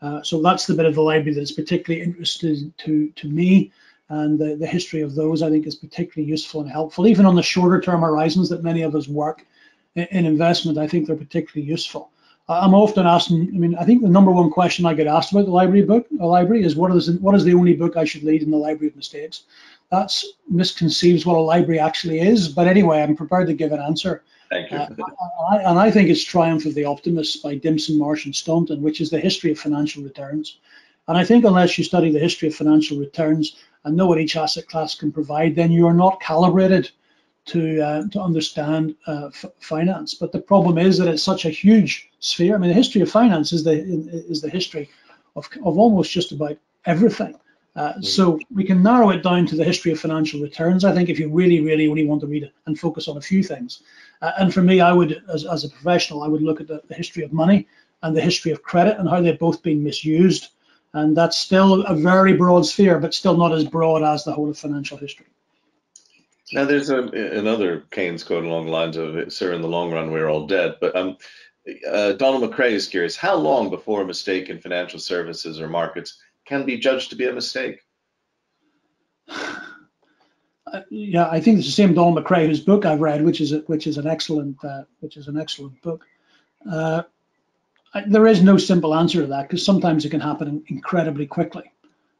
Uh, 0.00 0.22
so 0.22 0.40
that's 0.40 0.64
the 0.64 0.74
bit 0.74 0.86
of 0.86 0.94
the 0.94 1.02
library 1.02 1.34
that 1.34 1.42
is 1.42 1.50
particularly 1.52 2.04
interesting 2.04 2.72
to, 2.78 3.10
to 3.10 3.28
me. 3.28 3.72
And 4.10 4.38
the, 4.38 4.54
the 4.54 4.66
history 4.66 5.02
of 5.02 5.16
those, 5.16 5.42
I 5.42 5.50
think, 5.50 5.66
is 5.66 5.74
particularly 5.74 6.30
useful 6.30 6.60
and 6.60 6.70
helpful. 6.70 7.08
Even 7.08 7.26
on 7.26 7.34
the 7.34 7.42
shorter 7.42 7.80
term 7.80 8.00
horizons 8.00 8.48
that 8.48 8.62
many 8.62 8.82
of 8.82 8.94
us 8.94 9.08
work 9.08 9.44
in, 9.96 10.06
in 10.12 10.24
investment, 10.24 10.78
I 10.78 10.86
think 10.86 11.06
they're 11.06 11.16
particularly 11.16 11.68
useful. 11.68 12.10
I'm 12.48 12.72
often 12.72 13.06
asked, 13.06 13.30
I 13.30 13.34
mean, 13.34 13.74
I 13.74 13.84
think 13.84 14.00
the 14.00 14.08
number 14.08 14.30
one 14.30 14.50
question 14.50 14.86
I 14.86 14.94
get 14.94 15.06
asked 15.06 15.32
about 15.32 15.44
the 15.44 15.50
library 15.50 15.84
book, 15.84 16.06
a 16.18 16.24
library, 16.24 16.64
is 16.64 16.76
what 16.76 16.94
is 16.96 17.10
what 17.20 17.34
is 17.34 17.44
the 17.44 17.52
only 17.52 17.74
book 17.74 17.96
I 17.96 18.04
should 18.04 18.22
read 18.22 18.42
in 18.42 18.50
the 18.50 18.56
library 18.56 18.88
of 18.88 18.96
mistakes? 18.96 19.42
That's 19.90 20.24
misconceives 20.52 21.24
what 21.24 21.36
a 21.36 21.40
library 21.40 21.80
actually 21.80 22.20
is. 22.20 22.48
But 22.48 22.68
anyway, 22.68 23.02
I'm 23.02 23.16
prepared 23.16 23.46
to 23.48 23.54
give 23.54 23.72
an 23.72 23.80
answer. 23.80 24.22
Thank 24.50 24.70
you. 24.70 24.78
Uh, 24.78 24.88
I, 25.50 25.56
and 25.58 25.78
I 25.78 25.90
think 25.90 26.08
it's 26.08 26.24
Triumph 26.24 26.66
of 26.66 26.74
the 26.74 26.84
Optimists 26.84 27.36
by 27.36 27.58
Dimson, 27.58 27.98
Marsh, 27.98 28.24
and 28.24 28.34
Staunton, 28.34 28.82
which 28.82 29.00
is 29.00 29.10
the 29.10 29.20
history 29.20 29.50
of 29.50 29.58
financial 29.58 30.02
returns. 30.02 30.58
And 31.06 31.16
I 31.16 31.24
think 31.24 31.44
unless 31.44 31.76
you 31.78 31.84
study 31.84 32.10
the 32.10 32.18
history 32.18 32.48
of 32.48 32.54
financial 32.54 32.98
returns 32.98 33.56
and 33.84 33.96
know 33.96 34.06
what 34.06 34.20
each 34.20 34.36
asset 34.36 34.68
class 34.68 34.94
can 34.94 35.10
provide, 35.10 35.54
then 35.54 35.70
you 35.70 35.86
are 35.86 35.94
not 35.94 36.20
calibrated 36.20 36.90
to 37.46 37.80
uh, 37.80 38.06
to 38.08 38.20
understand 38.20 38.94
uh, 39.06 39.30
finance. 39.60 40.12
But 40.14 40.32
the 40.32 40.40
problem 40.40 40.76
is 40.76 40.98
that 40.98 41.08
it's 41.08 41.22
such 41.22 41.46
a 41.46 41.50
huge 41.50 42.10
sphere. 42.20 42.54
I 42.54 42.58
mean, 42.58 42.68
the 42.68 42.74
history 42.74 43.00
of 43.00 43.10
finance 43.10 43.52
is 43.52 43.64
the 43.64 43.72
is 43.72 44.42
the 44.42 44.50
history 44.50 44.90
of 45.34 45.48
of 45.64 45.78
almost 45.78 46.12
just 46.12 46.32
about 46.32 46.58
everything. 46.84 47.34
Uh, 47.78 47.94
mm. 47.94 48.04
so 48.04 48.40
we 48.52 48.64
can 48.64 48.82
narrow 48.82 49.10
it 49.10 49.22
down 49.22 49.46
to 49.46 49.54
the 49.54 49.62
history 49.62 49.92
of 49.92 50.00
financial 50.00 50.40
returns. 50.40 50.84
I 50.84 50.92
think 50.92 51.08
if 51.08 51.20
you 51.20 51.30
really, 51.30 51.60
really 51.60 51.86
only 51.86 52.04
want 52.04 52.20
to 52.22 52.26
read 52.26 52.42
it 52.42 52.52
and 52.66 52.76
focus 52.78 53.06
on 53.06 53.16
a 53.16 53.20
few 53.20 53.40
things. 53.44 53.82
Uh, 54.20 54.32
and 54.36 54.52
for 54.52 54.62
me, 54.62 54.80
I 54.80 54.92
would, 54.92 55.22
as, 55.32 55.46
as 55.46 55.62
a 55.62 55.68
professional, 55.68 56.24
I 56.24 56.26
would 56.26 56.42
look 56.42 56.60
at 56.60 56.66
the, 56.66 56.82
the 56.88 56.94
history 56.94 57.22
of 57.22 57.32
money 57.32 57.68
and 58.02 58.16
the 58.16 58.20
history 58.20 58.50
of 58.50 58.64
credit 58.64 58.98
and 58.98 59.08
how 59.08 59.20
they've 59.20 59.38
both 59.38 59.62
been 59.62 59.84
misused. 59.84 60.48
And 60.92 61.16
that's 61.16 61.38
still 61.38 61.84
a 61.84 61.94
very 61.94 62.32
broad 62.32 62.66
sphere, 62.66 62.98
but 62.98 63.14
still 63.14 63.36
not 63.36 63.52
as 63.52 63.64
broad 63.64 64.02
as 64.02 64.24
the 64.24 64.32
whole 64.32 64.50
of 64.50 64.58
financial 64.58 64.98
history. 64.98 65.26
Now, 66.52 66.64
there's 66.64 66.90
a, 66.90 67.02
another 67.38 67.84
Keynes 67.92 68.24
quote 68.24 68.44
along 68.44 68.66
the 68.66 68.72
lines 68.72 68.96
of, 68.96 69.32
"Sir, 69.32 69.52
in 69.52 69.60
the 69.60 69.68
long 69.68 69.92
run, 69.92 70.10
we're 70.10 70.28
all 70.28 70.46
dead." 70.46 70.76
But 70.80 70.96
um, 70.96 71.18
uh, 71.86 72.12
Donald 72.12 72.42
McCrae 72.42 72.72
is 72.72 72.88
curious: 72.88 73.16
how 73.16 73.34
long 73.34 73.68
before 73.68 74.00
a 74.00 74.06
mistake 74.06 74.48
in 74.48 74.58
financial 74.58 74.98
services 74.98 75.60
or 75.60 75.68
markets 75.68 76.18
can 76.48 76.64
be 76.64 76.78
judged 76.78 77.10
to 77.10 77.16
be 77.16 77.28
a 77.28 77.32
mistake? 77.32 77.80
Yeah, 80.90 81.30
I 81.30 81.40
think 81.40 81.56
it's 81.56 81.66
the 81.66 81.72
same 81.72 81.94
Donald 81.94 82.22
McCrae, 82.22 82.46
whose 82.46 82.60
book 82.60 82.84
I've 82.84 83.00
read, 83.00 83.24
which 83.24 83.40
is 83.40 83.52
a, 83.52 83.60
which 83.60 83.86
is 83.86 83.96
an 83.96 84.06
excellent 84.06 84.62
uh, 84.62 84.82
which 85.00 85.16
is 85.16 85.26
an 85.26 85.38
excellent 85.38 85.80
book. 85.80 86.04
Uh, 86.70 87.04
I, 87.94 88.04
there 88.06 88.26
is 88.26 88.42
no 88.42 88.58
simple 88.58 88.94
answer 88.94 89.22
to 89.22 89.26
that 89.28 89.48
because 89.48 89.64
sometimes 89.64 90.04
it 90.04 90.10
can 90.10 90.20
happen 90.20 90.62
incredibly 90.66 91.26
quickly, 91.26 91.72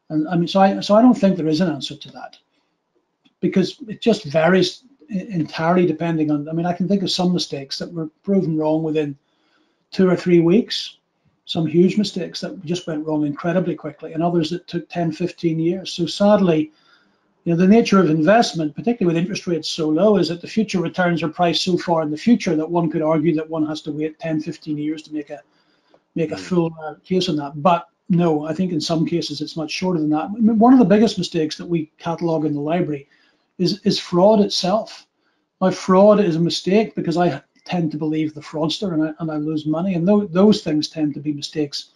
and 0.09 0.27
I 0.27 0.35
mean, 0.35 0.47
so 0.47 0.61
I 0.61 0.79
so 0.79 0.95
I 0.95 1.03
don't 1.03 1.13
think 1.13 1.37
there 1.37 1.47
is 1.47 1.61
an 1.61 1.69
answer 1.69 1.95
to 1.95 2.11
that 2.13 2.39
because 3.39 3.77
it 3.87 4.01
just 4.01 4.23
varies 4.23 4.83
entirely 5.09 5.85
depending 5.85 6.31
on. 6.31 6.49
I 6.49 6.53
mean, 6.53 6.65
I 6.65 6.73
can 6.73 6.87
think 6.87 7.03
of 7.03 7.11
some 7.11 7.31
mistakes 7.31 7.77
that 7.77 7.93
were 7.93 8.09
proven 8.23 8.57
wrong 8.57 8.81
within 8.81 9.15
two 9.91 10.09
or 10.09 10.15
three 10.15 10.39
weeks, 10.39 10.97
some 11.49 11.65
huge 11.65 11.97
mistakes 11.97 12.41
that 12.41 12.63
just 12.63 12.85
went 12.85 13.03
wrong 13.07 13.25
incredibly 13.25 13.73
quickly, 13.73 14.13
and 14.13 14.21
others 14.21 14.51
that 14.51 14.67
took 14.67 14.87
10, 14.87 15.11
15 15.11 15.59
years. 15.59 15.91
So 15.91 16.05
sadly, 16.05 16.71
you 17.43 17.51
know, 17.51 17.57
the 17.57 17.67
nature 17.67 17.97
of 17.97 18.11
investment, 18.11 18.75
particularly 18.75 19.15
with 19.15 19.19
interest 19.19 19.47
rates 19.47 19.67
so 19.67 19.89
low, 19.89 20.17
is 20.17 20.27
that 20.27 20.41
the 20.41 20.47
future 20.47 20.79
returns 20.79 21.23
are 21.23 21.27
priced 21.27 21.63
so 21.63 21.75
far 21.75 22.03
in 22.03 22.11
the 22.11 22.17
future 22.17 22.55
that 22.55 22.69
one 22.69 22.91
could 22.91 23.01
argue 23.01 23.33
that 23.33 23.49
one 23.49 23.65
has 23.65 23.81
to 23.81 23.91
wait 23.91 24.19
10, 24.19 24.41
15 24.41 24.77
years 24.77 25.01
to 25.01 25.11
make 25.11 25.31
a 25.31 25.41
make 26.13 26.31
a 26.31 26.35
hmm. 26.35 26.41
full 26.41 26.71
uh, 26.83 26.93
case 27.03 27.29
on 27.29 27.37
that. 27.37 27.59
But 27.59 27.87
no, 28.09 28.45
I 28.45 28.53
think 28.53 28.71
in 28.71 28.79
some 28.79 29.03
cases 29.07 29.41
it's 29.41 29.57
much 29.57 29.71
shorter 29.71 29.99
than 29.99 30.11
that. 30.11 30.25
I 30.25 30.27
mean, 30.27 30.59
one 30.59 30.73
of 30.73 30.79
the 30.79 30.85
biggest 30.85 31.17
mistakes 31.17 31.57
that 31.57 31.65
we 31.65 31.91
catalog 31.97 32.45
in 32.45 32.53
the 32.53 32.61
library 32.61 33.07
is, 33.57 33.81
is 33.85 33.97
fraud 33.97 34.39
itself. 34.39 35.07
Now, 35.59 35.71
fraud 35.71 36.19
is 36.19 36.35
a 36.35 36.39
mistake 36.39 36.93
because 36.93 37.17
I 37.17 37.41
tend 37.69 37.91
to 37.91 37.97
believe 37.97 38.33
the 38.33 38.41
fraudster 38.41 38.93
and 38.93 39.03
I, 39.03 39.13
and 39.19 39.31
I 39.31 39.37
lose 39.37 39.65
money, 39.65 39.93
and 39.93 40.07
th- 40.07 40.31
those 40.31 40.61
things 40.61 40.87
tend 40.87 41.13
to 41.13 41.19
be 41.19 41.33
mistakes 41.33 41.91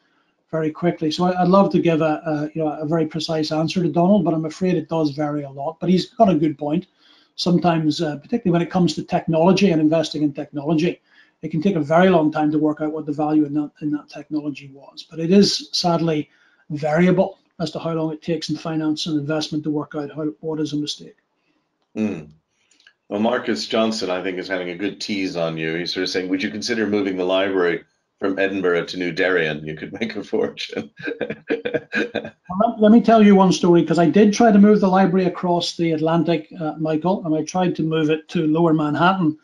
very 0.52 0.72
quickly. 0.72 1.10
So 1.12 1.26
I, 1.26 1.42
would 1.42 1.52
love 1.52 1.72
to 1.72 1.80
give 1.80 2.02
a, 2.02 2.22
a, 2.26 2.52
you 2.54 2.64
know 2.64 2.70
a 2.70 2.86
very 2.86 3.08
precise 3.08 3.52
answer 3.52 3.82
to 3.82 3.90
Donald, 3.90 4.24
but 4.24 4.34
I'm 4.34 4.46
afraid 4.46 4.76
it 4.76 4.88
does 4.88 5.10
vary 5.12 5.44
a 5.44 5.50
lot. 5.50 5.80
But 5.80 5.90
he's 5.90 6.12
got 6.12 6.30
a 6.30 6.36
good 6.36 6.58
point. 6.58 6.88
Sometimes, 7.36 8.02
uh, 8.02 8.18
particularly 8.18 8.54
when 8.54 8.68
it 8.68 8.72
comes 8.72 8.94
to 8.94 9.04
technology 9.04 9.72
and 9.72 9.82
investing 9.82 10.22
in 10.22 10.34
technology, 10.34 11.02
it 11.42 11.50
can 11.50 11.62
take 11.62 11.76
a 11.76 11.90
very 11.96 12.10
long 12.10 12.32
time 12.32 12.52
to 12.52 12.60
work 12.60 12.82
out 12.82 12.94
what 12.94 13.08
the 13.08 13.12
value 13.12 13.46
in 13.46 13.54
that 13.56 13.72
in 13.82 13.90
that 13.92 14.10
technology 14.10 14.70
was. 14.74 15.06
But 15.10 15.20
it 15.20 15.32
is 15.32 15.70
sadly 15.72 16.30
variable 16.70 17.40
as 17.60 17.72
to 17.72 17.80
how 17.80 17.94
long 17.94 18.14
it 18.14 18.22
takes 18.22 18.50
in 18.50 18.56
finance 18.56 19.08
and 19.08 19.20
investment 19.20 19.64
to 19.64 19.72
work 19.72 19.94
out 19.96 20.12
how, 20.12 20.26
what 20.42 20.60
is 20.60 20.74
a 20.74 20.78
mistake. 20.78 21.18
Mm. 21.96 22.30
Well, 23.10 23.20
Marcus 23.20 23.68
Johnson, 23.68 24.10
I 24.10 24.24
think, 24.24 24.40
is 24.40 24.48
having 24.48 24.70
a 24.70 24.76
good 24.76 25.02
tease 25.02 25.36
on 25.36 25.58
you. 25.58 25.76
He's 25.76 25.94
sort 25.94 26.04
of 26.04 26.10
saying, 26.10 26.30
would 26.30 26.42
you 26.42 26.50
consider 26.50 26.88
moving 26.88 27.18
the 27.18 27.26
library 27.26 27.84
from 28.20 28.40
Edinburgh 28.40 28.86
to 28.86 28.98
New 28.98 29.12
Darien? 29.12 29.66
You 29.66 29.76
could 29.76 29.94
make 30.00 30.16
a 30.16 30.24
fortune. 30.24 30.90
Let 32.80 32.92
me 32.92 33.02
tell 33.02 33.22
you 33.22 33.36
one 33.36 33.52
story, 33.52 33.82
because 33.82 34.00
I 34.00 34.10
did 34.10 34.34
try 34.34 34.52
to 34.52 34.58
move 34.58 34.80
the 34.80 34.88
library 34.88 35.26
across 35.26 35.76
the 35.76 35.92
Atlantic, 35.92 36.48
uh, 36.60 36.76
Michael, 36.80 37.26
and 37.26 37.36
I 37.36 37.44
tried 37.44 37.76
to 37.76 37.84
move 37.84 38.10
it 38.10 38.28
to 38.30 38.48
Lower 38.48 38.74
Manhattan. 38.74 39.38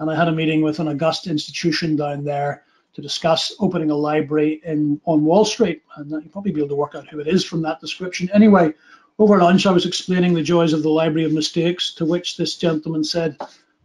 And 0.00 0.10
I 0.10 0.16
had 0.16 0.28
a 0.28 0.32
meeting 0.32 0.62
with 0.62 0.80
an 0.80 0.88
august 0.88 1.26
institution 1.26 1.96
down 1.96 2.24
there 2.24 2.64
to 2.94 3.02
discuss 3.02 3.54
opening 3.60 3.90
a 3.90 3.94
library 3.94 4.60
in 4.64 5.00
on 5.04 5.24
Wall 5.24 5.44
Street. 5.44 5.82
And 5.96 6.10
you'll 6.10 6.22
probably 6.30 6.52
be 6.52 6.60
able 6.60 6.70
to 6.70 6.76
work 6.76 6.94
out 6.94 7.08
who 7.08 7.20
it 7.20 7.28
is 7.28 7.44
from 7.44 7.62
that 7.62 7.80
description. 7.80 8.30
Anyway, 8.32 8.72
over 9.22 9.38
lunch, 9.38 9.66
I 9.66 9.70
was 9.70 9.86
explaining 9.86 10.34
the 10.34 10.42
joys 10.42 10.72
of 10.72 10.82
the 10.82 10.88
Library 10.88 11.24
of 11.24 11.32
Mistakes, 11.32 11.94
to 11.94 12.04
which 12.04 12.36
this 12.36 12.56
gentleman 12.56 13.04
said, 13.04 13.36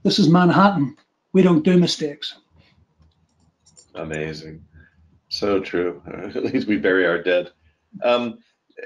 This 0.01 0.17
is 0.17 0.29
Manhattan. 0.29 0.97
We 1.31 1.43
don't 1.43 1.63
do 1.63 1.77
mistakes. 1.77 2.39
Amazing. 3.93 4.65
So 5.29 5.59
true. 5.59 6.01
At 6.35 6.43
least 6.43 6.67
we 6.67 6.77
bury 6.77 7.05
our 7.05 7.21
dead. 7.21 7.51
Um, 8.01 8.39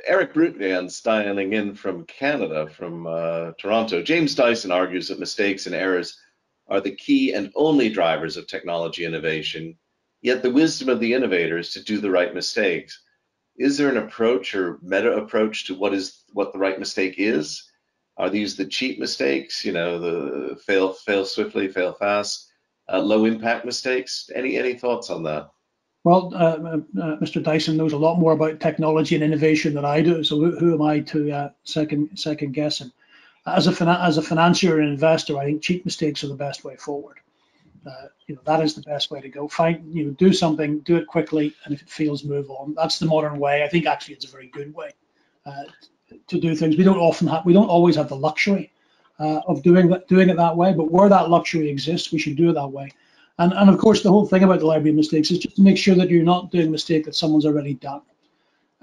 Eric 0.05 0.33
Brutman 0.33 0.91
styling 0.91 1.53
in 1.53 1.73
from 1.73 2.03
Canada, 2.05 2.67
from 2.67 3.07
uh, 3.07 3.51
Toronto. 3.57 4.03
James 4.03 4.35
Dyson 4.35 4.73
argues 4.73 5.07
that 5.07 5.19
mistakes 5.19 5.67
and 5.67 5.75
errors 5.75 6.19
are 6.67 6.81
the 6.81 6.95
key 6.95 7.33
and 7.33 7.49
only 7.55 7.87
drivers 7.87 8.35
of 8.35 8.47
technology 8.47 9.05
innovation, 9.05 9.77
yet 10.21 10.41
the 10.41 10.51
wisdom 10.51 10.89
of 10.89 10.99
the 10.99 11.13
innovators 11.13 11.71
to 11.71 11.81
do 11.81 12.01
the 12.01 12.11
right 12.11 12.33
mistakes 12.33 13.01
is 13.61 13.77
there 13.77 13.89
an 13.89 13.97
approach 13.97 14.55
or 14.55 14.79
meta 14.81 15.13
approach 15.13 15.65
to 15.65 15.75
what 15.75 15.93
is 15.93 16.23
what 16.33 16.51
the 16.51 16.59
right 16.59 16.79
mistake 16.79 17.15
is? 17.17 17.69
Are 18.17 18.29
these 18.29 18.57
the 18.57 18.65
cheap 18.65 18.99
mistakes? 18.99 19.63
You 19.63 19.73
know, 19.73 19.99
the 19.99 20.55
fail 20.55 20.93
fail 20.93 21.25
swiftly, 21.25 21.67
fail 21.67 21.93
fast, 21.93 22.51
uh, 22.91 22.99
low 22.99 23.25
impact 23.25 23.65
mistakes. 23.65 24.29
Any 24.33 24.57
any 24.57 24.73
thoughts 24.73 25.09
on 25.09 25.23
that? 25.23 25.51
Well, 26.03 26.33
uh, 26.33 26.57
uh, 26.99 27.17
Mr. 27.19 27.43
Dyson 27.43 27.77
knows 27.77 27.93
a 27.93 27.97
lot 27.97 28.17
more 28.17 28.31
about 28.31 28.59
technology 28.59 29.13
and 29.13 29.23
innovation 29.23 29.75
than 29.75 29.85
I 29.85 30.01
do. 30.01 30.23
So 30.23 30.37
who, 30.39 30.57
who 30.57 30.73
am 30.73 30.81
I 30.81 31.01
to 31.01 31.31
uh, 31.31 31.49
second 31.63 32.17
second 32.17 32.53
guess 32.53 32.81
him? 32.81 32.91
As 33.45 33.67
a 33.67 33.99
as 34.01 34.17
a 34.17 34.23
financier 34.23 34.79
and 34.79 34.89
investor, 34.89 35.37
I 35.37 35.45
think 35.45 35.61
cheap 35.61 35.85
mistakes 35.85 36.23
are 36.23 36.27
the 36.27 36.35
best 36.35 36.63
way 36.63 36.75
forward. 36.77 37.20
Uh, 37.85 38.07
you 38.27 38.35
know 38.35 38.41
that 38.45 38.61
is 38.61 38.75
the 38.75 38.81
best 38.81 39.09
way 39.09 39.19
to 39.21 39.29
go. 39.29 39.47
Find 39.47 39.93
you 39.93 40.05
know 40.05 40.11
do 40.11 40.33
something, 40.33 40.79
do 40.79 40.97
it 40.97 41.07
quickly, 41.07 41.53
and 41.65 41.73
if 41.73 41.81
it 41.81 41.89
fails, 41.89 42.23
move 42.23 42.49
on. 42.51 42.73
That's 42.75 42.99
the 42.99 43.07
modern 43.07 43.39
way. 43.39 43.63
I 43.63 43.67
think 43.67 43.85
actually 43.85 44.15
it's 44.15 44.25
a 44.25 44.31
very 44.31 44.47
good 44.47 44.73
way 44.73 44.91
uh, 45.45 45.63
to 46.27 46.39
do 46.39 46.55
things. 46.55 46.77
We 46.77 46.83
don't 46.83 46.97
often 46.99 47.27
have, 47.27 47.45
we 47.45 47.53
don't 47.53 47.69
always 47.69 47.95
have 47.95 48.09
the 48.09 48.15
luxury 48.15 48.71
uh, 49.19 49.41
of 49.47 49.63
doing 49.63 49.89
that, 49.89 50.07
doing 50.07 50.29
it 50.29 50.37
that 50.37 50.55
way. 50.55 50.73
But 50.73 50.91
where 50.91 51.09
that 51.09 51.29
luxury 51.29 51.69
exists, 51.69 52.11
we 52.11 52.19
should 52.19 52.35
do 52.35 52.51
it 52.51 52.53
that 52.53 52.71
way. 52.71 52.91
And 53.39 53.53
and 53.53 53.69
of 53.69 53.79
course, 53.79 54.03
the 54.03 54.11
whole 54.11 54.27
thing 54.27 54.43
about 54.43 54.59
the 54.59 54.67
library 54.67 54.91
of 54.91 54.97
mistakes 54.97 55.31
is 55.31 55.39
just 55.39 55.55
to 55.55 55.63
make 55.63 55.77
sure 55.77 55.95
that 55.95 56.09
you're 56.09 56.23
not 56.23 56.51
doing 56.51 56.67
a 56.67 56.71
mistake 56.71 57.05
that 57.05 57.15
someone's 57.15 57.45
already 57.45 57.73
done. 57.73 58.01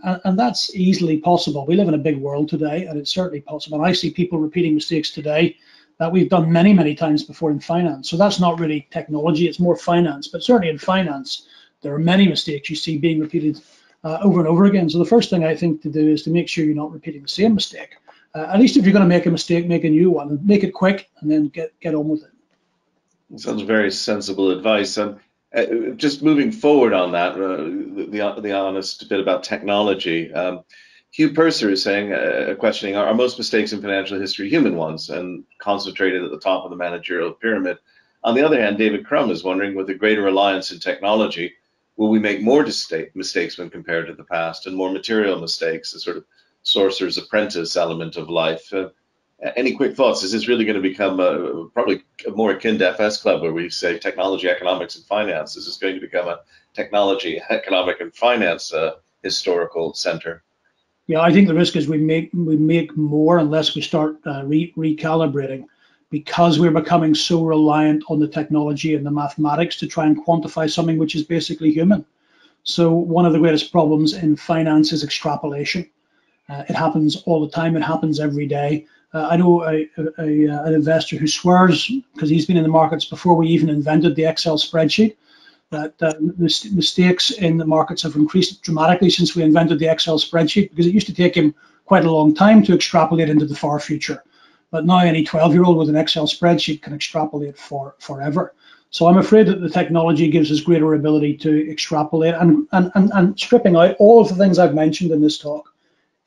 And, 0.03 0.21
and 0.25 0.39
that's 0.39 0.75
easily 0.75 1.19
possible. 1.19 1.67
We 1.67 1.77
live 1.77 1.89
in 1.89 1.95
a 1.95 1.99
big 1.99 2.19
world 2.19 2.49
today, 2.49 2.87
and 2.87 2.99
it's 2.99 3.13
certainly 3.13 3.41
possible. 3.41 3.79
And 3.79 3.87
I 3.87 3.93
see 3.93 4.11
people 4.11 4.41
repeating 4.41 4.75
mistakes 4.75 5.11
today 5.11 5.57
that 5.99 6.13
we've 6.13 6.31
done 6.31 6.51
many, 6.51 6.73
many 6.73 6.95
times 6.95 7.25
before 7.25 7.51
in 7.51 7.61
finance. 7.61 8.09
So 8.09 8.17
that's 8.17 8.41
not 8.41 8.61
really 8.61 8.87
technology, 8.91 9.49
it's 9.49 9.59
more 9.59 9.77
finance. 9.77 10.29
But 10.29 10.43
certainly 10.43 10.69
in 10.69 10.79
finance, 10.79 11.49
there 11.83 11.95
are 11.95 11.99
many 11.99 12.29
mistakes 12.29 12.71
you 12.71 12.77
see 12.77 12.99
being 12.99 13.21
repeated 13.21 13.61
uh, 14.05 14.19
over 14.23 14.39
and 14.39 14.49
over 14.49 14.65
again. 14.65 14.89
So 14.89 14.99
the 14.99 15.05
first 15.05 15.31
thing 15.31 15.45
I 15.45 15.57
think 15.57 15.83
to 15.83 15.91
do 15.91 16.09
is 16.09 16.23
to 16.23 16.31
make 16.31 16.49
sure 16.49 16.65
you're 16.65 16.75
not 16.75 16.93
repeating 16.93 17.23
the 17.23 17.29
same 17.29 17.55
mistake. 17.55 17.97
Uh, 18.35 18.47
at 18.53 18.61
least 18.61 18.77
if 18.77 18.85
you're 18.85 18.93
going 18.93 19.09
to 19.09 19.09
make 19.09 19.27
a 19.27 19.31
mistake, 19.31 19.67
make 19.67 19.85
a 19.85 19.91
new 19.91 20.11
one 20.11 20.29
and 20.29 20.47
make 20.47 20.63
it 20.63 20.73
quick 20.73 21.11
and 21.21 21.31
then 21.31 21.49
get, 21.49 21.79
get 21.81 21.95
on 21.95 22.09
with 22.09 22.23
it. 22.23 23.41
Sounds 23.41 23.63
very 23.63 23.91
sensible 23.91 24.51
advice. 24.51 24.97
And 24.97 25.19
uh, 25.55 25.95
just 25.97 26.23
moving 26.23 26.53
forward 26.53 26.93
on 26.93 27.13
that, 27.13 27.33
uh, 27.33 27.57
the, 27.57 28.07
the, 28.11 28.41
the 28.41 28.53
honest 28.53 29.09
bit 29.09 29.21
about 29.21 29.43
technology. 29.43 30.33
Um, 30.33 30.63
Hugh 31.11 31.33
Purser 31.33 31.71
is 31.71 31.83
saying, 31.83 32.13
uh, 32.13 32.55
questioning, 32.59 32.95
are, 32.95 33.15
most 33.15 33.39
mistakes 33.39 33.73
in 33.73 33.81
financial 33.81 34.21
history 34.21 34.49
human 34.49 34.77
ones 34.77 35.09
and 35.09 35.45
concentrated 35.59 36.23
at 36.23 36.31
the 36.31 36.39
top 36.39 36.65
of 36.65 36.71
the 36.71 36.77
managerial 36.77 37.33
pyramid? 37.33 37.79
On 38.25 38.35
the 38.35 38.45
other 38.45 38.61
hand, 38.61 38.77
David 38.77 39.07
Crum 39.07 39.31
is 39.31 39.43
wondering, 39.43 39.75
with 39.75 39.89
a 39.89 39.95
greater 39.95 40.23
reliance 40.23 40.71
in 40.71 40.81
technology, 40.81 41.55
will 41.97 42.11
we 42.11 42.19
make 42.19 42.43
more 42.43 42.65
mistakes 42.65 43.59
when 43.59 43.71
compared 43.71 44.07
to 44.07 44.15
the 44.15 44.25
past 44.25 44.67
and 44.67 44.77
more 44.77 44.91
material 44.91 45.41
mistakes, 45.41 45.93
the 45.93 46.01
sort 46.01 46.19
of 46.19 46.25
sorcerer's 46.63 47.17
apprentice 47.17 47.77
element 47.77 48.17
of 48.17 48.29
life? 48.29 48.73
Uh, 48.73 48.91
any 49.57 49.75
quick 49.75 49.97
thoughts? 49.97 50.23
Is 50.23 50.33
this 50.33 50.49
really 50.49 50.65
going 50.65 50.81
to 50.81 50.89
become 50.89 51.21
a, 51.21 51.69
probably 51.71 52.03
more 52.35 52.51
akin 52.51 52.79
to 52.79 52.89
FS 52.91 53.23
Club, 53.23 53.41
where 53.41 53.53
we 53.53 53.71
say 53.71 53.99
technology, 53.99 54.49
economics, 54.49 54.97
and 54.97 55.05
finance? 55.07 55.57
Is 55.57 55.65
this 55.65 55.79
going 55.79 55.95
to 55.95 56.01
become 56.01 56.29
a 56.29 56.41
technology, 56.75 57.41
economic, 57.49 58.01
and 58.01 58.15
finance 58.15 58.75
uh, 58.75 58.97
historical 59.23 59.95
center? 59.95 60.43
Yeah, 61.09 61.23
I 61.23 61.33
think 61.33 61.49
the 61.49 61.55
risk 61.55 61.75
is 61.75 61.89
we 61.89 61.97
make 61.97 62.31
we 62.35 62.57
make 62.57 62.95
more 62.95 63.39
unless 63.39 63.75
we 63.75 63.81
start 63.81 64.19
uh, 64.27 64.45
re- 64.45 64.75
recalibrating, 64.77 65.65
because 66.11 66.61
we're 66.61 66.71
becoming 66.71 67.15
so 67.15 67.45
reliant 67.45 68.05
on 68.11 68.21
the 68.21 68.29
technology 68.29 68.95
and 68.95 69.07
the 69.07 69.11
mathematics 69.11 69.77
to 69.79 69.87
try 69.87 70.05
and 70.05 70.23
quantify 70.23 70.71
something 70.71 70.99
which 70.99 71.15
is 71.15 71.25
basically 71.25 71.73
human. 71.73 72.05
So 72.65 72.93
one 72.93 73.25
of 73.25 73.33
the 73.33 73.39
greatest 73.39 73.73
problems 73.73 74.13
in 74.13 74.37
finance 74.37 74.93
is 74.93 75.03
extrapolation. 75.03 75.89
Uh, 76.51 76.65
it 76.69 76.77
happens 76.77 77.23
all 77.25 77.41
the 77.41 77.51
time. 77.51 77.75
It 77.75 77.83
happens 77.83 78.21
every 78.21 78.47
day. 78.47 78.85
Uh, 79.15 79.29
I 79.31 79.39
know 79.39 79.65
a, 79.65 79.89
a, 79.97 80.05
a, 80.19 80.47
an 80.67 80.75
investor 80.75 81.17
who 81.17 81.27
swears 81.27 81.91
because 82.13 82.29
he's 82.29 82.45
been 82.45 82.59
in 82.59 82.63
the 82.63 82.69
markets 82.69 83.07
before 83.07 83.35
we 83.35 83.49
even 83.49 83.71
invented 83.71 84.15
the 84.15 84.27
Excel 84.27 84.59
spreadsheet 84.59 85.17
that 85.71 85.95
uh, 86.03 86.15
mistakes 86.19 87.31
in 87.31 87.59
the 87.59 87.67
markets 87.67 88.03
have 88.03 88.17
increased 88.17 88.63
dramatically 88.63 89.11
since 89.11 89.37
we 89.37 89.43
invented 89.43 89.79
the 89.79 89.91
Excel 89.91 90.19
spreadsheet 90.19 90.71
because 90.71 90.87
it 90.87 90.95
used 90.95 91.07
to 91.07 91.15
take 91.15 91.35
him 91.35 91.55
quite 91.85 92.05
a 92.05 92.11
long 92.11 92.35
time 92.35 92.63
to 92.63 92.75
extrapolate 92.75 93.29
into 93.29 93.45
the 93.45 93.55
far 93.55 93.79
future. 93.79 94.23
But 94.71 94.87
now 94.87 94.99
any 94.99 95.25
12 95.25 95.53
year 95.53 95.65
old 95.65 95.79
with 95.79 95.89
an 95.89 95.97
Excel 95.97 96.27
spreadsheet 96.27 96.83
can 96.83 96.95
extrapolate 96.95 97.59
for 97.59 97.95
forever. 97.99 98.55
So 98.91 99.07
I'm 99.07 99.19
afraid 99.19 99.47
that 99.47 99.61
the 99.61 99.69
technology 99.69 100.31
gives 100.31 100.51
us 100.51 100.61
greater 100.61 100.95
ability 100.95 101.37
to 101.39 101.71
extrapolate 101.71 102.35
and, 102.35 102.67
and, 102.73 102.91
and, 102.95 103.11
and 103.13 103.39
stripping 103.39 103.77
out 103.77 103.97
all 103.99 104.21
of 104.21 104.29
the 104.29 104.35
things 104.35 104.59
I've 104.59 104.75
mentioned 104.75 105.11
in 105.11 105.21
this 105.21 105.39
talk 105.39 105.75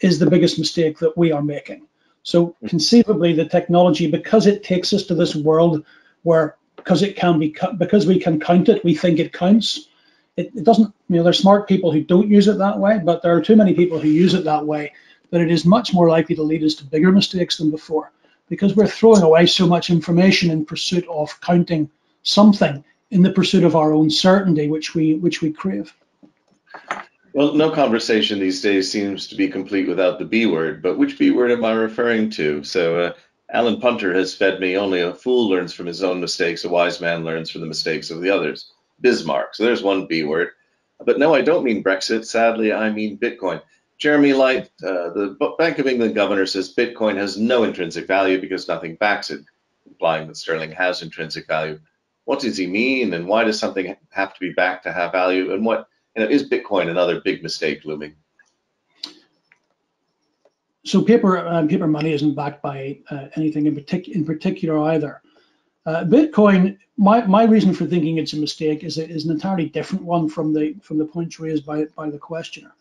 is 0.01 0.19
the 0.19 0.29
biggest 0.29 0.59
mistake 0.59 0.99
that 0.99 1.17
we 1.17 1.31
are 1.31 1.41
making. 1.41 1.87
So 2.23 2.55
conceivably 2.67 3.33
the 3.33 3.45
technology, 3.45 4.09
because 4.09 4.45
it 4.45 4.63
takes 4.63 4.93
us 4.93 5.03
to 5.07 5.15
this 5.15 5.35
world 5.35 5.83
where 6.21 6.57
because 6.83 7.03
it 7.03 7.15
can 7.15 7.39
be 7.39 7.55
because 7.77 8.05
we 8.05 8.19
can 8.19 8.39
count 8.39 8.69
it, 8.69 8.83
we 8.83 8.95
think 8.95 9.19
it 9.19 9.33
counts. 9.33 9.87
It, 10.37 10.51
it 10.55 10.63
doesn't. 10.63 10.93
You 11.09 11.17
know, 11.17 11.23
there's 11.23 11.39
smart 11.39 11.67
people 11.67 11.91
who 11.91 12.03
don't 12.03 12.29
use 12.29 12.47
it 12.47 12.57
that 12.57 12.79
way, 12.79 12.99
but 13.03 13.21
there 13.21 13.35
are 13.35 13.41
too 13.41 13.55
many 13.55 13.73
people 13.73 13.99
who 13.99 14.09
use 14.09 14.33
it 14.33 14.43
that 14.45 14.65
way 14.65 14.93
that 15.29 15.41
it 15.41 15.51
is 15.51 15.65
much 15.65 15.93
more 15.93 16.09
likely 16.09 16.35
to 16.35 16.43
lead 16.43 16.63
us 16.63 16.75
to 16.75 16.85
bigger 16.85 17.11
mistakes 17.11 17.57
than 17.57 17.71
before 17.71 18.11
because 18.49 18.75
we're 18.75 18.87
throwing 18.87 19.21
away 19.21 19.45
so 19.45 19.65
much 19.65 19.89
information 19.89 20.51
in 20.51 20.65
pursuit 20.65 21.07
of 21.07 21.39
counting 21.41 21.89
something 22.23 22.83
in 23.09 23.21
the 23.21 23.31
pursuit 23.31 23.63
of 23.63 23.75
our 23.75 23.93
own 23.93 24.09
certainty, 24.09 24.67
which 24.67 24.93
we 24.95 25.15
which 25.15 25.41
we 25.41 25.51
crave. 25.51 25.93
Well, 27.33 27.53
no 27.53 27.71
conversation 27.71 28.39
these 28.39 28.61
days 28.61 28.91
seems 28.91 29.27
to 29.27 29.35
be 29.35 29.47
complete 29.47 29.87
without 29.87 30.19
the 30.19 30.25
B 30.25 30.47
word, 30.47 30.81
but 30.81 30.97
which 30.97 31.17
B 31.17 31.31
word 31.31 31.51
am 31.51 31.63
I 31.63 31.71
referring 31.71 32.29
to? 32.31 32.61
So, 32.63 32.99
uh, 32.99 33.13
Alan 33.53 33.81
Punter 33.81 34.13
has 34.13 34.33
fed 34.33 34.61
me 34.61 34.77
only 34.77 35.01
a 35.01 35.13
fool 35.13 35.49
learns 35.49 35.73
from 35.73 35.85
his 35.85 36.03
own 36.03 36.21
mistakes, 36.21 36.63
a 36.63 36.69
wise 36.69 37.01
man 37.01 37.25
learns 37.25 37.49
from 37.49 37.61
the 37.61 37.67
mistakes 37.67 38.09
of 38.09 38.21
the 38.21 38.29
others. 38.29 38.71
Bismarck. 39.01 39.55
So 39.55 39.63
there's 39.63 39.83
one 39.83 40.07
B 40.07 40.23
word. 40.23 40.51
But 41.03 41.19
no, 41.19 41.33
I 41.33 41.41
don't 41.41 41.63
mean 41.63 41.83
Brexit. 41.83 42.25
Sadly, 42.25 42.71
I 42.71 42.91
mean 42.91 43.17
Bitcoin. 43.17 43.61
Jeremy 43.97 44.33
Light, 44.33 44.71
uh, 44.83 45.09
the 45.09 45.55
Bank 45.57 45.79
of 45.79 45.87
England 45.87 46.15
governor, 46.15 46.45
says 46.45 46.73
Bitcoin 46.73 47.17
has 47.17 47.37
no 47.37 47.63
intrinsic 47.63 48.07
value 48.07 48.39
because 48.39 48.67
nothing 48.67 48.95
backs 48.95 49.29
it, 49.29 49.41
implying 49.85 50.27
that 50.27 50.37
sterling 50.37 50.71
has 50.71 51.01
intrinsic 51.01 51.45
value. 51.45 51.79
What 52.25 52.39
does 52.39 52.57
he 52.57 52.67
mean, 52.67 53.13
and 53.13 53.27
why 53.27 53.43
does 53.43 53.59
something 53.59 53.95
have 54.09 54.33
to 54.33 54.39
be 54.39 54.53
backed 54.53 54.83
to 54.85 54.93
have 54.93 55.11
value? 55.11 55.53
And 55.53 55.65
what 55.65 55.87
you 56.15 56.23
know, 56.23 56.29
is 56.29 56.49
Bitcoin 56.49 56.89
another 56.89 57.19
big 57.19 57.43
mistake 57.43 57.83
looming? 57.83 58.15
So 60.83 61.01
paper 61.03 61.37
uh, 61.37 61.65
paper 61.67 61.87
money 61.87 62.11
isn't 62.13 62.35
backed 62.35 62.61
by 62.61 62.99
uh, 63.09 63.27
anything 63.35 63.65
in, 63.65 63.75
partic- 63.75 64.09
in 64.09 64.25
particular 64.25 64.79
either. 64.91 65.21
Uh, 65.85 66.03
Bitcoin, 66.03 66.77
my, 66.97 67.25
my 67.25 67.43
reason 67.43 67.73
for 67.73 67.85
thinking 67.85 68.17
it's 68.17 68.33
a 68.33 68.37
mistake 68.37 68.83
is, 68.83 68.97
is 68.97 69.25
an 69.25 69.31
entirely 69.31 69.67
different 69.67 70.03
one 70.03 70.29
from 70.29 70.53
the 70.53 70.75
from 70.81 70.97
the 70.97 71.05
points 71.05 71.39
raised 71.39 71.65
by 71.65 71.85
by 71.95 72.09
the 72.09 72.19
questioner. 72.19 72.71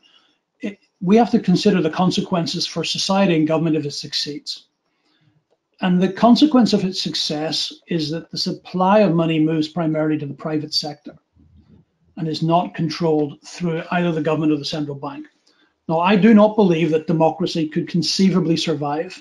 It, 0.60 0.78
we 1.00 1.16
have 1.16 1.30
to 1.30 1.40
consider 1.40 1.80
the 1.80 1.90
consequences 1.90 2.66
for 2.66 2.84
society 2.84 3.36
and 3.36 3.48
government 3.48 3.76
if 3.76 3.86
it 3.86 3.92
succeeds. 3.92 4.66
And 5.80 6.02
the 6.02 6.12
consequence 6.12 6.74
of 6.74 6.84
its 6.84 7.00
success 7.00 7.72
is 7.86 8.10
that 8.10 8.30
the 8.30 8.36
supply 8.36 8.98
of 8.98 9.14
money 9.14 9.40
moves 9.40 9.68
primarily 9.68 10.18
to 10.18 10.26
the 10.26 10.34
private 10.34 10.74
sector 10.74 11.16
and 12.18 12.28
is 12.28 12.42
not 12.42 12.74
controlled 12.74 13.40
through 13.46 13.82
either 13.90 14.12
the 14.12 14.20
government 14.20 14.52
or 14.52 14.58
the 14.58 14.64
central 14.64 14.96
bank. 14.96 15.26
Now, 15.90 15.98
I 15.98 16.14
do 16.14 16.34
not 16.34 16.54
believe 16.54 16.92
that 16.92 17.08
democracy 17.08 17.66
could 17.66 17.88
conceivably 17.88 18.56
survive 18.56 19.20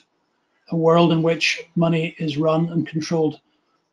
a 0.70 0.76
world 0.76 1.12
in 1.12 1.24
which 1.24 1.64
money 1.76 2.14
is 2.20 2.38
run 2.38 2.70
and 2.70 2.86
controlled 2.86 3.42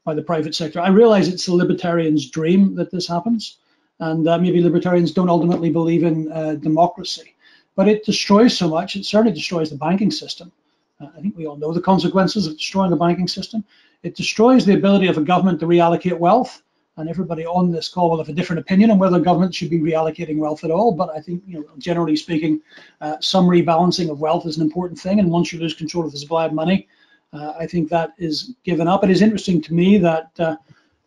by 0.05 0.13
the 0.13 0.21
private 0.21 0.55
sector. 0.55 0.81
I 0.81 0.89
realize 0.89 1.27
it's 1.27 1.47
the 1.47 1.55
libertarian's 1.55 2.29
dream 2.29 2.75
that 2.75 2.91
this 2.91 3.09
happens, 3.09 3.57
and 3.99 4.29
uh, 4.29 4.37
maybe 4.37 4.61
libertarians 4.61 5.13
don't 5.13 5.31
ultimately 5.31 5.71
believe 5.71 6.05
in 6.05 6.31
uh, 6.31 6.57
democracy, 6.57 7.35
but 7.77 7.89
it 7.89 8.05
destroys 8.05 8.55
so 8.55 8.69
much. 8.69 8.95
It 8.95 9.07
certainly 9.07 9.33
destroys 9.33 9.71
the 9.71 9.79
banking 9.79 10.11
system. 10.11 10.53
Uh, 11.01 11.07
I 11.17 11.23
think 11.23 11.35
we 11.35 11.47
all 11.47 11.57
know 11.57 11.73
the 11.73 11.81
consequences 11.81 12.47
of 12.47 12.59
destroying 12.59 12.91
the 12.91 12.97
banking 12.97 13.27
system. 13.27 13.65
It 14.03 14.17
destroys 14.17 14.67
the 14.67 14.75
ability 14.75 15.07
of 15.07 15.17
a 15.17 15.23
government 15.23 15.61
to 15.61 15.67
reallocate 15.67 16.19
wealth 16.19 16.61
and 16.97 17.09
everybody 17.09 17.45
on 17.45 17.71
this 17.71 17.89
call 17.89 18.11
will 18.11 18.19
have 18.19 18.29
a 18.29 18.33
different 18.33 18.61
opinion 18.61 18.91
on 18.91 18.99
whether 18.99 19.21
government 19.21 19.55
should 19.55 19.71
be 19.71 19.81
reallocating 19.81 20.39
wealth 20.39 20.65
at 20.65 20.71
all. 20.71 20.93
But 20.93 21.11
I 21.11 21.21
think, 21.21 21.43
you 21.47 21.61
know, 21.61 21.67
generally 21.79 22.17
speaking, 22.17 22.61
uh, 23.01 23.17
some 23.21 23.47
rebalancing 23.47 24.11
of 24.11 24.21
wealth 24.21 24.47
is 24.47 24.57
an 24.57 24.63
important 24.63 24.99
thing. 24.99 25.21
And 25.21 25.31
once 25.31 25.53
you 25.53 25.61
lose 25.61 25.75
control 25.75 26.07
of 26.07 26.13
the 26.13 26.19
supply 26.19 26.47
of 26.47 26.53
money, 26.53 26.89
uh, 27.33 27.53
I 27.59 27.67
think 27.67 27.91
that 27.91 28.13
is 28.19 28.55
given 28.65 28.89
up. 28.89 29.05
It 29.05 29.11
is 29.11 29.21
interesting 29.21 29.61
to 29.63 29.75
me 29.75 29.99
that 29.99 30.31
uh, 30.39 30.57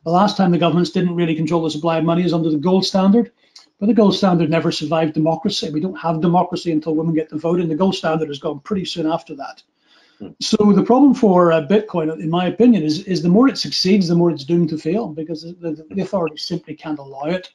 the 0.04 0.12
last 0.12 0.38
time 0.38 0.52
the 0.52 0.58
governments 0.58 0.92
didn't 0.92 1.16
really 1.16 1.36
control 1.36 1.64
the 1.64 1.72
supply 1.72 1.98
of 1.98 2.06
money 2.06 2.24
is 2.24 2.34
under 2.34 2.52
the 2.52 2.58
gold 2.58 2.86
standard. 2.86 3.32
But 3.80 3.88
the 3.88 3.94
gold 3.94 4.16
standard 4.16 4.50
never 4.50 4.72
survived 4.72 5.14
democracy. 5.14 5.70
We 5.72 5.80
don't 5.80 5.96
have 5.96 6.22
democracy 6.22 6.72
until 6.72 6.96
women 6.96 7.16
get 7.16 7.30
the 7.30 7.38
vote, 7.38 7.62
and 7.62 7.72
the 7.72 7.76
gold 7.76 7.96
standard 7.96 8.28
has 8.28 8.38
gone 8.38 8.60
pretty 8.60 8.86
soon 8.86 9.08
after 9.08 9.36
that. 9.36 9.64
So 10.42 10.58
the 10.74 10.84
problem 10.84 11.14
for 11.14 11.52
uh, 11.52 11.66
Bitcoin, 11.66 12.12
in 12.20 12.30
my 12.30 12.48
opinion, 12.48 12.84
is 12.84 13.04
is 13.04 13.22
the 13.22 13.30
more 13.30 13.48
it 13.48 13.58
succeeds, 13.58 14.08
the 14.08 14.16
more 14.16 14.32
it's 14.32 14.44
doomed 14.44 14.70
to 14.70 14.78
fail 14.78 15.08
because 15.08 15.44
the, 15.44 15.86
the 15.90 16.02
authorities 16.02 16.44
simply 16.44 16.76
can't 16.76 17.00
allow 17.00 17.26
it 17.26 17.50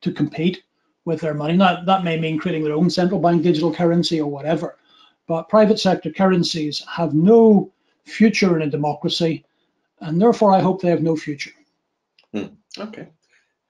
to 0.00 0.12
compete 0.12 0.62
with 1.04 1.20
their 1.20 1.34
money. 1.34 1.56
Now, 1.56 1.82
that 1.84 2.04
may 2.04 2.18
mean 2.18 2.38
creating 2.38 2.64
their 2.64 2.74
own 2.74 2.90
central 2.90 3.20
bank 3.20 3.42
digital 3.42 3.72
currency 3.72 4.20
or 4.20 4.30
whatever, 4.30 4.78
but 5.26 5.48
private 5.48 5.78
sector 5.78 6.10
currencies 6.10 6.84
have 6.88 7.14
no 7.14 7.72
future 8.04 8.56
in 8.56 8.62
a 8.62 8.70
democracy, 8.70 9.44
and 10.00 10.20
therefore 10.20 10.52
I 10.52 10.60
hope 10.60 10.82
they 10.82 10.90
have 10.90 11.02
no 11.02 11.16
future. 11.16 11.52
Hmm. 12.32 12.46
Okay. 12.78 13.08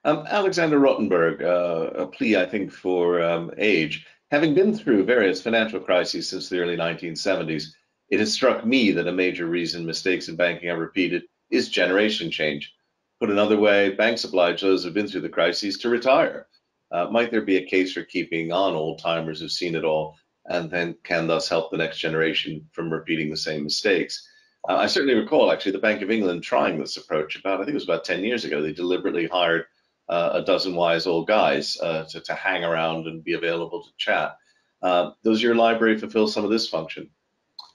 Um, 0.04 0.24
Alexander 0.28 0.80
Rothenberg, 0.80 1.42
uh, 1.42 2.02
a 2.04 2.06
plea, 2.06 2.36
I 2.36 2.46
think, 2.46 2.72
for 2.72 3.22
um, 3.22 3.50
age. 3.58 4.06
Having 4.30 4.54
been 4.54 4.74
through 4.74 5.04
various 5.04 5.42
financial 5.42 5.80
crises 5.80 6.28
since 6.28 6.48
the 6.48 6.58
early 6.58 6.76
1970s, 6.76 7.74
it 8.10 8.20
has 8.20 8.32
struck 8.32 8.64
me 8.66 8.90
that 8.92 9.06
a 9.06 9.12
major 9.12 9.46
reason 9.46 9.86
mistakes 9.86 10.28
in 10.28 10.36
banking 10.36 10.68
are 10.68 10.78
repeated 10.78 11.22
is 11.50 11.68
generation 11.68 12.30
change. 12.30 12.74
Put 13.20 13.30
another 13.30 13.58
way, 13.58 13.90
banks 13.90 14.24
oblige 14.24 14.60
those 14.60 14.84
who've 14.84 14.94
been 14.94 15.06
through 15.06 15.20
the 15.20 15.28
crises 15.28 15.78
to 15.78 15.88
retire. 15.88 16.46
Uh, 16.90 17.06
might 17.10 17.30
there 17.30 17.42
be 17.42 17.56
a 17.56 17.66
case 17.66 17.92
for 17.92 18.02
keeping 18.02 18.52
on 18.52 18.74
old 18.74 18.98
timers 18.98 19.40
who've 19.40 19.52
seen 19.52 19.76
it 19.76 19.84
all 19.84 20.16
and 20.46 20.70
then 20.70 20.96
can 21.04 21.26
thus 21.26 21.48
help 21.48 21.70
the 21.70 21.76
next 21.76 21.98
generation 21.98 22.68
from 22.72 22.92
repeating 22.92 23.30
the 23.30 23.36
same 23.36 23.62
mistakes? 23.62 24.28
Uh, 24.68 24.76
I 24.76 24.86
certainly 24.86 25.14
recall 25.14 25.52
actually 25.52 25.72
the 25.72 25.78
Bank 25.78 26.02
of 26.02 26.10
England 26.10 26.42
trying 26.42 26.78
this 26.78 26.96
approach 26.96 27.36
about, 27.36 27.60
I 27.60 27.64
think 27.64 27.70
it 27.70 27.74
was 27.74 27.84
about 27.84 28.04
10 28.04 28.24
years 28.24 28.44
ago. 28.44 28.60
They 28.60 28.72
deliberately 28.72 29.26
hired 29.26 29.66
uh, 30.08 30.30
a 30.34 30.42
dozen 30.42 30.74
wise 30.74 31.06
old 31.06 31.28
guys 31.28 31.78
uh, 31.80 32.04
to, 32.06 32.20
to 32.20 32.34
hang 32.34 32.64
around 32.64 33.06
and 33.06 33.22
be 33.22 33.34
available 33.34 33.84
to 33.84 33.90
chat. 33.96 34.36
Uh, 34.82 35.12
does 35.22 35.42
your 35.42 35.54
library 35.54 35.96
fulfill 35.98 36.26
some 36.26 36.44
of 36.44 36.50
this 36.50 36.68
function? 36.68 37.08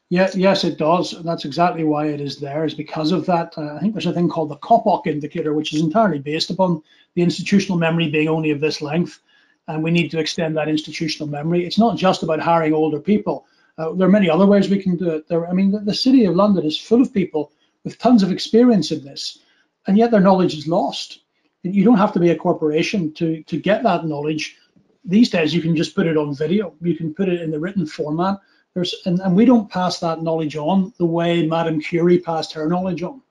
Yeah, 0.10 0.30
yes, 0.36 0.64
it 0.64 0.78
does. 0.78 1.16
That's 1.24 1.46
exactly 1.46 1.84
why 1.84 2.08
it 2.08 2.22
is 2.22 2.38
there, 2.38 2.64
is 2.64 2.76
because 2.76 3.12
of 3.12 3.26
that. 3.26 3.58
Uh, 3.58 3.74
I 3.74 3.80
think 3.80 3.94
there's 3.94 4.06
a 4.06 4.14
thing 4.14 4.30
called 4.30 4.50
the 4.50 4.58
Coppock 4.58 5.08
indicator, 5.08 5.54
which 5.54 5.74
is 5.74 5.82
entirely 5.82 6.20
based 6.20 6.52
upon 6.52 6.84
the 7.16 7.24
institutional 7.24 7.80
memory 7.80 8.10
being 8.10 8.28
only 8.28 8.52
of 8.52 8.62
this 8.62 8.82
length. 8.82 9.20
And 9.68 9.84
we 9.84 9.90
need 9.90 10.12
to 10.12 10.20
extend 10.20 10.56
that 10.56 10.70
institutional 10.70 11.28
memory. 11.28 11.66
It's 11.66 11.80
not 11.80 11.98
just 11.98 12.22
about 12.22 12.40
hiring 12.40 12.74
older 12.74 13.00
people. 13.00 13.48
Uh, 13.80 13.94
there 13.94 14.08
are 14.08 14.12
many 14.12 14.30
other 14.30 14.46
ways 14.46 14.70
we 14.70 14.82
can 14.82 14.96
do 14.96 15.10
it. 15.10 15.28
There, 15.28 15.48
I 15.48 15.54
mean, 15.54 15.72
the, 15.72 15.80
the 15.80 15.94
city 15.94 16.26
of 16.26 16.36
London 16.36 16.66
is 16.66 16.78
full 16.78 17.02
of 17.02 17.12
people 17.12 17.52
with 17.84 17.98
tons 17.98 18.22
of 18.22 18.32
experience 18.32 18.92
in 18.92 19.04
this, 19.04 19.40
and 19.88 19.98
yet 19.98 20.12
their 20.12 20.22
knowledge 20.22 20.56
is 20.56 20.68
lost. 20.68 21.22
You 21.64 21.84
don't 21.84 21.98
have 21.98 22.14
to 22.14 22.20
be 22.20 22.30
a 22.30 22.36
corporation 22.36 23.12
to, 23.16 23.42
to 23.44 23.58
get 23.58 23.82
that 23.84 24.06
knowledge. 24.06 24.56
These 25.04 25.32
days, 25.32 25.52
you 25.54 25.64
can 25.64 25.76
just 25.76 25.96
put 25.96 26.06
it 26.06 26.16
on 26.16 26.36
video. 26.36 26.76
You 26.80 26.96
can 26.96 27.14
put 27.14 27.28
it 27.28 27.42
in 27.42 27.50
the 27.50 27.60
written 27.60 27.88
format 27.88 28.38
there's, 28.76 28.94
and, 29.06 29.20
and 29.22 29.36
we 29.36 29.46
don't 29.46 29.72
pass 29.72 30.00
that 30.00 30.22
knowledge 30.22 30.56
on 30.56 30.94
the 30.98 31.06
way 31.06 31.48
Madame 31.48 31.82
Curie 31.82 32.20
passed 32.20 32.54
her 32.54 32.68
knowledge 32.68 33.02
on. 33.02 33.22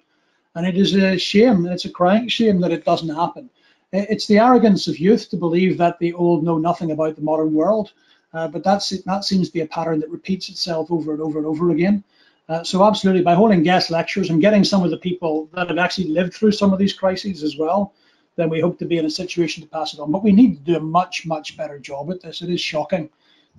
And 0.56 0.66
it 0.66 0.76
is 0.76 0.94
a 0.94 1.18
shame, 1.18 1.66
it's 1.66 1.84
a 1.84 1.90
crying 1.90 2.28
shame 2.28 2.60
that 2.60 2.72
it 2.72 2.84
doesn't 2.84 3.14
happen. 3.14 3.50
It's 3.92 4.26
the 4.26 4.38
arrogance 4.38 4.88
of 4.88 4.98
youth 4.98 5.28
to 5.30 5.36
believe 5.36 5.78
that 5.78 5.98
the 5.98 6.14
old 6.14 6.42
know 6.42 6.58
nothing 6.58 6.90
about 6.90 7.14
the 7.14 7.22
modern 7.22 7.52
world. 7.52 7.92
Uh, 8.32 8.48
but 8.48 8.64
that's 8.64 8.90
that 9.02 9.24
seems 9.24 9.48
to 9.48 9.52
be 9.52 9.60
a 9.60 9.66
pattern 9.66 10.00
that 10.00 10.10
repeats 10.10 10.48
itself 10.48 10.90
over 10.90 11.12
and 11.12 11.22
over 11.22 11.38
and 11.38 11.46
over 11.46 11.70
again. 11.70 12.02
Uh, 12.48 12.64
so 12.64 12.84
absolutely, 12.84 13.22
by 13.22 13.34
holding 13.34 13.62
guest 13.62 13.90
lectures 13.90 14.30
and 14.30 14.40
getting 14.40 14.64
some 14.64 14.82
of 14.82 14.90
the 14.90 14.96
people 14.96 15.48
that 15.54 15.68
have 15.68 15.78
actually 15.78 16.08
lived 16.08 16.34
through 16.34 16.50
some 16.50 16.72
of 16.72 16.78
these 16.78 16.92
crises 16.92 17.44
as 17.44 17.56
well, 17.56 17.92
then 18.34 18.50
we 18.50 18.60
hope 18.60 18.78
to 18.78 18.84
be 18.84 18.98
in 18.98 19.06
a 19.06 19.10
situation 19.10 19.62
to 19.62 19.68
pass 19.68 19.94
it 19.94 20.00
on. 20.00 20.10
But 20.10 20.24
we 20.24 20.32
need 20.32 20.56
to 20.56 20.72
do 20.72 20.76
a 20.76 20.80
much, 20.80 21.26
much 21.26 21.56
better 21.56 21.78
job 21.78 22.10
at 22.10 22.20
this. 22.20 22.42
It 22.42 22.50
is 22.50 22.60
shocking 22.60 23.08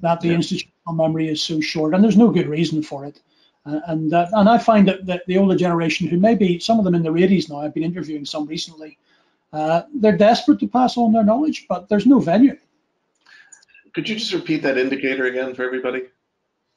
that 0.01 0.21
the 0.21 0.29
yeah. 0.29 0.35
institutional 0.35 0.93
memory 0.93 1.27
is 1.27 1.41
so 1.41 1.61
short, 1.61 1.93
and 1.93 2.03
there's 2.03 2.17
no 2.17 2.29
good 2.29 2.47
reason 2.47 2.83
for 2.83 3.05
it. 3.05 3.21
Uh, 3.65 3.79
and 3.87 4.13
uh, 4.13 4.27
and 4.33 4.47
I 4.47 4.57
find 4.57 4.87
that, 4.87 5.05
that 5.07 5.23
the 5.27 5.37
older 5.37 5.55
generation, 5.55 6.07
who 6.07 6.17
maybe 6.17 6.59
some 6.59 6.77
of 6.77 6.85
them 6.85 6.95
in 6.95 7.03
their 7.03 7.13
80s 7.13 7.49
now, 7.49 7.61
I've 7.61 7.73
been 7.73 7.83
interviewing 7.83 8.25
some 8.25 8.45
recently, 8.45 8.97
uh, 9.51 9.83
they're 9.93 10.17
desperate 10.17 10.59
to 10.59 10.67
pass 10.67 10.97
on 10.97 11.13
their 11.13 11.23
knowledge, 11.23 11.65
but 11.67 11.89
there's 11.89 12.05
no 12.05 12.19
venue. 12.19 12.57
Could 13.93 14.07
you 14.09 14.15
just 14.15 14.33
repeat 14.33 14.61
that 14.63 14.77
indicator 14.77 15.25
again 15.25 15.55
for 15.55 15.63
everybody? 15.63 16.03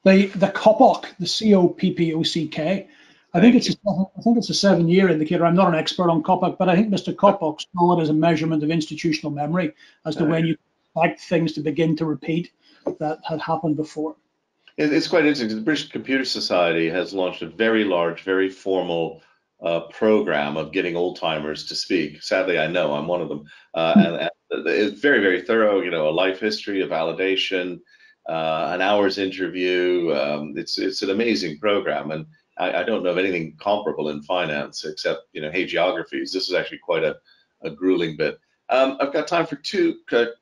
The 0.04 0.26
the 0.26 0.48
Coppock, 0.48 1.06
the 1.18 1.26
C 1.26 1.54
O 1.54 1.68
P 1.68 1.92
P 1.92 2.14
O 2.14 2.22
C 2.22 2.46
K. 2.48 2.88
I 3.34 3.40
think 3.40 3.56
it's 3.56 3.68
a, 3.68 3.74
I 4.16 4.22
think 4.22 4.38
it's 4.38 4.48
a 4.48 4.54
seven-year 4.54 5.10
indicator. 5.10 5.44
I'm 5.44 5.54
not 5.54 5.68
an 5.68 5.74
expert 5.74 6.08
on 6.08 6.22
Coppock, 6.22 6.56
but 6.56 6.70
I 6.70 6.76
think 6.76 6.88
Mr. 6.88 7.14
Coppock 7.14 7.60
saw 7.76 7.98
it 7.98 8.02
as 8.02 8.08
a 8.08 8.14
measurement 8.14 8.62
of 8.62 8.70
institutional 8.70 9.30
memory 9.30 9.74
as 10.06 10.16
to 10.16 10.24
when 10.24 10.46
you 10.46 10.56
expect 10.94 11.20
things 11.20 11.52
to 11.52 11.60
begin 11.60 11.94
to 11.96 12.06
repeat 12.06 12.50
that 12.98 13.20
had 13.24 13.40
happened 13.40 13.76
before. 13.76 14.16
It's 14.76 15.08
quite 15.08 15.26
interesting. 15.26 15.48
The 15.48 15.62
British 15.62 15.88
Computer 15.88 16.24
Society 16.24 16.88
has 16.88 17.12
launched 17.12 17.42
a 17.42 17.48
very 17.48 17.84
large, 17.84 18.22
very 18.22 18.48
formal 18.48 19.22
uh, 19.60 19.80
program 19.88 20.56
of 20.56 20.72
getting 20.72 20.96
old 20.96 21.18
timers 21.18 21.66
to 21.66 21.74
speak. 21.74 22.22
Sadly, 22.22 22.60
I 22.60 22.68
know 22.68 22.94
I'm 22.94 23.08
one 23.08 23.20
of 23.20 23.28
them, 23.28 23.44
uh, 23.74 23.94
and, 23.96 24.06
and, 24.50 24.66
it's 24.66 25.00
very, 25.00 25.20
very 25.20 25.42
thorough. 25.42 25.80
You 25.80 25.90
know, 25.90 26.08
a 26.08 26.10
life 26.10 26.38
history, 26.38 26.80
a 26.82 26.86
validation, 26.86 27.80
uh, 28.28 28.70
an 28.72 28.80
hour's 28.80 29.18
interview. 29.18 30.14
Um, 30.14 30.54
it's 30.56 30.78
it's 30.78 31.02
an 31.02 31.10
amazing 31.10 31.58
program, 31.58 32.12
and 32.12 32.26
I, 32.56 32.80
I, 32.80 32.82
don't 32.84 33.02
know 33.02 33.10
of 33.10 33.18
anything 33.18 33.56
comparable 33.58 34.10
in 34.10 34.22
finance 34.22 34.84
except 34.84 35.22
you 35.32 35.40
know 35.40 35.50
hagiographies. 35.50 36.32
This 36.32 36.48
is 36.48 36.54
actually 36.54 36.78
quite 36.78 37.02
a, 37.02 37.16
a 37.62 37.70
grueling 37.70 38.16
bit. 38.16 38.38
Um, 38.68 38.96
I've 39.00 39.12
got 39.12 39.26
time 39.26 39.46
for 39.46 39.56
two 39.56 39.96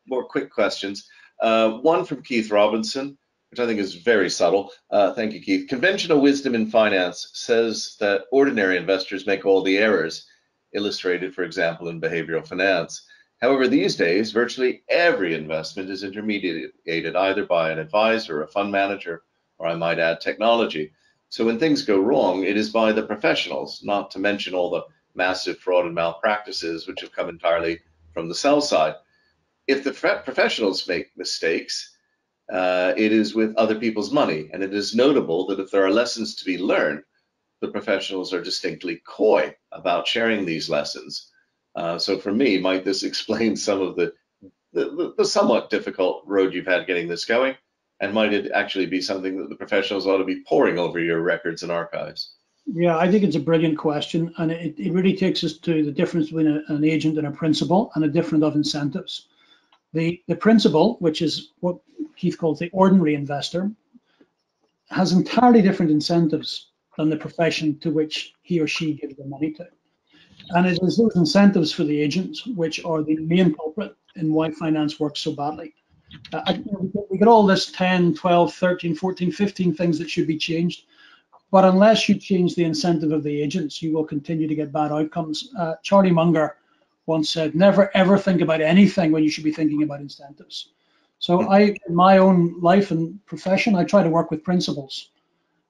more 0.06 0.24
quick 0.24 0.50
questions. 0.50 1.08
Uh, 1.40 1.78
one 1.78 2.04
from 2.04 2.22
Keith 2.22 2.50
Robinson, 2.50 3.18
which 3.50 3.60
I 3.60 3.66
think 3.66 3.80
is 3.80 3.94
very 3.94 4.30
subtle. 4.30 4.72
Uh, 4.90 5.12
thank 5.12 5.32
you, 5.32 5.40
Keith. 5.40 5.68
Conventional 5.68 6.20
wisdom 6.20 6.54
in 6.54 6.70
finance 6.70 7.30
says 7.34 7.96
that 8.00 8.24
ordinary 8.32 8.76
investors 8.76 9.26
make 9.26 9.44
all 9.44 9.62
the 9.62 9.78
errors, 9.78 10.26
illustrated, 10.74 11.34
for 11.34 11.44
example, 11.44 11.88
in 11.88 12.00
behavioral 12.00 12.46
finance. 12.46 13.06
However, 13.40 13.68
these 13.68 13.96
days, 13.96 14.32
virtually 14.32 14.82
every 14.88 15.34
investment 15.34 15.90
is 15.90 16.02
intermediated 16.02 17.16
either 17.16 17.44
by 17.44 17.70
an 17.70 17.78
advisor, 17.78 18.42
a 18.42 18.48
fund 18.48 18.72
manager, 18.72 19.22
or 19.58 19.66
I 19.66 19.74
might 19.74 19.98
add, 19.98 20.20
technology. 20.20 20.92
So 21.28 21.44
when 21.44 21.58
things 21.58 21.82
go 21.82 22.00
wrong, 22.00 22.44
it 22.44 22.56
is 22.56 22.70
by 22.70 22.92
the 22.92 23.02
professionals, 23.02 23.82
not 23.84 24.10
to 24.12 24.18
mention 24.18 24.54
all 24.54 24.70
the 24.70 24.84
massive 25.14 25.58
fraud 25.58 25.86
and 25.86 25.94
malpractices 25.94 26.86
which 26.86 27.00
have 27.00 27.12
come 27.12 27.28
entirely 27.28 27.80
from 28.12 28.28
the 28.28 28.34
sell 28.34 28.60
side 28.60 28.94
if 29.66 29.82
the 29.84 29.92
professionals 29.92 30.86
make 30.88 31.16
mistakes, 31.16 31.96
uh, 32.52 32.94
it 32.96 33.12
is 33.12 33.34
with 33.34 33.56
other 33.56 33.74
people's 33.74 34.12
money. 34.12 34.48
And 34.52 34.62
it 34.62 34.72
is 34.72 34.94
notable 34.94 35.46
that 35.46 35.60
if 35.60 35.70
there 35.70 35.84
are 35.84 35.90
lessons 35.90 36.36
to 36.36 36.44
be 36.44 36.58
learned, 36.58 37.02
the 37.60 37.68
professionals 37.68 38.32
are 38.32 38.42
distinctly 38.42 39.00
coy 39.06 39.54
about 39.72 40.06
sharing 40.06 40.44
these 40.44 40.70
lessons. 40.70 41.30
Uh, 41.74 41.98
so 41.98 42.18
for 42.18 42.32
me, 42.32 42.58
might 42.58 42.84
this 42.84 43.02
explain 43.02 43.56
some 43.56 43.80
of 43.80 43.96
the, 43.96 44.12
the, 44.72 45.14
the, 45.16 45.24
somewhat 45.24 45.70
difficult 45.70 46.22
road 46.26 46.54
you've 46.54 46.66
had 46.66 46.86
getting 46.86 47.08
this 47.08 47.24
going? 47.24 47.56
And 47.98 48.12
might 48.12 48.34
it 48.34 48.52
actually 48.52 48.86
be 48.86 49.00
something 49.00 49.38
that 49.38 49.48
the 49.48 49.56
professionals 49.56 50.06
ought 50.06 50.18
to 50.18 50.24
be 50.24 50.44
poring 50.46 50.78
over 50.78 51.00
your 51.00 51.22
records 51.22 51.62
and 51.62 51.72
archives? 51.72 52.34
Yeah, 52.66 52.98
I 52.98 53.10
think 53.10 53.24
it's 53.24 53.36
a 53.36 53.40
brilliant 53.40 53.78
question. 53.78 54.34
And 54.36 54.52
it, 54.52 54.78
it 54.78 54.92
really 54.92 55.16
takes 55.16 55.42
us 55.44 55.54
to 55.58 55.82
the 55.82 55.92
difference 55.92 56.26
between 56.26 56.48
a, 56.48 56.74
an 56.74 56.84
agent 56.84 57.16
and 57.16 57.26
a 57.26 57.30
principal 57.30 57.90
and 57.94 58.04
a 58.04 58.08
different 58.08 58.44
of 58.44 58.54
incentives. 58.54 59.28
The, 59.92 60.20
the 60.28 60.36
principal, 60.36 60.96
which 61.00 61.22
is 61.22 61.52
what 61.60 61.78
Keith 62.16 62.38
calls 62.38 62.58
the 62.58 62.70
ordinary 62.72 63.14
investor, 63.14 63.70
has 64.90 65.12
entirely 65.12 65.62
different 65.62 65.90
incentives 65.90 66.70
than 66.96 67.10
the 67.10 67.16
profession 67.16 67.78
to 67.80 67.90
which 67.90 68.34
he 68.42 68.60
or 68.60 68.66
she 68.66 68.94
gives 68.94 69.16
the 69.16 69.26
money 69.26 69.52
to. 69.52 69.66
And 70.50 70.66
it 70.66 70.78
is 70.82 70.96
those 70.96 71.16
incentives 71.16 71.72
for 71.72 71.84
the 71.84 72.00
agents 72.00 72.46
which 72.46 72.84
are 72.84 73.02
the 73.02 73.16
main 73.16 73.54
culprit 73.54 73.96
in 74.16 74.32
why 74.32 74.50
finance 74.50 75.00
works 75.00 75.20
so 75.20 75.32
badly. 75.32 75.74
Uh, 76.32 76.54
we 77.10 77.18
get 77.18 77.28
all 77.28 77.44
this 77.44 77.72
10, 77.72 78.14
12, 78.14 78.54
13, 78.54 78.94
14, 78.94 79.32
15 79.32 79.74
things 79.74 79.98
that 79.98 80.08
should 80.08 80.26
be 80.26 80.38
changed. 80.38 80.84
But 81.50 81.64
unless 81.64 82.08
you 82.08 82.16
change 82.16 82.54
the 82.54 82.64
incentive 82.64 83.12
of 83.12 83.22
the 83.22 83.40
agents, 83.42 83.82
you 83.82 83.92
will 83.92 84.04
continue 84.04 84.48
to 84.48 84.54
get 84.54 84.72
bad 84.72 84.92
outcomes. 84.92 85.50
Uh, 85.58 85.74
Charlie 85.82 86.10
Munger 86.10 86.56
once 87.06 87.30
said, 87.30 87.54
never 87.54 87.90
ever 87.96 88.18
think 88.18 88.40
about 88.40 88.60
anything 88.60 89.12
when 89.12 89.24
you 89.24 89.30
should 89.30 89.44
be 89.44 89.52
thinking 89.52 89.82
about 89.82 90.00
incentives. 90.00 90.70
So. 91.18 91.48
I, 91.48 91.74
in 91.88 91.94
my 91.94 92.18
own 92.18 92.60
life 92.60 92.90
and 92.90 93.24
profession, 93.26 93.74
I 93.74 93.84
try 93.84 94.02
to 94.02 94.10
work 94.10 94.30
with 94.30 94.44
principles. 94.44 95.10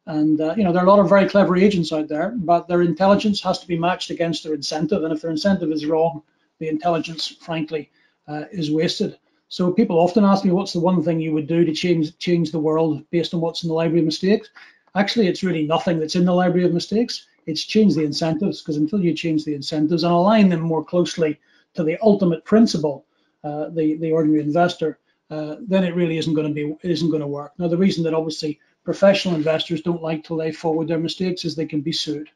And 0.07 0.41
uh, 0.41 0.55
you 0.57 0.65
know, 0.65 0.73
there 0.73 0.83
are 0.83 0.87
a 0.87 0.89
lot 0.89 1.01
of 1.01 1.09
very 1.09 1.29
clever 1.29 1.57
agents 1.57 1.93
out 1.93 2.09
there, 2.09 2.33
but 2.37 2.69
their 2.69 2.83
intelligence 2.83 3.43
has 3.43 3.59
to 3.59 3.67
be 3.67 3.79
matched 3.79 4.11
against 4.11 4.45
their 4.45 4.55
incentive. 4.55 5.03
And 5.03 5.13
if 5.13 5.23
their 5.23 5.31
incentive 5.31 5.71
is 5.73 5.87
wrong, 5.87 6.23
the 6.59 6.69
intelligence, 6.69 7.29
frankly, 7.29 7.91
uh, 8.29 8.45
is 8.53 8.71
wasted. 8.71 9.19
So 9.49 9.73
people 9.73 9.99
often 9.99 10.25
ask 10.25 10.45
me, 10.45 10.51
what's 10.51 10.73
the 10.73 10.81
one 10.81 11.03
thing 11.03 11.21
you 11.21 11.33
would 11.33 11.47
do 11.47 11.65
to 11.65 11.73
change 11.73 12.17
change 12.19 12.51
the 12.51 12.59
world 12.59 13.09
based 13.11 13.35
on 13.35 13.41
what's 13.41 13.63
in 13.63 13.69
the 13.69 13.75
library 13.75 14.01
of 14.01 14.07
mistakes? 14.07 14.49
Actually, 14.95 15.27
it's 15.29 15.43
really 15.43 15.67
nothing 15.67 15.99
that's 15.99 16.17
in 16.17 16.25
the 16.25 16.35
library 16.35 16.67
of 16.67 16.73
mistakes 16.73 17.27
it's 17.47 17.65
change 17.65 17.95
the 17.95 18.05
incentives 18.05 18.61
because 18.61 18.77
until 18.77 19.01
you 19.01 19.15
change 19.15 19.45
the 19.45 19.55
incentives 19.55 20.03
and 20.03 20.13
align 20.13 20.49
them 20.49 20.61
more 20.61 20.85
closely 20.85 21.39
to 21.75 21.85
the 21.85 21.97
ultimate 22.03 22.45
principle, 22.45 23.07
uh, 23.45 23.69
the 23.71 23.97
the 23.97 24.11
ordinary 24.11 24.43
investor, 24.43 24.99
uh, 25.31 25.57
then 25.61 25.85
it 25.85 25.95
really 25.95 26.19
isn't 26.19 26.35
going 26.35 26.49
to 26.49 26.55
be 26.55 26.77
isn't 26.83 27.11
going 27.11 27.21
to 27.21 27.27
work. 27.27 27.53
Now 27.59 27.69
the 27.69 27.77
reason 27.77 28.03
that 28.05 28.15
obviously 28.15 28.59
professional 28.85 29.35
investors 29.35 29.83
don't 29.83 30.03
like 30.03 30.23
to 30.25 30.35
lay 30.35 30.53
forward 30.53 30.89
their 30.89 30.99
mistakes 30.99 31.45
is 31.45 31.55
they 31.55 31.67
can 31.67 31.81
be 31.81 31.93
sued, 31.93 32.29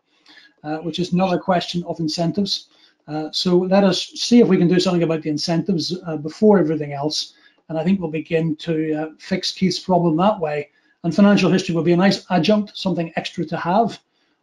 uh, 0.64 0.78
which 0.78 0.98
is 0.98 1.12
another 1.12 1.38
question 1.38 1.82
of 1.84 2.00
incentives. 2.00 2.68
Uh, 3.08 3.28
so 3.32 3.58
let 3.58 3.82
us 3.82 4.06
see 4.14 4.40
if 4.40 4.48
we 4.48 4.56
can 4.56 4.68
do 4.68 4.78
something 4.78 5.02
about 5.02 5.22
the 5.22 5.30
incentives 5.30 5.96
uh, 6.06 6.16
before 6.16 6.58
everything 6.58 6.92
else, 6.92 7.34
and 7.68 7.78
I 7.78 7.82
think 7.82 8.00
we'll 8.00 8.10
begin 8.10 8.54
to 8.56 8.94
uh, 8.94 9.06
fix 9.18 9.52
Keith's 9.52 9.78
problem 9.78 10.16
that 10.16 10.38
way. 10.38 10.70
And 11.02 11.14
financial 11.14 11.50
history 11.50 11.74
will 11.74 11.82
be 11.82 11.94
a 11.94 11.96
nice 11.96 12.26
adjunct, 12.30 12.76
something 12.76 13.10
extra 13.16 13.44
to 13.46 13.56
have 13.56 13.98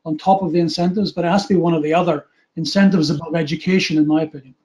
on 0.08 0.18
top 0.18 0.42
of 0.42 0.54
the 0.54 0.60
incentives, 0.60 1.12
but 1.12 1.26
it 1.26 1.28
has 1.28 1.46
to 1.46 1.54
be 1.54 1.60
one 1.60 1.74
or 1.74 1.82
the 1.82 1.94
other. 1.94 2.26
Incentives 2.56 3.12
above 3.12 3.36
education, 3.36 3.98
in 3.98 4.08
my 4.08 4.24
opinion. 4.24 4.56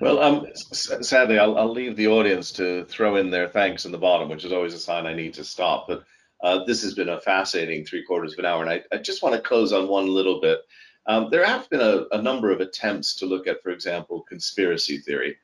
Well, 0.00 0.20
um, 0.20 0.46
sadly, 0.54 1.38
I'll, 1.38 1.56
I'll, 1.56 1.72
leave 1.72 1.96
the 1.96 2.06
audience 2.06 2.52
to 2.52 2.84
throw 2.84 3.16
in 3.16 3.30
their 3.30 3.48
thanks 3.48 3.86
in 3.86 3.92
the 3.92 3.98
bottom, 3.98 4.28
which 4.28 4.44
is 4.44 4.52
always 4.52 4.74
a 4.74 4.78
sign 4.78 5.06
I 5.06 5.14
need 5.14 5.32
to 5.34 5.44
stop. 5.44 5.88
But 5.88 6.04
uh, 6.42 6.64
this 6.64 6.82
has 6.82 6.92
been 6.92 7.08
a 7.08 7.20
fascinating 7.20 7.84
three 7.84 8.04
quarters 8.04 8.34
of 8.34 8.38
an 8.40 8.44
hour, 8.44 8.62
and 8.62 8.70
I, 8.70 8.82
I 8.92 8.98
just 8.98 9.22
want 9.22 9.34
to 9.34 9.40
close 9.40 9.72
on 9.72 9.88
one 9.88 10.06
little 10.06 10.38
bit. 10.40 10.60
Um, 11.06 11.28
there 11.30 11.44
have 11.44 11.68
been 11.70 11.80
a, 11.80 12.04
a, 12.12 12.20
number 12.20 12.50
of 12.50 12.60
attempts 12.60 13.14
to 13.16 13.26
look 13.26 13.46
at, 13.46 13.62
for 13.62 13.70
example, 13.70 14.24
conspiracy 14.28 14.98
theory. 14.98 15.36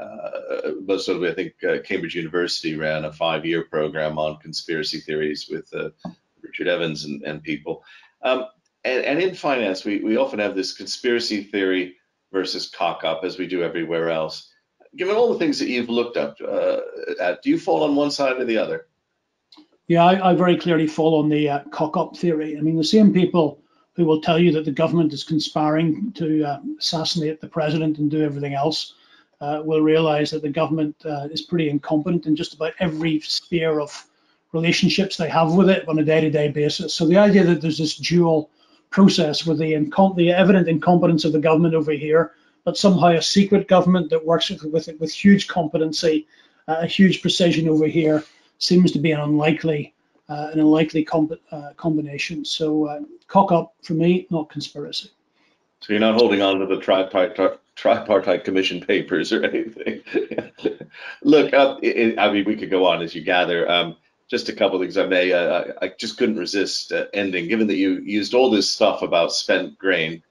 Uh, 0.00 0.72
most 0.86 1.08
notably, 1.08 1.30
I 1.30 1.34
think 1.34 1.52
uh, 1.64 1.82
Cambridge 1.84 2.14
University 2.14 2.76
ran 2.76 3.04
a 3.04 3.12
five-year 3.12 3.64
program 3.64 4.16
on 4.18 4.38
conspiracy 4.38 5.00
theories 5.00 5.48
with 5.50 5.68
uh, 5.74 5.90
Richard 6.42 6.68
Evans 6.68 7.04
and, 7.04 7.22
and 7.22 7.42
people. 7.42 7.84
Um, 8.22 8.46
and, 8.84 9.04
and, 9.04 9.20
in 9.20 9.34
finance, 9.34 9.84
we, 9.84 10.00
we 10.00 10.16
often 10.16 10.38
have 10.38 10.54
this 10.54 10.72
conspiracy 10.72 11.44
theory 11.44 11.96
versus 12.32 12.68
cock 12.68 13.04
up, 13.04 13.24
as 13.24 13.38
we 13.38 13.46
do 13.46 13.62
everywhere 13.62 14.10
else. 14.10 14.50
Given 14.96 15.16
all 15.16 15.32
the 15.32 15.38
things 15.38 15.58
that 15.58 15.68
you've 15.68 15.88
looked 15.88 16.16
up 16.16 16.36
uh, 16.40 16.78
at, 17.20 17.42
do 17.42 17.50
you 17.50 17.58
fall 17.58 17.84
on 17.84 17.96
one 17.96 18.10
side 18.10 18.38
or 18.38 18.44
the 18.44 18.58
other? 18.58 18.86
Yeah, 19.88 20.04
I, 20.04 20.30
I 20.30 20.34
very 20.34 20.56
clearly 20.56 20.86
fall 20.86 21.18
on 21.18 21.28
the 21.28 21.48
uh, 21.48 21.64
cock 21.70 21.96
up 21.96 22.16
theory. 22.16 22.56
I 22.56 22.60
mean, 22.60 22.76
the 22.76 22.84
same 22.84 23.12
people 23.12 23.60
who 23.94 24.04
will 24.04 24.20
tell 24.20 24.38
you 24.38 24.52
that 24.52 24.64
the 24.64 24.70
government 24.70 25.12
is 25.12 25.24
conspiring 25.24 26.12
to 26.12 26.44
uh, 26.44 26.60
assassinate 26.78 27.40
the 27.40 27.48
president 27.48 27.98
and 27.98 28.10
do 28.10 28.22
everything 28.22 28.54
else 28.54 28.94
uh, 29.40 29.62
will 29.64 29.80
realize 29.80 30.30
that 30.30 30.42
the 30.42 30.48
government 30.48 30.94
uh, 31.04 31.28
is 31.30 31.42
pretty 31.42 31.68
incompetent 31.68 32.26
in 32.26 32.36
just 32.36 32.54
about 32.54 32.74
every 32.80 33.20
sphere 33.20 33.80
of 33.80 34.06
relationships 34.52 35.16
they 35.16 35.28
have 35.28 35.52
with 35.54 35.68
it 35.68 35.88
on 35.88 35.98
a 35.98 36.04
day-to-day 36.04 36.48
basis. 36.48 36.94
So 36.94 37.06
the 37.06 37.18
idea 37.18 37.44
that 37.44 37.60
there's 37.60 37.78
this 37.78 37.96
dual 37.96 38.50
process 38.90 39.46
with 39.46 39.58
the, 39.58 39.74
the 40.16 40.32
evident 40.32 40.68
incompetence 40.68 41.24
of 41.24 41.32
the 41.32 41.38
government 41.38 41.74
over 41.74 41.92
here, 41.92 42.32
but 42.64 42.76
somehow 42.76 43.08
a 43.08 43.22
secret 43.22 43.68
government 43.68 44.10
that 44.10 44.24
works 44.24 44.50
with, 44.50 44.62
with, 44.64 44.88
with 44.98 45.12
huge 45.12 45.48
competency, 45.48 46.26
uh, 46.66 46.76
a 46.80 46.86
huge 46.86 47.20
precision 47.20 47.68
over 47.68 47.86
here, 47.86 48.24
seems 48.58 48.92
to 48.92 48.98
be 48.98 49.12
an 49.12 49.20
unlikely 49.20 49.94
uh, 50.28 50.50
an 50.52 50.60
unlikely 50.60 51.08
uh, 51.52 51.72
combination. 51.76 52.44
So 52.44 52.86
uh, 52.86 53.00
cock 53.28 53.50
up 53.50 53.74
for 53.82 53.94
me, 53.94 54.26
not 54.30 54.50
conspiracy. 54.50 55.10
So 55.80 55.92
you're 55.92 56.00
not 56.00 56.16
holding 56.16 56.42
on 56.42 56.58
to 56.58 56.66
the 56.66 56.76
tripartite, 56.76 57.58
tripartite 57.76 58.44
commission 58.44 58.80
papers 58.80 59.32
or 59.32 59.44
anything. 59.44 60.02
Look, 61.22 61.54
uh, 61.54 61.78
it, 61.82 62.18
I 62.18 62.30
mean, 62.32 62.44
we 62.44 62.56
could 62.56 62.70
go 62.70 62.84
on 62.84 63.00
as 63.00 63.14
you 63.14 63.22
gather. 63.22 63.70
Um, 63.70 63.96
just 64.28 64.48
a 64.48 64.52
couple 64.52 64.76
of 64.76 64.82
things 64.82 64.98
I 64.98 65.06
may. 65.06 65.32
Uh, 65.32 65.64
I 65.80 65.92
just 65.98 66.18
couldn't 66.18 66.38
resist 66.38 66.92
uh, 66.92 67.06
ending, 67.14 67.48
given 67.48 67.66
that 67.68 67.76
you 67.76 68.00
used 68.00 68.34
all 68.34 68.50
this 68.50 68.70
stuff 68.70 69.02
about 69.02 69.32
spent 69.32 69.78
grain. 69.78 70.22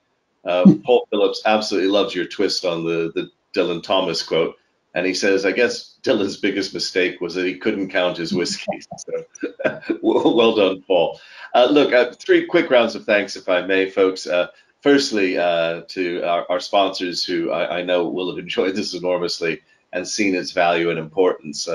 Uh, 0.44 0.74
Paul 0.84 1.06
Phillips 1.10 1.42
absolutely 1.44 1.90
loves 1.90 2.14
your 2.14 2.26
twist 2.26 2.64
on 2.64 2.84
the 2.84 3.12
the 3.14 3.30
Dylan 3.54 3.82
Thomas 3.82 4.22
quote. 4.22 4.54
And 4.94 5.06
he 5.06 5.14
says, 5.14 5.44
I 5.44 5.52
guess 5.52 5.96
Dylan's 6.02 6.38
biggest 6.38 6.72
mistake 6.74 7.20
was 7.20 7.34
that 7.34 7.46
he 7.46 7.58
couldn't 7.58 7.90
count 7.90 8.16
his 8.16 8.32
whiskey. 8.32 8.80
so 8.98 9.82
well 10.02 10.56
done, 10.56 10.82
Paul. 10.86 11.20
Uh, 11.54 11.68
look, 11.70 11.92
uh, 11.92 12.12
three 12.12 12.46
quick 12.46 12.70
rounds 12.70 12.94
of 12.94 13.04
thanks, 13.04 13.36
if 13.36 13.48
I 13.48 13.62
may, 13.62 13.90
folks. 13.90 14.26
Uh, 14.26 14.48
firstly, 14.80 15.38
uh, 15.38 15.82
to 15.88 16.22
our, 16.22 16.46
our, 16.50 16.60
sponsors 16.60 17.24
who 17.24 17.50
I, 17.50 17.78
I, 17.78 17.82
know 17.82 18.08
will 18.08 18.28
have 18.30 18.38
enjoyed 18.38 18.74
this 18.74 18.94
enormously 18.94 19.60
and 19.92 20.06
seen 20.06 20.34
its 20.34 20.52
value 20.52 20.90
and 20.90 20.98
importance. 20.98 21.68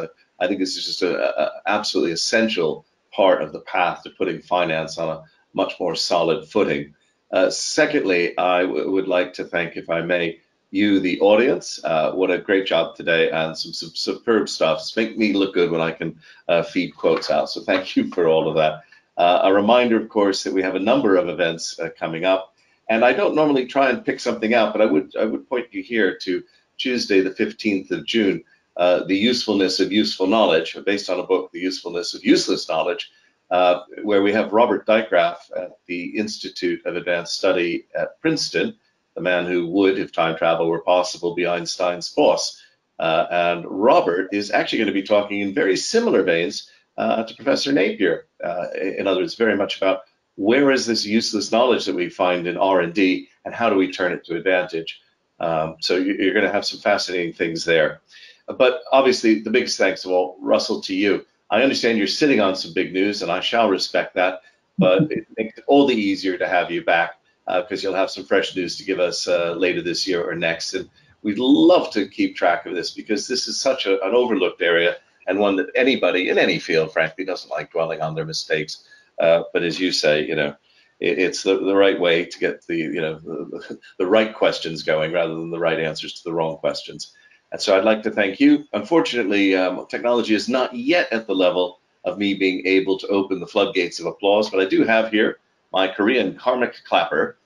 I 0.44 0.48
think 0.48 0.60
this 0.60 0.76
is 0.76 0.86
just 0.86 1.02
an 1.02 1.18
absolutely 1.66 2.12
essential 2.12 2.86
part 3.14 3.42
of 3.42 3.54
the 3.54 3.62
path 3.62 4.04
to 4.04 4.10
putting 4.10 4.42
finance 4.42 4.98
on 4.98 5.10
a 5.10 5.24
much 5.54 5.80
more 5.80 5.96
solid 5.96 6.50
footing. 6.50 6.96
Uh, 7.32 7.50
secondly, 7.50 8.38
I 8.38 8.64
would 8.64 9.08
like 9.08 9.34
to 9.36 9.46
thank, 9.46 9.78
if 9.78 9.90
I 9.90 10.02
may, 10.02 10.40
you, 10.70 11.00
the 11.00 11.20
audience. 11.22 11.80
Uh, 11.84 12.12
what 12.12 12.30
a 12.30 12.40
great 12.40 12.66
job 12.66 12.96
today 12.96 13.30
and 13.32 13.58
some, 13.58 13.72
some 13.72 13.92
superb 13.96 14.50
stuff. 14.50 14.84
Make 14.98 15.18
me 15.18 15.32
look 15.32 15.54
good 15.54 15.72
when 15.72 15.82
I 15.82 15.92
can 15.92 16.20
uh, 16.50 16.64
feed 16.64 16.96
quotes 16.98 17.32
out. 17.32 17.50
So 17.50 17.62
thank 17.62 17.96
you 17.96 18.10
for 18.10 18.28
all 18.28 18.50
of 18.50 18.56
that. 18.56 18.82
Uh, 19.16 19.42
a 19.44 19.54
reminder, 19.54 20.02
of 20.02 20.10
course, 20.10 20.44
that 20.44 20.54
we 20.54 20.64
have 20.64 20.76
a 20.76 20.80
number 20.80 21.16
of 21.16 21.30
events 21.30 21.80
uh, 21.80 21.90
coming 21.98 22.26
up. 22.26 22.54
And 22.90 23.06
I 23.06 23.14
don't 23.14 23.36
normally 23.36 23.68
try 23.68 23.92
and 23.92 24.04
pick 24.04 24.20
something 24.20 24.54
out, 24.54 24.74
but 24.74 24.82
I 24.82 24.86
would 24.86 25.16
I 25.16 25.24
would 25.24 25.48
point 25.48 25.68
you 25.72 25.82
here 25.82 26.18
to 26.24 26.44
Tuesday, 26.78 27.22
the 27.22 27.30
15th 27.32 27.92
of 27.92 28.06
June, 28.06 28.44
uh, 28.76 29.04
the 29.04 29.18
usefulness 29.18 29.80
of 29.80 29.92
useful 29.92 30.28
knowledge, 30.28 30.78
based 30.86 31.10
on 31.10 31.20
a 31.20 31.24
book, 31.24 31.52
The 31.52 31.60
Usefulness 31.60 32.14
of 32.14 32.24
Useless 32.24 32.68
Knowledge, 32.68 33.12
uh, 33.52 33.82
where 34.04 34.24
we 34.24 34.34
have 34.34 34.52
Robert 34.52 34.86
Dijkgraaf 34.88 35.38
at 35.56 35.78
the 35.86 36.18
Institute 36.18 36.84
of 36.86 36.96
Advanced 36.96 37.38
Study 37.38 37.86
at 37.96 38.20
Princeton, 38.20 38.76
the 39.16 39.22
man 39.22 39.46
who 39.46 39.68
would, 39.68 40.00
if 40.00 40.12
time 40.12 40.36
travel 40.36 40.68
were 40.68 40.82
possible, 40.82 41.36
be 41.36 41.46
Einstein's 41.46 42.10
boss. 42.10 42.60
Uh, 43.00 43.28
and 43.30 43.66
Robert 43.68 44.30
is 44.34 44.50
actually 44.50 44.80
going 44.80 44.88
to 44.88 44.94
be 44.94 45.04
talking 45.04 45.42
in 45.42 45.54
very 45.54 45.78
similar 45.78 46.24
veins 46.24 46.70
uh, 46.98 47.24
to 47.24 47.36
Professor 47.36 47.72
Napier. 47.72 48.26
Uh, 48.44 48.68
in 48.74 49.08
other 49.08 49.22
words, 49.22 49.36
very 49.36 49.56
much 49.56 49.78
about 49.78 50.02
where 50.36 50.72
is 50.72 50.86
this 50.86 51.06
useless 51.06 51.52
knowledge 51.52 51.86
that 51.86 51.96
we 51.96 52.10
find 52.10 52.48
in 52.48 52.58
R&D 52.58 53.30
and 53.46 53.54
how 53.54 53.70
do 53.70 53.76
we 53.76 53.92
turn 53.92 54.14
it 54.14 54.26
to 54.26 54.36
advantage. 54.36 55.00
Um, 55.40 55.76
so 55.80 55.96
you're 55.98 56.34
going 56.34 56.46
to 56.46 56.52
have 56.52 56.66
some 56.66 56.80
fascinating 56.80 57.34
things 57.34 57.66
there. 57.66 58.02
But 58.48 58.82
obviously, 58.92 59.40
the 59.40 59.50
biggest 59.50 59.78
thanks 59.78 60.06
of 60.06 60.12
all, 60.12 60.38
Russell, 60.42 60.82
to 60.82 60.96
you. 60.96 61.26
I 61.50 61.62
understand 61.62 61.98
you're 61.98 62.08
sitting 62.08 62.42
on 62.42 62.56
some 62.56 62.74
big 62.74 62.94
news, 62.94 63.22
and 63.22 63.32
I 63.32 63.40
shall 63.40 63.70
respect 63.70 64.16
that. 64.16 64.42
But 64.78 65.04
it 65.12 65.28
makes 65.38 65.58
it 65.58 65.64
all 65.68 65.86
the 65.86 65.96
easier 65.96 66.38
to 66.38 66.48
have 66.48 66.72
you 66.72 66.84
back 66.84 67.20
because 67.46 67.84
uh, 67.84 67.88
you'll 67.88 67.98
have 67.98 68.10
some 68.10 68.26
fresh 68.26 68.56
news 68.56 68.78
to 68.78 68.84
give 68.84 69.00
us 69.00 69.28
uh, 69.28 69.54
later 69.54 69.82
this 69.82 70.08
year 70.08 70.28
or 70.28 70.36
next. 70.36 70.74
And 70.74 70.90
we'd 71.22 71.40
love 71.40 71.92
to 71.92 72.08
keep 72.08 72.36
track 72.36 72.66
of 72.66 72.74
this 72.74 72.92
because 72.92 73.28
this 73.28 73.48
is 73.48 73.60
such 73.60 73.86
a, 73.86 74.04
an 74.06 74.14
overlooked 74.14 74.62
area 74.62 74.98
and 75.28 75.40
one 75.40 75.56
that 75.56 75.70
anybody 75.76 76.30
in 76.30 76.38
any 76.38 76.60
field, 76.60 76.92
frankly, 76.92 77.26
doesn't 77.26 77.50
like 77.50 77.72
dwelling 77.72 78.02
on 78.02 78.16
their 78.16 78.26
mistakes. 78.26 78.86
Uh, 79.20 79.44
but 79.54 79.64
as 79.64 79.80
you 79.80 79.92
say, 79.92 80.26
you 80.26 80.36
know, 80.36 80.56
it, 81.00 81.20
it's 81.20 81.44
the, 81.44 81.58
the 81.60 81.76
right 81.76 82.00
way 82.00 82.26
to 82.26 82.40
get 82.40 82.66
the, 82.68 82.76
you 82.76 83.02
know, 83.02 83.20
the, 83.20 83.80
the 84.00 84.06
right 84.06 84.34
questions 84.34 84.84
going 84.84 85.12
rather 85.12 85.34
than 85.34 85.52
the 85.52 85.60
right 85.60 85.80
answers 85.80 86.14
to 86.16 86.24
the 86.24 86.34
wrong 86.34 86.58
questions. 86.58 87.14
And 87.54 87.62
so 87.62 87.78
I'd 87.78 87.84
like 87.84 88.02
to 88.04 88.12
thank 88.12 88.40
you. 88.40 88.66
Unfortunately, 88.74 89.56
um, 89.56 89.86
technology 89.88 90.34
is 90.34 90.50
not 90.50 90.76
yet 90.76 91.14
at 91.14 91.28
the 91.28 91.36
level 91.36 91.80
of 92.04 92.18
me 92.18 92.34
being 92.34 92.66
able 92.66 92.98
to 92.98 93.08
open 93.08 93.40
the 93.40 93.46
floodgates 93.48 94.00
of 94.00 94.08
applause, 94.08 94.50
but 94.50 94.60
I 94.60 94.66
do 94.66 94.84
have 94.84 95.12
here 95.12 95.38
my 95.72 95.88
Korean 95.88 96.36
karmic 96.36 96.84
clapper, 96.84 97.38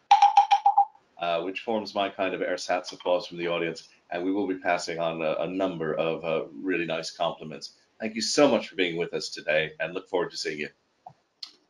uh, 1.19 1.41
which 1.41 1.59
forms 1.59 1.93
my 1.93 2.07
kind 2.07 2.33
of 2.33 2.41
ersatz 2.41 2.93
applause 2.93 3.27
from 3.27 3.37
the 3.37 3.49
audience. 3.49 3.89
And 4.09 4.23
we 4.23 4.31
will 4.31 4.47
be 4.47 4.55
passing 4.55 4.97
on 4.97 5.21
a, 5.21 5.35
a 5.41 5.47
number 5.47 5.93
of 5.95 6.23
uh, 6.23 6.45
really 6.53 6.85
nice 6.85 7.11
compliments. 7.11 7.73
Thank 7.99 8.15
you 8.15 8.21
so 8.21 8.47
much 8.47 8.69
for 8.69 8.77
being 8.77 8.95
with 8.95 9.13
us 9.13 9.27
today 9.27 9.71
and 9.81 9.93
look 9.93 10.07
forward 10.07 10.31
to 10.31 10.37
seeing 10.37 10.59
you. 10.59 10.69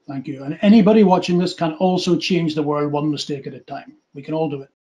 Thank 0.07 0.27
you. 0.27 0.43
And 0.43 0.59
anybody 0.61 1.03
watching 1.03 1.39
this 1.39 1.55
can 1.55 1.73
also 1.73 2.15
change 2.15 2.53
the 2.53 2.61
world 2.61 2.91
one 2.91 3.09
mistake 3.09 3.47
at 3.47 3.55
a 3.55 3.61
time. 3.61 3.95
We 4.13 4.21
can 4.21 4.35
all 4.35 4.47
do 4.47 4.61
it. 4.61 4.69